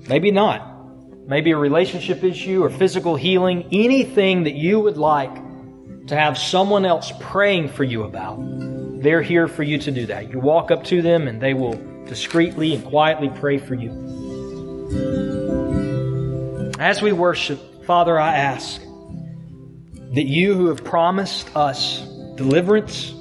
maybe 0.08 0.30
not. 0.30 0.68
Maybe 1.26 1.50
a 1.50 1.56
relationship 1.56 2.24
issue 2.24 2.64
or 2.64 2.70
physical 2.70 3.14
healing, 3.14 3.68
anything 3.72 4.44
that 4.44 4.54
you 4.54 4.80
would 4.80 4.96
like 4.96 5.34
to 6.06 6.16
have 6.16 6.38
someone 6.38 6.84
else 6.86 7.12
praying 7.20 7.68
for 7.68 7.84
you 7.84 8.04
about. 8.04 8.38
They're 9.02 9.22
here 9.22 9.48
for 9.48 9.62
you 9.62 9.78
to 9.78 9.90
do 9.90 10.06
that. 10.06 10.30
You 10.30 10.40
walk 10.40 10.70
up 10.70 10.84
to 10.84 11.02
them 11.02 11.28
and 11.28 11.40
they 11.40 11.54
will 11.54 11.74
discreetly 12.12 12.74
and 12.74 12.84
quietly 12.84 13.30
pray 13.30 13.56
for 13.56 13.74
you. 13.74 13.90
As 16.78 17.00
we 17.00 17.10
worship, 17.12 17.86
Father, 17.86 18.20
I 18.20 18.36
ask 18.36 18.82
that 18.82 20.26
you 20.26 20.52
who 20.52 20.66
have 20.66 20.84
promised 20.84 21.56
us 21.56 22.00
deliverance 22.36 23.12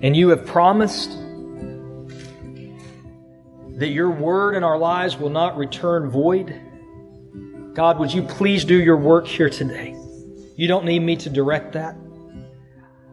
and 0.00 0.16
you 0.16 0.30
have 0.30 0.46
promised 0.46 1.10
that 3.76 3.88
your 3.88 4.08
word 4.08 4.54
in 4.54 4.64
our 4.64 4.78
lives 4.78 5.18
will 5.18 5.28
not 5.28 5.58
return 5.58 6.08
void. 6.08 6.58
God, 7.74 7.98
would 7.98 8.14
you 8.14 8.22
please 8.22 8.64
do 8.64 8.80
your 8.80 8.96
work 8.96 9.26
here 9.26 9.50
today? 9.50 9.94
You 10.56 10.68
don't 10.68 10.86
need 10.86 11.00
me 11.00 11.16
to 11.16 11.28
direct 11.28 11.74
that. 11.74 11.96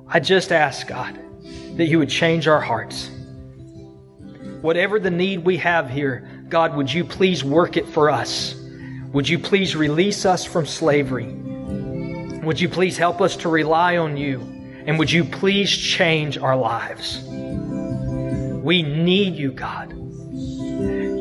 I 0.07 0.21
just 0.21 0.53
ask, 0.53 0.88
God, 0.88 1.19
that 1.75 1.88
you 1.88 1.99
would 1.99 2.09
change 2.09 2.47
our 2.47 2.61
hearts. 2.61 3.11
Whatever 4.61 4.99
the 4.99 5.11
need 5.11 5.45
we 5.45 5.57
have 5.57 5.89
here, 5.89 6.27
God, 6.49 6.75
would 6.75 6.91
you 6.91 7.03
please 7.03 7.43
work 7.43 7.77
it 7.77 7.87
for 7.87 8.09
us? 8.09 8.55
Would 9.13 9.29
you 9.29 9.39
please 9.39 9.75
release 9.75 10.25
us 10.25 10.45
from 10.45 10.65
slavery? 10.65 11.31
Would 12.43 12.59
you 12.59 12.69
please 12.69 12.97
help 12.97 13.21
us 13.21 13.35
to 13.37 13.49
rely 13.49 13.97
on 13.97 14.17
you? 14.17 14.39
And 14.85 14.97
would 14.99 15.11
you 15.11 15.23
please 15.25 15.69
change 15.69 16.37
our 16.37 16.55
lives? 16.55 17.21
We 17.27 18.83
need 18.83 19.35
you, 19.35 19.51
God. 19.51 19.93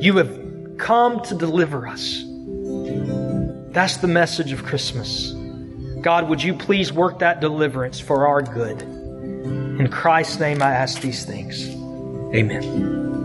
You 0.03 0.16
have 0.16 0.78
come 0.78 1.20
to 1.24 1.34
deliver 1.34 1.87
us. 1.87 2.22
That's 3.72 3.99
the 3.99 4.09
message 4.09 4.53
of 4.53 4.64
Christmas. 4.64 5.32
God, 6.01 6.28
would 6.28 6.43
you 6.43 6.55
please 6.55 6.93
work 6.93 7.18
that 7.18 7.41
deliverance 7.41 7.99
for 7.99 8.26
our 8.26 8.43
good? 8.43 8.82
In 8.82 9.89
Christ's 9.89 10.39
name, 10.39 10.62
I 10.62 10.72
ask 10.72 11.01
these 11.01 11.24
things. 11.24 11.68
Amen. 12.34 13.16